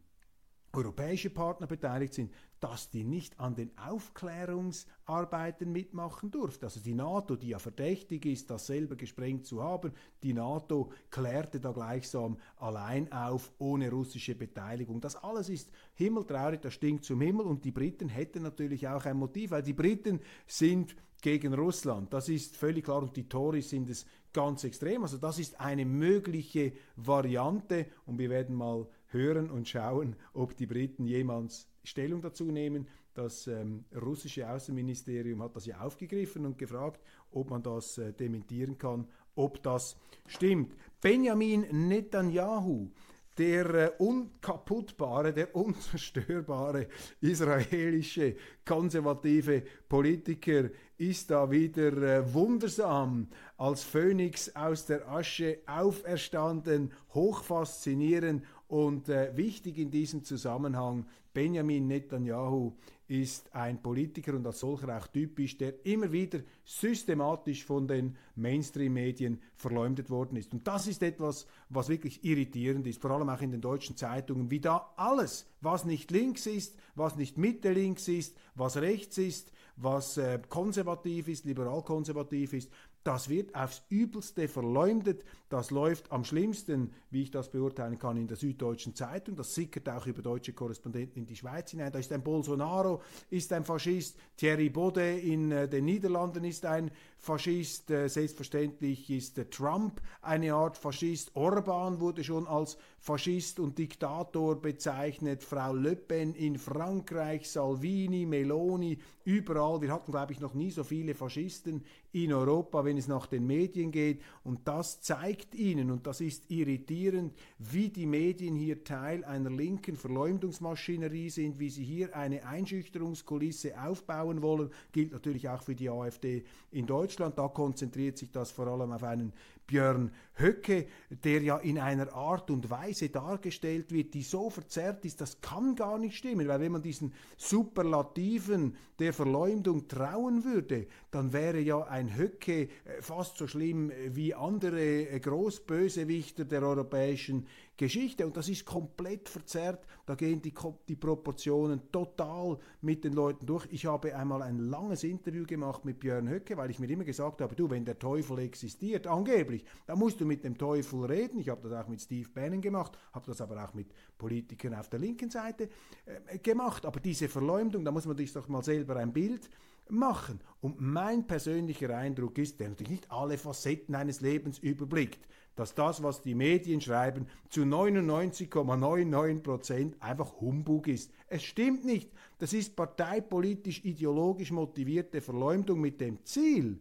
europäische 0.73 1.29
Partner 1.29 1.67
beteiligt 1.67 2.13
sind, 2.13 2.31
dass 2.59 2.89
die 2.89 3.03
nicht 3.03 3.39
an 3.39 3.55
den 3.55 3.71
Aufklärungsarbeiten 3.77 5.71
mitmachen 5.71 6.29
durfte. 6.29 6.67
Also 6.67 6.79
die 6.79 6.93
NATO, 6.93 7.35
die 7.35 7.49
ja 7.49 7.59
verdächtig 7.59 8.25
ist, 8.25 8.49
das 8.49 8.67
selber 8.67 8.95
gesprengt 8.95 9.45
zu 9.45 9.63
haben, 9.63 9.91
die 10.21 10.33
NATO 10.33 10.91
klärte 11.09 11.59
da 11.59 11.71
gleichsam 11.71 12.37
allein 12.57 13.11
auf, 13.11 13.51
ohne 13.57 13.89
russische 13.89 14.35
Beteiligung. 14.35 15.01
Das 15.01 15.15
alles 15.15 15.49
ist 15.49 15.71
himmeltraurig, 15.95 16.61
das 16.61 16.75
stinkt 16.75 17.03
zum 17.03 17.21
Himmel 17.21 17.47
und 17.47 17.65
die 17.65 17.71
Briten 17.71 18.09
hätten 18.09 18.43
natürlich 18.43 18.87
auch 18.87 19.05
ein 19.05 19.17
Motiv, 19.17 19.51
weil 19.51 19.63
die 19.63 19.73
Briten 19.73 20.19
sind 20.45 20.95
gegen 21.21 21.53
Russland. 21.53 22.13
Das 22.13 22.29
ist 22.29 22.57
völlig 22.57 22.85
klar 22.85 23.01
und 23.01 23.15
die 23.15 23.27
Tories 23.27 23.69
sind 23.69 23.89
es 23.89 24.05
ganz 24.33 24.63
extrem. 24.63 25.03
Also 25.03 25.17
das 25.17 25.39
ist 25.39 25.59
eine 25.59 25.85
mögliche 25.85 26.73
Variante 26.95 27.87
und 28.05 28.19
wir 28.19 28.29
werden 28.29 28.55
mal 28.55 28.87
hören 29.07 29.49
und 29.49 29.67
schauen, 29.67 30.15
ob 30.33 30.55
die 30.55 30.65
Briten 30.65 31.05
jemals 31.05 31.67
Stellung 31.83 32.21
dazu 32.21 32.45
nehmen. 32.45 32.87
Das 33.13 33.47
ähm, 33.47 33.83
russische 33.93 34.49
Außenministerium 34.49 35.41
hat 35.41 35.55
das 35.55 35.65
ja 35.65 35.81
aufgegriffen 35.81 36.45
und 36.45 36.57
gefragt, 36.57 37.01
ob 37.31 37.49
man 37.49 37.61
das 37.61 37.97
äh, 37.97 38.13
dementieren 38.13 38.77
kann, 38.77 39.07
ob 39.35 39.61
das 39.63 39.97
stimmt. 40.27 40.75
Benjamin 41.01 41.65
Netanyahu, 41.87 42.89
der 43.37 43.65
äh, 43.73 43.91
unkaputtbare, 43.97 45.33
der 45.33 45.55
unzerstörbare 45.55 46.87
israelische 47.21 48.35
konservative 48.65 49.63
Politiker 49.87 50.69
ist 50.97 51.31
da 51.31 51.49
wieder 51.49 51.91
äh, 51.97 52.33
wundersam 52.33 53.27
als 53.57 53.83
Phönix 53.83 54.55
aus 54.55 54.85
der 54.85 55.07
Asche 55.09 55.59
auferstanden, 55.65 56.91
hochfaszinierend 57.13 58.43
und 58.67 59.09
äh, 59.09 59.35
wichtig 59.35 59.77
in 59.77 59.91
diesem 59.91 60.23
Zusammenhang, 60.23 61.05
Benjamin 61.33 61.87
Netanyahu 61.87 62.73
ist 63.07 63.53
ein 63.53 63.81
Politiker 63.81 64.33
und 64.35 64.45
als 64.45 64.61
solcher 64.61 64.97
auch 64.97 65.07
typisch, 65.07 65.57
der 65.57 65.85
immer 65.85 66.11
wieder 66.11 66.39
systematisch 66.63 67.65
von 67.65 67.87
den 67.87 68.15
Mainstream-Medien 68.35 69.41
verleumdet 69.55 70.09
worden 70.09 70.37
ist. 70.37 70.53
Und 70.53 70.65
das 70.65 70.87
ist 70.87 71.03
etwas, 71.03 71.45
was 71.67 71.89
wirklich 71.89 72.23
irritierend 72.23 72.87
ist, 72.87 73.01
vor 73.01 73.11
allem 73.11 73.29
auch 73.29 73.41
in 73.41 73.51
den 73.51 73.59
deutschen 73.59 73.97
Zeitungen, 73.97 74.49
wie 74.49 74.61
da 74.61 74.93
alles, 74.95 75.45
was 75.59 75.83
nicht 75.83 76.09
links 76.11 76.45
ist, 76.45 76.77
was 76.95 77.17
nicht 77.17 77.37
Mitte 77.37 77.73
links 77.73 78.07
ist, 78.07 78.37
was 78.55 78.77
rechts 78.77 79.17
ist, 79.17 79.51
was 79.75 80.17
äh, 80.17 80.39
konservativ 80.47 81.27
ist, 81.27 81.45
liberal-konservativ 81.45 82.53
ist, 82.53 82.71
das 83.03 83.29
wird 83.29 83.55
aufs 83.55 83.81
Übelste 83.89 84.47
verleumdet. 84.47 85.23
Das 85.49 85.71
läuft 85.71 86.11
am 86.11 86.23
schlimmsten, 86.23 86.93
wie 87.09 87.23
ich 87.23 87.31
das 87.31 87.49
beurteilen 87.49 87.97
kann, 87.97 88.17
in 88.17 88.27
der 88.27 88.37
Süddeutschen 88.37 88.95
Zeitung. 88.95 89.35
Das 89.35 89.55
sickert 89.55 89.89
auch 89.89 90.05
über 90.05 90.21
deutsche 90.21 90.53
Korrespondenten 90.53 91.23
in 91.23 91.25
die 91.25 91.35
Schweiz 91.35 91.71
hinein. 91.71 91.91
Da 91.91 91.99
ist 91.99 92.11
ein 92.11 92.23
Bolsonaro, 92.23 93.01
ist 93.29 93.51
ein 93.53 93.65
Faschist. 93.65 94.17
Thierry 94.37 94.69
Baudet 94.69 95.23
in 95.23 95.51
äh, 95.51 95.67
den 95.67 95.85
Niederlanden 95.85 96.43
ist 96.43 96.65
ein 96.65 96.91
Faschist. 97.21 97.91
Äh, 97.91 98.09
selbstverständlich 98.09 99.07
ist 99.11 99.39
Trump 99.51 100.01
eine 100.23 100.55
Art 100.55 100.75
Faschist. 100.75 101.29
Orban 101.35 101.99
wurde 101.99 102.23
schon 102.23 102.47
als 102.47 102.77
Faschist 102.97 103.59
und 103.59 103.77
Diktator 103.77 104.59
bezeichnet. 104.59 105.43
Frau 105.43 105.73
Le 105.73 105.95
Pen 105.95 106.33
in 106.33 106.57
Frankreich, 106.57 107.47
Salvini, 107.47 108.25
Meloni, 108.25 108.97
überall. 109.23 109.81
Wir 109.81 109.91
hatten, 109.91 110.11
glaube 110.11 110.33
ich, 110.33 110.39
noch 110.39 110.55
nie 110.55 110.71
so 110.71 110.83
viele 110.83 111.13
Faschisten 111.13 111.83
in 112.11 112.33
Europa, 112.33 112.83
wenn 112.83 112.97
es 112.97 113.07
nach 113.07 113.27
den 113.27 113.45
Medien 113.45 113.91
geht. 113.91 114.21
Und 114.43 114.67
das 114.67 115.01
zeigt 115.01 115.53
ihnen, 115.53 115.91
und 115.91 116.07
das 116.07 116.21
ist 116.21 116.49
irritierend, 116.49 117.35
wie 117.59 117.89
die 117.89 118.07
Medien 118.07 118.55
hier 118.55 118.83
Teil 118.83 119.23
einer 119.25 119.51
linken 119.51 119.95
Verleumdungsmaschinerie 119.95 121.29
sind, 121.29 121.59
wie 121.59 121.69
sie 121.69 121.83
hier 121.83 122.15
eine 122.15 122.45
Einschüchterungskulisse 122.45 123.79
aufbauen 123.79 124.41
wollen. 124.41 124.71
Gilt 124.91 125.11
natürlich 125.11 125.47
auch 125.49 125.61
für 125.61 125.75
die 125.75 125.89
AfD 125.89 126.43
in 126.71 126.87
Deutschland. 126.87 127.10
Deutschland. 127.11 127.37
Da 127.37 127.47
konzentriert 127.47 128.17
sich 128.17 128.31
das 128.31 128.51
vor 128.51 128.67
allem 128.67 128.91
auf 128.91 129.03
einen 129.03 129.33
Björn 129.67 130.11
Höcke, 130.35 130.87
der 131.09 131.41
ja 131.41 131.57
in 131.57 131.77
einer 131.77 132.13
Art 132.13 132.49
und 132.49 132.69
Weise 132.69 133.09
dargestellt 133.09 133.91
wird, 133.91 134.13
die 134.13 134.23
so 134.23 134.49
verzerrt 134.49 135.05
ist, 135.05 135.21
das 135.21 135.39
kann 135.41 135.75
gar 135.75 135.97
nicht 135.97 136.17
stimmen, 136.17 136.47
weil 136.47 136.59
wenn 136.59 136.71
man 136.71 136.81
diesen 136.81 137.13
Superlativen 137.37 138.75
der 138.99 139.13
Verleumdung 139.13 139.87
trauen 139.87 140.43
würde, 140.43 140.87
dann 141.11 141.31
wäre 141.31 141.59
ja 141.59 141.83
ein 141.83 142.15
Höcke 142.15 142.63
äh, 142.63 142.69
fast 143.01 143.37
so 143.37 143.47
schlimm 143.47 143.91
wie 144.09 144.33
andere 144.33 145.09
äh, 145.09 145.19
Großbösewichter 145.19 146.45
der 146.45 146.63
europäischen 146.63 147.47
Geschichte. 147.81 148.27
Und 148.27 148.37
das 148.37 148.47
ist 148.47 148.63
komplett 148.63 149.27
verzerrt. 149.27 149.83
Da 150.05 150.13
gehen 150.13 150.39
die, 150.39 150.53
die 150.87 150.95
Proportionen 150.95 151.91
total 151.91 152.59
mit 152.81 153.03
den 153.03 153.13
Leuten 153.13 153.47
durch. 153.47 153.65
Ich 153.71 153.87
habe 153.87 154.15
einmal 154.15 154.43
ein 154.43 154.59
langes 154.59 155.03
Interview 155.03 155.47
gemacht 155.47 155.83
mit 155.83 155.99
Björn 155.99 156.29
Höcke, 156.29 156.55
weil 156.57 156.69
ich 156.69 156.77
mir 156.77 156.87
immer 156.87 157.03
gesagt 157.03 157.41
habe, 157.41 157.55
du, 157.55 157.71
wenn 157.71 157.83
der 157.83 157.97
Teufel 157.97 158.37
existiert, 158.37 159.07
angeblich, 159.07 159.65
dann 159.87 159.97
musst 159.97 160.21
du 160.21 160.25
mit 160.25 160.43
dem 160.43 160.59
Teufel 160.59 161.05
reden. 161.05 161.39
Ich 161.39 161.49
habe 161.49 161.67
das 161.67 161.83
auch 161.83 161.87
mit 161.87 161.99
Steve 162.01 162.29
Bannon 162.29 162.61
gemacht, 162.61 162.99
habe 163.13 163.25
das 163.25 163.41
aber 163.41 163.63
auch 163.63 163.73
mit 163.73 163.87
Politikern 164.15 164.75
auf 164.75 164.87
der 164.87 164.99
linken 164.99 165.31
Seite 165.31 165.67
äh, 166.05 166.37
gemacht. 166.37 166.85
Aber 166.85 166.99
diese 166.99 167.29
Verleumdung, 167.29 167.83
da 167.83 167.91
muss 167.91 168.05
man 168.05 168.15
sich 168.15 168.31
doch 168.31 168.47
mal 168.47 168.63
selber 168.63 168.97
ein 168.97 169.11
Bild 169.11 169.49
machen. 169.89 170.39
Und 170.61 170.79
mein 170.79 171.25
persönlicher 171.25 171.97
Eindruck 171.97 172.37
ist, 172.37 172.59
der 172.59 172.69
natürlich 172.69 172.91
nicht 172.91 173.11
alle 173.11 173.39
Facetten 173.39 173.95
eines 173.95 174.21
Lebens 174.21 174.59
überblickt, 174.59 175.27
dass 175.55 175.75
das, 175.75 176.01
was 176.01 176.21
die 176.21 176.35
Medien 176.35 176.81
schreiben, 176.81 177.27
zu 177.49 177.61
99,99 177.61 179.41
Prozent 179.41 180.01
einfach 180.01 180.39
Humbug 180.39 180.87
ist. 180.87 181.11
Es 181.27 181.43
stimmt 181.43 181.85
nicht. 181.85 182.11
Das 182.39 182.53
ist 182.53 182.75
parteipolitisch 182.75 183.83
ideologisch 183.83 184.51
motivierte 184.51 185.21
Verleumdung 185.21 185.81
mit 185.81 185.99
dem 186.01 186.23
Ziel, 186.25 186.79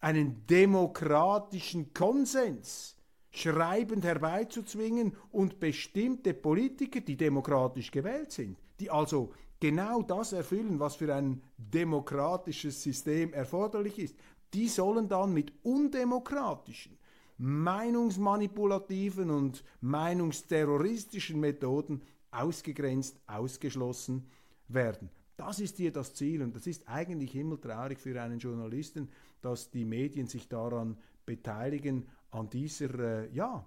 einen 0.00 0.46
demokratischen 0.46 1.92
Konsens 1.92 2.96
schreibend 3.30 4.04
herbeizuzwingen 4.04 5.16
und 5.30 5.60
bestimmte 5.60 6.34
Politiker, 6.34 7.00
die 7.00 7.16
demokratisch 7.16 7.90
gewählt 7.90 8.32
sind, 8.32 8.58
die 8.80 8.90
also 8.90 9.32
genau 9.60 10.02
das 10.02 10.32
erfüllen, 10.32 10.80
was 10.80 10.96
für 10.96 11.14
ein 11.14 11.42
demokratisches 11.56 12.82
System 12.82 13.32
erforderlich 13.32 13.98
ist, 13.98 14.16
die 14.52 14.68
sollen 14.68 15.08
dann 15.08 15.32
mit 15.32 15.52
undemokratischen, 15.62 16.98
meinungsmanipulativen 17.40 19.30
und 19.30 19.64
meinungsterroristischen 19.80 21.40
Methoden 21.40 22.02
ausgegrenzt, 22.30 23.18
ausgeschlossen 23.26 24.28
werden. 24.68 25.08
Das 25.38 25.58
ist 25.58 25.78
hier 25.78 25.90
das 25.90 26.12
Ziel 26.12 26.42
und 26.42 26.54
das 26.54 26.66
ist 26.66 26.86
eigentlich 26.86 27.32
himmeltraurig 27.32 27.98
für 27.98 28.20
einen 28.20 28.40
Journalisten, 28.40 29.08
dass 29.40 29.70
die 29.70 29.86
Medien 29.86 30.26
sich 30.26 30.48
daran 30.48 30.98
beteiligen, 31.24 32.06
an 32.30 32.50
dieser 32.50 32.98
äh, 32.98 33.32
ja, 33.32 33.66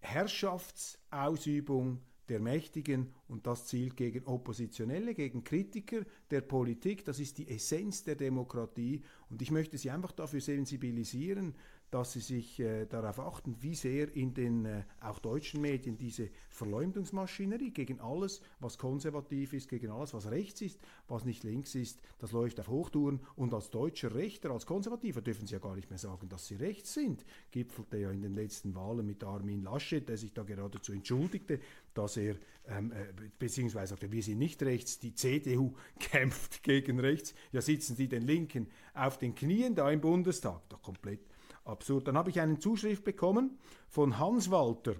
Herrschaftsausübung 0.00 2.00
der 2.30 2.40
Mächtigen 2.40 3.12
und 3.28 3.46
das 3.46 3.66
zielt 3.66 3.96
gegen 3.96 4.24
Oppositionelle, 4.24 5.14
gegen 5.14 5.44
Kritiker 5.44 6.02
der 6.30 6.40
Politik. 6.42 7.04
Das 7.04 7.18
ist 7.18 7.38
die 7.38 7.48
Essenz 7.48 8.04
der 8.04 8.16
Demokratie 8.16 9.02
und 9.30 9.42
ich 9.42 9.50
möchte 9.50 9.78
Sie 9.78 9.90
einfach 9.90 10.12
dafür 10.12 10.40
sensibilisieren, 10.40 11.54
dass 11.90 12.12
sie 12.12 12.20
sich 12.20 12.58
äh, 12.58 12.86
darauf 12.86 13.20
achten, 13.20 13.56
wie 13.60 13.74
sehr 13.74 14.14
in 14.14 14.34
den 14.34 14.64
äh, 14.64 14.82
auch 15.00 15.18
deutschen 15.18 15.60
Medien 15.60 15.96
diese 15.96 16.30
Verleumdungsmaschinerie 16.48 17.70
gegen 17.70 18.00
alles, 18.00 18.40
was 18.58 18.76
konservativ 18.76 19.52
ist, 19.52 19.68
gegen 19.68 19.90
alles, 19.90 20.12
was 20.12 20.30
rechts 20.30 20.62
ist, 20.62 20.80
was 21.06 21.24
nicht 21.24 21.44
links 21.44 21.74
ist, 21.74 22.00
das 22.18 22.32
läuft 22.32 22.58
auf 22.58 22.68
Hochtouren. 22.68 23.20
Und 23.36 23.54
als 23.54 23.70
deutscher 23.70 24.14
Rechter, 24.14 24.50
als 24.50 24.66
Konservativer 24.66 25.20
dürfen 25.20 25.46
sie 25.46 25.54
ja 25.54 25.60
gar 25.60 25.76
nicht 25.76 25.88
mehr 25.88 25.98
sagen, 25.98 26.28
dass 26.28 26.46
sie 26.46 26.56
rechts 26.56 26.92
sind. 26.92 27.24
Gipfelte 27.52 27.98
ja 27.98 28.10
in 28.10 28.22
den 28.22 28.34
letzten 28.34 28.74
Wahlen 28.74 29.06
mit 29.06 29.22
Armin 29.22 29.62
Laschet, 29.62 30.08
der 30.08 30.16
sich 30.16 30.32
da 30.32 30.42
geradezu 30.42 30.92
entschuldigte, 30.92 31.60
dass 31.94 32.16
er, 32.16 32.36
ähm, 32.66 32.90
äh, 32.92 33.12
beziehungsweise 33.38 33.90
sagte, 33.90 34.12
wir 34.12 34.22
sind 34.22 34.38
nicht 34.38 34.62
rechts, 34.62 34.98
die 34.98 35.14
CDU 35.14 35.74
kämpft 35.98 36.62
gegen 36.62 37.00
rechts. 37.00 37.34
Ja, 37.52 37.60
sitzen 37.60 37.96
die 37.96 38.08
den 38.08 38.22
Linken 38.22 38.68
auf 38.94 39.18
den 39.18 39.34
Knien 39.34 39.74
da 39.74 39.90
im 39.90 40.00
Bundestag. 40.00 40.68
Doch 40.68 40.82
komplett 40.82 41.20
absurd. 41.64 42.08
Dann 42.08 42.16
habe 42.16 42.30
ich 42.30 42.40
eine 42.40 42.58
Zuschrift 42.58 43.04
bekommen 43.04 43.58
von 43.88 44.18
Hans 44.18 44.50
Walter 44.50 44.96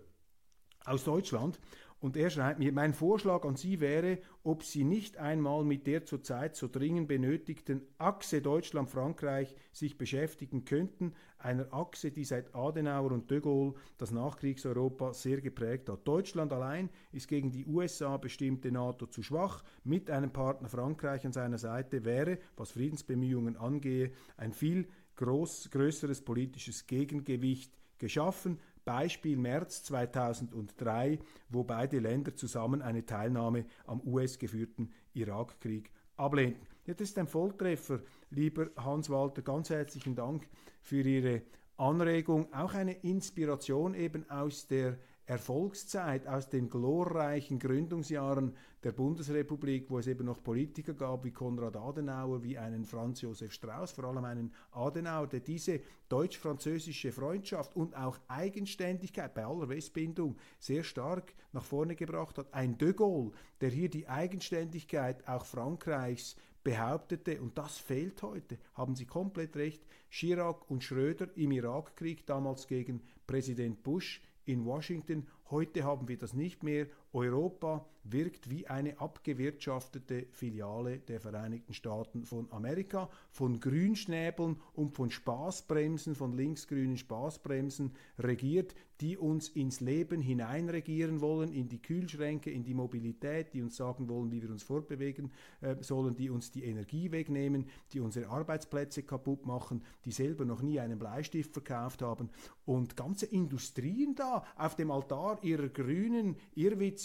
aus 0.84 1.04
Deutschland 1.04 1.58
und 1.98 2.16
er 2.16 2.28
schreibt 2.28 2.58
mir, 2.58 2.72
mein 2.72 2.92
Vorschlag 2.92 3.44
an 3.44 3.56
Sie 3.56 3.80
wäre, 3.80 4.18
ob 4.42 4.62
Sie 4.62 4.84
nicht 4.84 5.16
einmal 5.16 5.64
mit 5.64 5.86
der 5.86 6.04
zurzeit 6.04 6.54
so 6.54 6.68
dringend 6.68 7.08
benötigten 7.08 7.82
Achse 7.98 8.42
Deutschland-Frankreich 8.42 9.56
sich 9.72 9.96
beschäftigen 9.96 10.64
könnten, 10.64 11.14
einer 11.38 11.72
Achse, 11.72 12.10
die 12.10 12.24
seit 12.24 12.54
Adenauer 12.54 13.12
und 13.12 13.30
de 13.30 13.40
Gaulle 13.40 13.74
das 13.96 14.10
Nachkriegseuropa 14.10 15.14
sehr 15.14 15.40
geprägt 15.40 15.88
hat. 15.88 16.06
Deutschland 16.06 16.52
allein 16.52 16.90
ist 17.12 17.28
gegen 17.28 17.50
die 17.50 17.66
USA 17.66 18.18
bestimmte 18.18 18.70
NATO 18.70 19.06
zu 19.06 19.22
schwach. 19.22 19.64
Mit 19.82 20.10
einem 20.10 20.32
Partner 20.32 20.68
Frankreich 20.68 21.24
an 21.24 21.32
seiner 21.32 21.58
Seite 21.58 22.04
wäre, 22.04 22.38
was 22.56 22.72
Friedensbemühungen 22.72 23.56
angehe, 23.56 24.12
ein 24.36 24.52
viel 24.52 24.88
groß, 25.16 25.70
größeres 25.70 26.22
politisches 26.22 26.86
Gegengewicht 26.86 27.72
geschaffen. 27.98 28.60
Beispiel 28.86 29.36
März 29.36 29.82
2003, 29.82 31.18
wo 31.50 31.64
beide 31.64 31.98
Länder 31.98 32.36
zusammen 32.36 32.80
eine 32.82 33.04
Teilnahme 33.04 33.66
am 33.84 34.00
US-geführten 34.06 34.92
Irakkrieg 35.12 35.90
ablehnten. 36.16 36.66
Ja, 36.86 36.94
das 36.94 37.08
ist 37.08 37.18
ein 37.18 37.26
Volltreffer, 37.26 38.00
lieber 38.30 38.70
Hans-Walter. 38.76 39.42
Ganz 39.42 39.70
herzlichen 39.70 40.14
Dank 40.14 40.48
für 40.80 41.02
Ihre 41.02 41.42
Anregung, 41.76 42.52
auch 42.54 42.74
eine 42.74 42.92
Inspiration 42.92 43.94
eben 43.94 44.30
aus 44.30 44.68
der 44.68 44.98
Erfolgszeit, 45.26 46.28
aus 46.28 46.48
den 46.48 46.70
glorreichen 46.70 47.58
Gründungsjahren 47.58 48.54
der 48.84 48.92
Bundesrepublik, 48.92 49.90
wo 49.90 49.98
es 49.98 50.06
eben 50.06 50.24
noch 50.24 50.40
Politiker 50.40 50.94
gab 50.94 51.24
wie 51.24 51.32
Konrad 51.32 51.76
Adenauer, 51.76 52.44
wie 52.44 52.56
einen 52.56 52.84
Franz 52.84 53.22
Josef 53.22 53.52
Strauß, 53.52 53.90
vor 53.90 54.04
allem 54.04 54.24
einen 54.24 54.54
Adenauer, 54.70 55.26
der 55.26 55.40
diese 55.40 55.80
deutsch-französische 56.08 57.10
Freundschaft 57.10 57.74
und 57.74 57.96
auch 57.96 58.20
Eigenständigkeit 58.28 59.34
bei 59.34 59.44
aller 59.44 59.68
Westbindung 59.68 60.36
sehr 60.60 60.84
stark 60.84 61.34
nach 61.52 61.64
vorne 61.64 61.96
gebracht 61.96 62.38
hat. 62.38 62.54
Ein 62.54 62.78
de 62.78 62.92
Gaulle, 62.92 63.32
der 63.60 63.70
hier 63.70 63.90
die 63.90 64.06
Eigenständigkeit 64.06 65.26
auch 65.26 65.44
Frankreichs 65.44 66.36
behauptete, 66.62 67.40
und 67.40 67.58
das 67.58 67.78
fehlt 67.78 68.22
heute, 68.22 68.58
haben 68.74 68.94
Sie 68.94 69.06
komplett 69.06 69.56
recht, 69.56 69.84
Chirac 70.08 70.70
und 70.70 70.84
Schröder 70.84 71.28
im 71.36 71.50
Irakkrieg 71.50 72.26
damals 72.26 72.68
gegen 72.68 73.02
Präsident 73.26 73.82
Bush 73.82 74.22
in 74.46 74.64
Washington. 74.64 75.26
Heute 75.50 75.84
haben 75.84 76.08
wir 76.08 76.16
das 76.16 76.32
nicht 76.32 76.62
mehr. 76.62 76.86
Europa 77.16 77.86
wirkt 78.04 78.50
wie 78.50 78.66
eine 78.66 79.00
abgewirtschaftete 79.00 80.26
Filiale 80.30 80.98
der 80.98 81.18
Vereinigten 81.18 81.72
Staaten 81.72 82.24
von 82.24 82.46
Amerika, 82.52 83.08
von 83.30 83.58
Grünschnäbeln 83.58 84.60
und 84.74 84.90
von 84.90 85.10
Spaßbremsen, 85.10 86.14
von 86.14 86.32
linksgrünen 86.32 86.98
Spaßbremsen 86.98 87.92
regiert, 88.18 88.74
die 89.00 89.16
uns 89.16 89.48
ins 89.50 89.80
Leben 89.80 90.20
hineinregieren 90.20 91.20
wollen, 91.20 91.52
in 91.52 91.68
die 91.68 91.82
Kühlschränke, 91.82 92.50
in 92.50 92.64
die 92.64 92.74
Mobilität, 92.74 93.52
die 93.52 93.62
uns 93.62 93.76
sagen 93.76 94.08
wollen, 94.08 94.30
wie 94.30 94.40
wir 94.40 94.50
uns 94.50 94.62
fortbewegen 94.62 95.32
äh, 95.60 95.76
sollen, 95.80 96.14
die 96.16 96.30
uns 96.30 96.50
die 96.50 96.64
Energie 96.64 97.10
wegnehmen, 97.12 97.66
die 97.92 98.00
unsere 98.00 98.28
Arbeitsplätze 98.28 99.02
kaputt 99.02 99.44
machen, 99.44 99.82
die 100.04 100.12
selber 100.12 100.44
noch 100.44 100.62
nie 100.62 100.80
einen 100.80 100.98
Bleistift 100.98 101.52
verkauft 101.52 102.00
haben. 102.02 102.30
Und 102.64 102.96
ganze 102.96 103.26
Industrien 103.26 104.14
da 104.14 104.44
auf 104.56 104.76
dem 104.76 104.90
Altar 104.90 105.42
ihrer 105.42 105.68
grünen, 105.68 106.36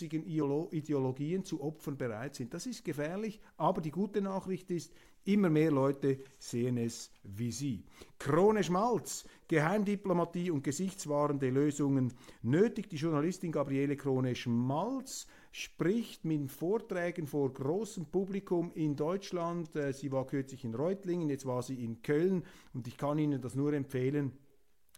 irrwitzigen 0.01 0.71
Ideologien 0.71 1.43
zu 1.43 1.61
Opfern 1.61 1.97
bereit 1.97 2.35
sind. 2.35 2.53
Das 2.53 2.65
ist 2.65 2.83
gefährlich, 2.83 3.39
aber 3.57 3.81
die 3.81 3.91
gute 3.91 4.21
Nachricht 4.21 4.71
ist, 4.71 4.93
immer 5.23 5.49
mehr 5.49 5.71
Leute 5.71 6.19
sehen 6.39 6.77
es 6.77 7.11
wie 7.23 7.51
Sie. 7.51 7.83
Krone 8.17 8.63
Schmalz, 8.63 9.25
Geheimdiplomatie 9.47 10.49
und 10.49 10.63
gesichtswahrende 10.63 11.49
Lösungen 11.49 12.13
nötigt 12.41 12.91
die 12.91 12.97
Journalistin 12.97 13.51
Gabriele 13.51 13.95
Krone 13.95 14.35
Schmalz 14.35 15.27
spricht 15.51 16.25
mit 16.25 16.49
Vorträgen 16.49 17.27
vor 17.27 17.53
großem 17.53 18.05
Publikum 18.05 18.71
in 18.73 18.95
Deutschland. 18.95 19.75
Äh, 19.75 19.93
sie 19.93 20.11
war 20.11 20.25
kürzlich 20.25 20.63
in 20.63 20.73
Reutlingen, 20.73 21.29
jetzt 21.29 21.45
war 21.45 21.61
sie 21.61 21.83
in 21.83 22.01
Köln 22.01 22.43
und 22.73 22.87
ich 22.87 22.97
kann 22.97 23.19
Ihnen 23.19 23.41
das 23.41 23.53
nur 23.53 23.73
empfehlen 23.73 24.31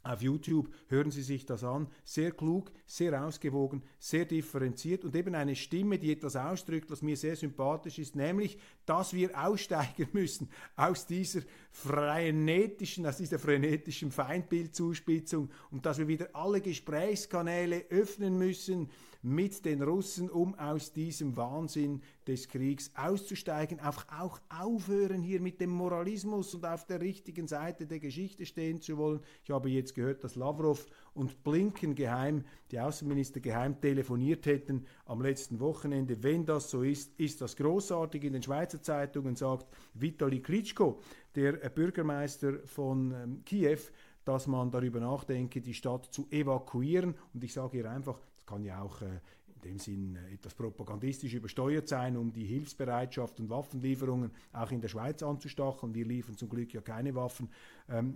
auf 0.03 0.21
YouTube 0.21 0.69
hören 0.89 1.11
Sie 1.11 1.21
sich 1.21 1.45
das 1.45 1.63
an. 1.63 1.87
Sehr 2.03 2.31
klug, 2.31 2.71
sehr 2.85 3.25
ausgewogen, 3.25 3.83
sehr 3.99 4.25
differenziert 4.25 5.05
und 5.05 5.15
eben 5.15 5.33
eine 5.33 5.55
Stimme, 5.55 5.97
die 5.97 6.11
etwas 6.11 6.35
ausdrückt, 6.35 6.91
was 6.91 7.01
mir 7.01 7.15
sehr 7.15 7.37
sympathisch 7.37 7.99
ist, 7.99 8.15
nämlich, 8.15 8.57
dass 8.85 9.13
wir 9.13 9.31
aussteigen 9.41 10.09
müssen 10.13 10.49
aus 10.75 11.05
dieser 11.05 11.41
frenetischen, 11.71 13.05
aus 13.05 13.17
dieser 13.17 13.39
frenetischen 13.39 14.11
Feindbildzuspitzung 14.11 15.49
und 15.71 15.85
dass 15.85 15.97
wir 15.97 16.07
wieder 16.07 16.29
alle 16.33 16.59
Gesprächskanäle 16.59 17.85
öffnen 17.89 18.37
müssen 18.37 18.89
mit 19.23 19.63
den 19.63 19.81
Russen, 19.81 20.29
um 20.29 20.53
aus 20.55 20.91
diesem 20.91 21.37
Wahnsinn 21.37 22.01
des 22.27 22.49
Kriegs 22.49 22.91
auszusteigen, 22.95 23.79
auch, 23.79 24.05
auch 24.09 24.39
aufhören 24.49 25.21
hier 25.21 25.39
mit 25.39 25.61
dem 25.61 25.69
Moralismus 25.69 26.53
und 26.53 26.65
auf 26.65 26.85
der 26.85 26.99
richtigen 26.99 27.47
Seite 27.47 27.87
der 27.87 27.99
Geschichte 27.99 28.45
stehen 28.45 28.81
zu 28.81 28.97
wollen. 28.97 29.21
Ich 29.43 29.51
habe 29.51 29.69
jetzt 29.69 29.95
gehört, 29.95 30.23
dass 30.25 30.35
Lavrov 30.35 30.85
und 31.13 31.41
Blinken 31.43 31.95
geheim, 31.95 32.43
die 32.71 32.79
Außenminister 32.79 33.39
geheim 33.39 33.79
telefoniert 33.79 34.45
hätten 34.45 34.85
am 35.05 35.21
letzten 35.21 35.61
Wochenende. 35.61 36.21
Wenn 36.21 36.45
das 36.45 36.69
so 36.69 36.83
ist, 36.83 37.17
ist 37.17 37.39
das 37.39 37.55
großartig. 37.55 38.25
In 38.25 38.33
den 38.33 38.43
Schweizer 38.43 38.81
Zeitungen 38.81 39.37
sagt 39.37 39.67
Vitali 39.93 40.41
Klitschko, 40.41 40.99
der 41.35 41.53
Bürgermeister 41.69 42.59
von 42.65 43.11
ähm, 43.11 43.45
Kiew, 43.45 43.79
dass 44.25 44.47
man 44.47 44.69
darüber 44.71 44.99
nachdenke, 44.99 45.61
die 45.61 45.73
Stadt 45.73 46.05
zu 46.11 46.27
evakuieren. 46.29 47.15
Und 47.33 47.43
ich 47.43 47.53
sage 47.53 47.77
hier 47.77 47.89
einfach, 47.89 48.19
das 48.43 48.45
kann 48.45 48.63
ja 48.63 48.81
auch 48.81 49.01
äh, 49.01 49.19
in 49.55 49.61
dem 49.63 49.79
Sinn 49.79 50.15
äh, 50.15 50.33
etwas 50.33 50.53
propagandistisch 50.53 51.33
übersteuert 51.33 51.87
sein, 51.87 52.17
um 52.17 52.31
die 52.33 52.45
Hilfsbereitschaft 52.45 53.39
und 53.39 53.49
Waffenlieferungen 53.49 54.31
auch 54.51 54.71
in 54.71 54.81
der 54.81 54.89
Schweiz 54.89 55.23
anzustacheln. 55.23 55.93
Wir 55.93 56.05
liefern 56.05 56.37
zum 56.37 56.49
Glück 56.49 56.73
ja 56.73 56.81
keine 56.81 57.15
Waffen. 57.15 57.49
Ähm, 57.89 58.15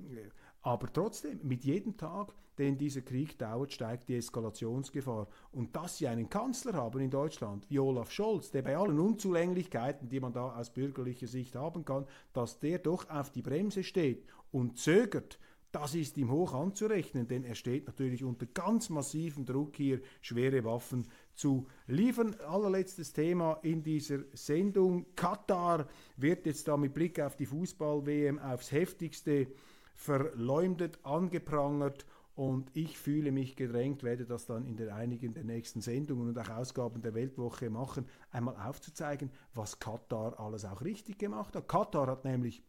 aber 0.61 0.91
trotzdem, 0.91 1.39
mit 1.43 1.63
jedem 1.63 1.95
Tag, 1.95 2.33
den 2.57 2.77
dieser 2.77 3.01
Krieg 3.01 3.37
dauert, 3.37 3.71
steigt 3.71 4.09
die 4.09 4.15
Eskalationsgefahr. 4.15 5.27
Und 5.51 5.75
dass 5.75 5.97
sie 5.97 6.07
einen 6.07 6.29
Kanzler 6.29 6.73
haben 6.73 6.99
in 6.99 7.11
Deutschland, 7.11 7.65
wie 7.69 7.79
Olaf 7.79 8.11
Scholz, 8.11 8.51
der 8.51 8.63
bei 8.63 8.75
allen 8.75 8.99
Unzulänglichkeiten, 8.99 10.09
die 10.09 10.19
man 10.19 10.33
da 10.33 10.57
aus 10.57 10.73
bürgerlicher 10.73 11.27
Sicht 11.27 11.55
haben 11.55 11.85
kann, 11.85 12.05
dass 12.33 12.59
der 12.59 12.79
doch 12.79 13.09
auf 13.09 13.31
die 13.31 13.43
Bremse 13.43 13.83
steht 13.83 14.25
und 14.51 14.77
zögert, 14.77 15.39
das 15.71 15.95
ist 15.95 16.17
ihm 16.17 16.31
hoch 16.31 16.53
anzurechnen, 16.53 17.27
denn 17.27 17.43
er 17.43 17.55
steht 17.55 17.87
natürlich 17.87 18.23
unter 18.23 18.45
ganz 18.45 18.89
massivem 18.89 19.45
Druck 19.45 19.75
hier, 19.75 20.01
schwere 20.21 20.63
Waffen 20.63 21.07
zu 21.33 21.67
liefern. 21.87 22.35
Allerletztes 22.47 23.13
Thema 23.13 23.59
in 23.63 23.83
dieser 23.83 24.19
Sendung. 24.33 25.05
Katar 25.15 25.87
wird 26.15 26.45
jetzt 26.45 26.67
da 26.67 26.77
mit 26.77 26.93
Blick 26.93 27.19
auf 27.19 27.35
die 27.35 27.45
Fußball-WM 27.45 28.39
aufs 28.39 28.71
heftigste 28.71 29.47
verleumdet, 29.93 30.99
angeprangert 31.03 32.05
und 32.37 32.69
ich 32.75 32.99
fühle 32.99 33.31
mich 33.31 33.55
gedrängt, 33.55 34.03
werde 34.03 34.25
das 34.25 34.45
dann 34.45 34.63
in 34.67 34.77
den 34.77 34.89
einigen 34.89 35.33
der 35.33 35.43
nächsten 35.43 35.81
Sendungen 35.81 36.29
und 36.29 36.37
auch 36.37 36.49
Ausgaben 36.49 37.01
der 37.01 37.15
Weltwoche 37.15 37.71
machen, 37.71 38.05
einmal 38.29 38.55
aufzuzeigen, 38.55 39.31
was 39.55 39.79
Katar 39.79 40.39
alles 40.39 40.63
auch 40.63 40.81
richtig 40.81 41.17
gemacht 41.17 41.55
hat. 41.55 41.67
Katar 41.67 42.05
hat 42.05 42.25
nämlich 42.25 42.63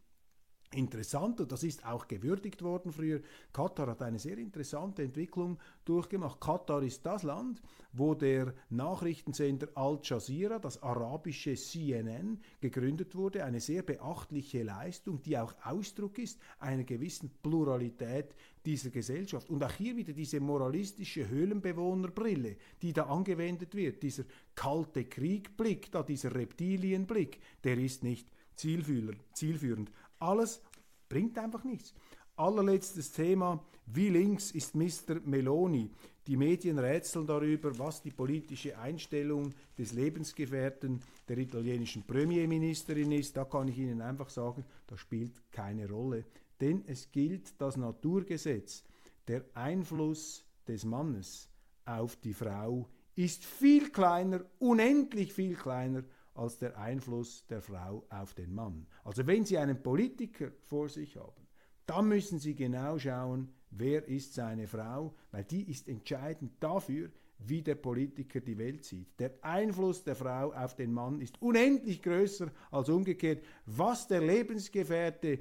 Interessant, 0.71 1.41
und 1.41 1.51
das 1.51 1.63
ist 1.63 1.83
auch 1.83 2.07
gewürdigt 2.07 2.61
worden 2.61 2.91
früher, 2.91 3.21
Katar 3.51 3.87
hat 3.87 4.03
eine 4.03 4.19
sehr 4.19 4.37
interessante 4.37 5.01
Entwicklung 5.01 5.57
durchgemacht. 5.83 6.39
Katar 6.39 6.83
ist 6.83 7.03
das 7.07 7.23
Land, 7.23 7.59
wo 7.91 8.13
der 8.13 8.53
Nachrichtensender 8.69 9.69
Al 9.73 9.99
Jazeera, 10.03 10.59
das 10.59 10.83
arabische 10.83 11.55
CNN, 11.55 12.39
gegründet 12.61 13.15
wurde. 13.15 13.45
Eine 13.45 13.59
sehr 13.61 13.81
beachtliche 13.81 14.61
Leistung, 14.61 15.23
die 15.23 15.39
auch 15.39 15.55
Ausdruck 15.63 16.19
ist 16.19 16.39
einer 16.59 16.83
gewissen 16.83 17.31
Pluralität 17.41 18.35
dieser 18.63 18.91
Gesellschaft. 18.91 19.49
Und 19.49 19.63
auch 19.63 19.71
hier 19.71 19.95
wieder 19.95 20.13
diese 20.13 20.39
moralistische 20.39 21.27
Höhlenbewohnerbrille, 21.27 22.57
die 22.83 22.93
da 22.93 23.05
angewendet 23.05 23.73
wird, 23.73 24.03
dieser 24.03 24.25
kalte 24.53 25.05
Kriegblick, 25.05 25.91
da 25.91 26.03
dieser 26.03 26.35
Reptilienblick, 26.35 27.39
der 27.63 27.79
ist 27.79 28.03
nicht 28.03 28.27
zielführend. 28.55 29.91
Alles 30.19 30.61
bringt 31.07 31.37
einfach 31.37 31.63
nichts. 31.63 31.93
Allerletztes 32.35 33.11
Thema, 33.11 33.63
wie 33.85 34.09
links 34.09 34.51
ist 34.51 34.75
Mr. 34.75 35.19
Meloni? 35.25 35.91
Die 36.25 36.37
Medien 36.37 36.77
rätseln 36.77 37.25
darüber, 37.25 37.77
was 37.79 38.01
die 38.01 38.11
politische 38.11 38.77
Einstellung 38.77 39.53
des 39.77 39.93
Lebensgefährten 39.93 41.01
der 41.27 41.37
italienischen 41.39 42.03
Premierministerin 42.03 43.11
ist. 43.11 43.35
Da 43.35 43.45
kann 43.45 43.67
ich 43.67 43.79
Ihnen 43.79 44.01
einfach 44.01 44.29
sagen, 44.29 44.63
das 44.87 44.99
spielt 44.99 45.51
keine 45.51 45.89
Rolle. 45.89 46.25
Denn 46.61 46.83
es 46.85 47.11
gilt 47.11 47.59
das 47.59 47.77
Naturgesetz. 47.77 48.83
Der 49.27 49.43
Einfluss 49.53 50.45
des 50.67 50.85
Mannes 50.85 51.49
auf 51.85 52.15
die 52.17 52.33
Frau 52.33 52.87
ist 53.15 53.43
viel 53.43 53.89
kleiner, 53.89 54.45
unendlich 54.59 55.33
viel 55.33 55.55
kleiner 55.55 56.03
als 56.39 56.57
der 56.57 56.77
Einfluss 56.77 57.45
der 57.47 57.61
Frau 57.61 58.05
auf 58.09 58.33
den 58.33 58.55
Mann. 58.55 58.87
Also 59.03 59.27
wenn 59.27 59.45
Sie 59.45 59.57
einen 59.57 59.83
Politiker 59.83 60.51
vor 60.67 60.87
sich 60.89 61.17
haben, 61.17 61.47
dann 61.85 62.07
müssen 62.07 62.39
Sie 62.39 62.55
genau 62.55 62.97
schauen, 62.97 63.49
wer 63.71 64.07
ist 64.07 64.33
seine 64.33 64.67
Frau, 64.67 65.13
weil 65.31 65.43
die 65.43 65.69
ist 65.69 65.87
entscheidend 65.87 66.53
dafür, 66.59 67.09
wie 67.39 67.61
der 67.61 67.75
Politiker 67.75 68.41
die 68.41 68.57
Welt 68.57 68.83
sieht. 68.83 69.19
Der 69.19 69.31
Einfluss 69.41 70.03
der 70.03 70.15
Frau 70.15 70.53
auf 70.53 70.75
den 70.75 70.93
Mann 70.93 71.21
ist 71.21 71.41
unendlich 71.41 72.01
größer 72.01 72.51
als 72.71 72.89
umgekehrt. 72.89 73.43
Was 73.65 74.07
der 74.07 74.21
Lebensgefährte 74.21 75.39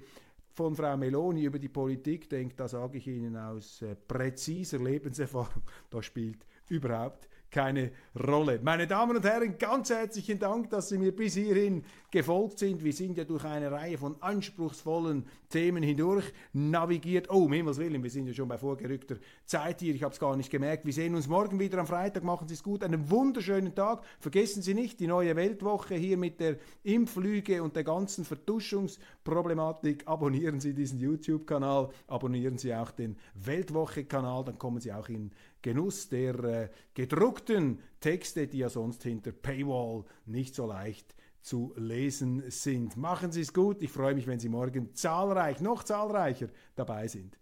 von 0.52 0.74
Frau 0.74 0.96
Meloni 0.96 1.44
über 1.44 1.58
die 1.58 1.68
Politik 1.68 2.28
denkt, 2.28 2.58
da 2.60 2.68
sage 2.68 2.98
ich 2.98 3.06
Ihnen 3.06 3.36
aus 3.36 3.82
äh, 3.82 3.94
präziser 3.94 4.78
Lebenserfahrung, 4.78 5.62
das 5.90 6.04
spielt 6.04 6.44
überhaupt 6.68 7.28
keine 7.50 7.92
Rolle. 8.14 8.60
Meine 8.62 8.86
Damen 8.86 9.16
und 9.16 9.24
Herren, 9.24 9.58
ganz 9.58 9.90
herzlichen 9.90 10.38
Dank, 10.38 10.70
dass 10.70 10.88
Sie 10.88 10.98
mir 10.98 11.14
bis 11.14 11.34
hierhin 11.34 11.84
gefolgt 12.10 12.58
sind. 12.58 12.82
Wir 12.82 12.92
sind 12.92 13.18
ja 13.18 13.24
durch 13.24 13.44
eine 13.44 13.70
Reihe 13.70 13.98
von 13.98 14.16
anspruchsvollen 14.20 15.26
Themen 15.50 15.82
hindurch 15.82 16.24
navigiert. 16.52 17.28
Oh, 17.30 17.44
um 17.44 17.52
Himmels 17.52 17.78
Willen, 17.78 18.02
wir 18.02 18.10
sind 18.10 18.26
ja 18.26 18.34
schon 18.34 18.48
bei 18.48 18.56
vorgerückter 18.56 19.16
Zeit 19.44 19.80
hier. 19.80 19.94
Ich 19.94 20.02
habe 20.02 20.14
es 20.14 20.20
gar 20.20 20.36
nicht 20.36 20.50
gemerkt. 20.50 20.86
Wir 20.86 20.92
sehen 20.92 21.14
uns 21.14 21.28
morgen 21.28 21.58
wieder 21.58 21.78
am 21.78 21.86
Freitag. 21.86 22.24
Machen 22.24 22.48
Sie 22.48 22.54
es 22.54 22.62
gut. 22.62 22.82
Einen 22.82 23.10
wunderschönen 23.10 23.74
Tag. 23.74 24.04
Vergessen 24.20 24.62
Sie 24.62 24.74
nicht 24.74 25.00
die 25.00 25.06
neue 25.06 25.36
Weltwoche 25.36 25.96
hier 25.96 26.16
mit 26.16 26.40
der 26.40 26.56
Impflüge 26.82 27.62
und 27.62 27.76
der 27.76 27.84
ganzen 27.84 28.24
Vertuschungsproblematik. 28.24 30.06
Abonnieren 30.06 30.60
Sie 30.60 30.72
diesen 30.72 30.98
YouTube-Kanal. 30.98 31.90
Abonnieren 32.06 32.56
Sie 32.56 32.74
auch 32.74 32.90
den 32.90 33.16
Weltwoche-Kanal. 33.34 34.44
Dann 34.44 34.58
kommen 34.58 34.80
Sie 34.80 34.92
auch 34.92 35.08
in 35.08 35.30
Genuss 35.60 36.08
der 36.08 36.44
äh, 36.44 36.68
gedruckten 36.94 37.80
Texte, 38.00 38.46
die 38.46 38.58
ja 38.58 38.70
sonst 38.70 39.02
hinter 39.02 39.32
Paywall 39.32 40.04
nicht 40.24 40.54
so 40.54 40.66
leicht 40.66 41.14
zu 41.48 41.72
lesen 41.76 42.50
sind. 42.50 42.98
Machen 42.98 43.32
Sie 43.32 43.40
es 43.40 43.54
gut. 43.54 43.80
Ich 43.80 43.90
freue 43.90 44.14
mich, 44.14 44.26
wenn 44.26 44.38
Sie 44.38 44.50
morgen 44.50 44.94
zahlreich, 44.94 45.60
noch 45.62 45.82
zahlreicher 45.82 46.48
dabei 46.76 47.08
sind. 47.08 47.38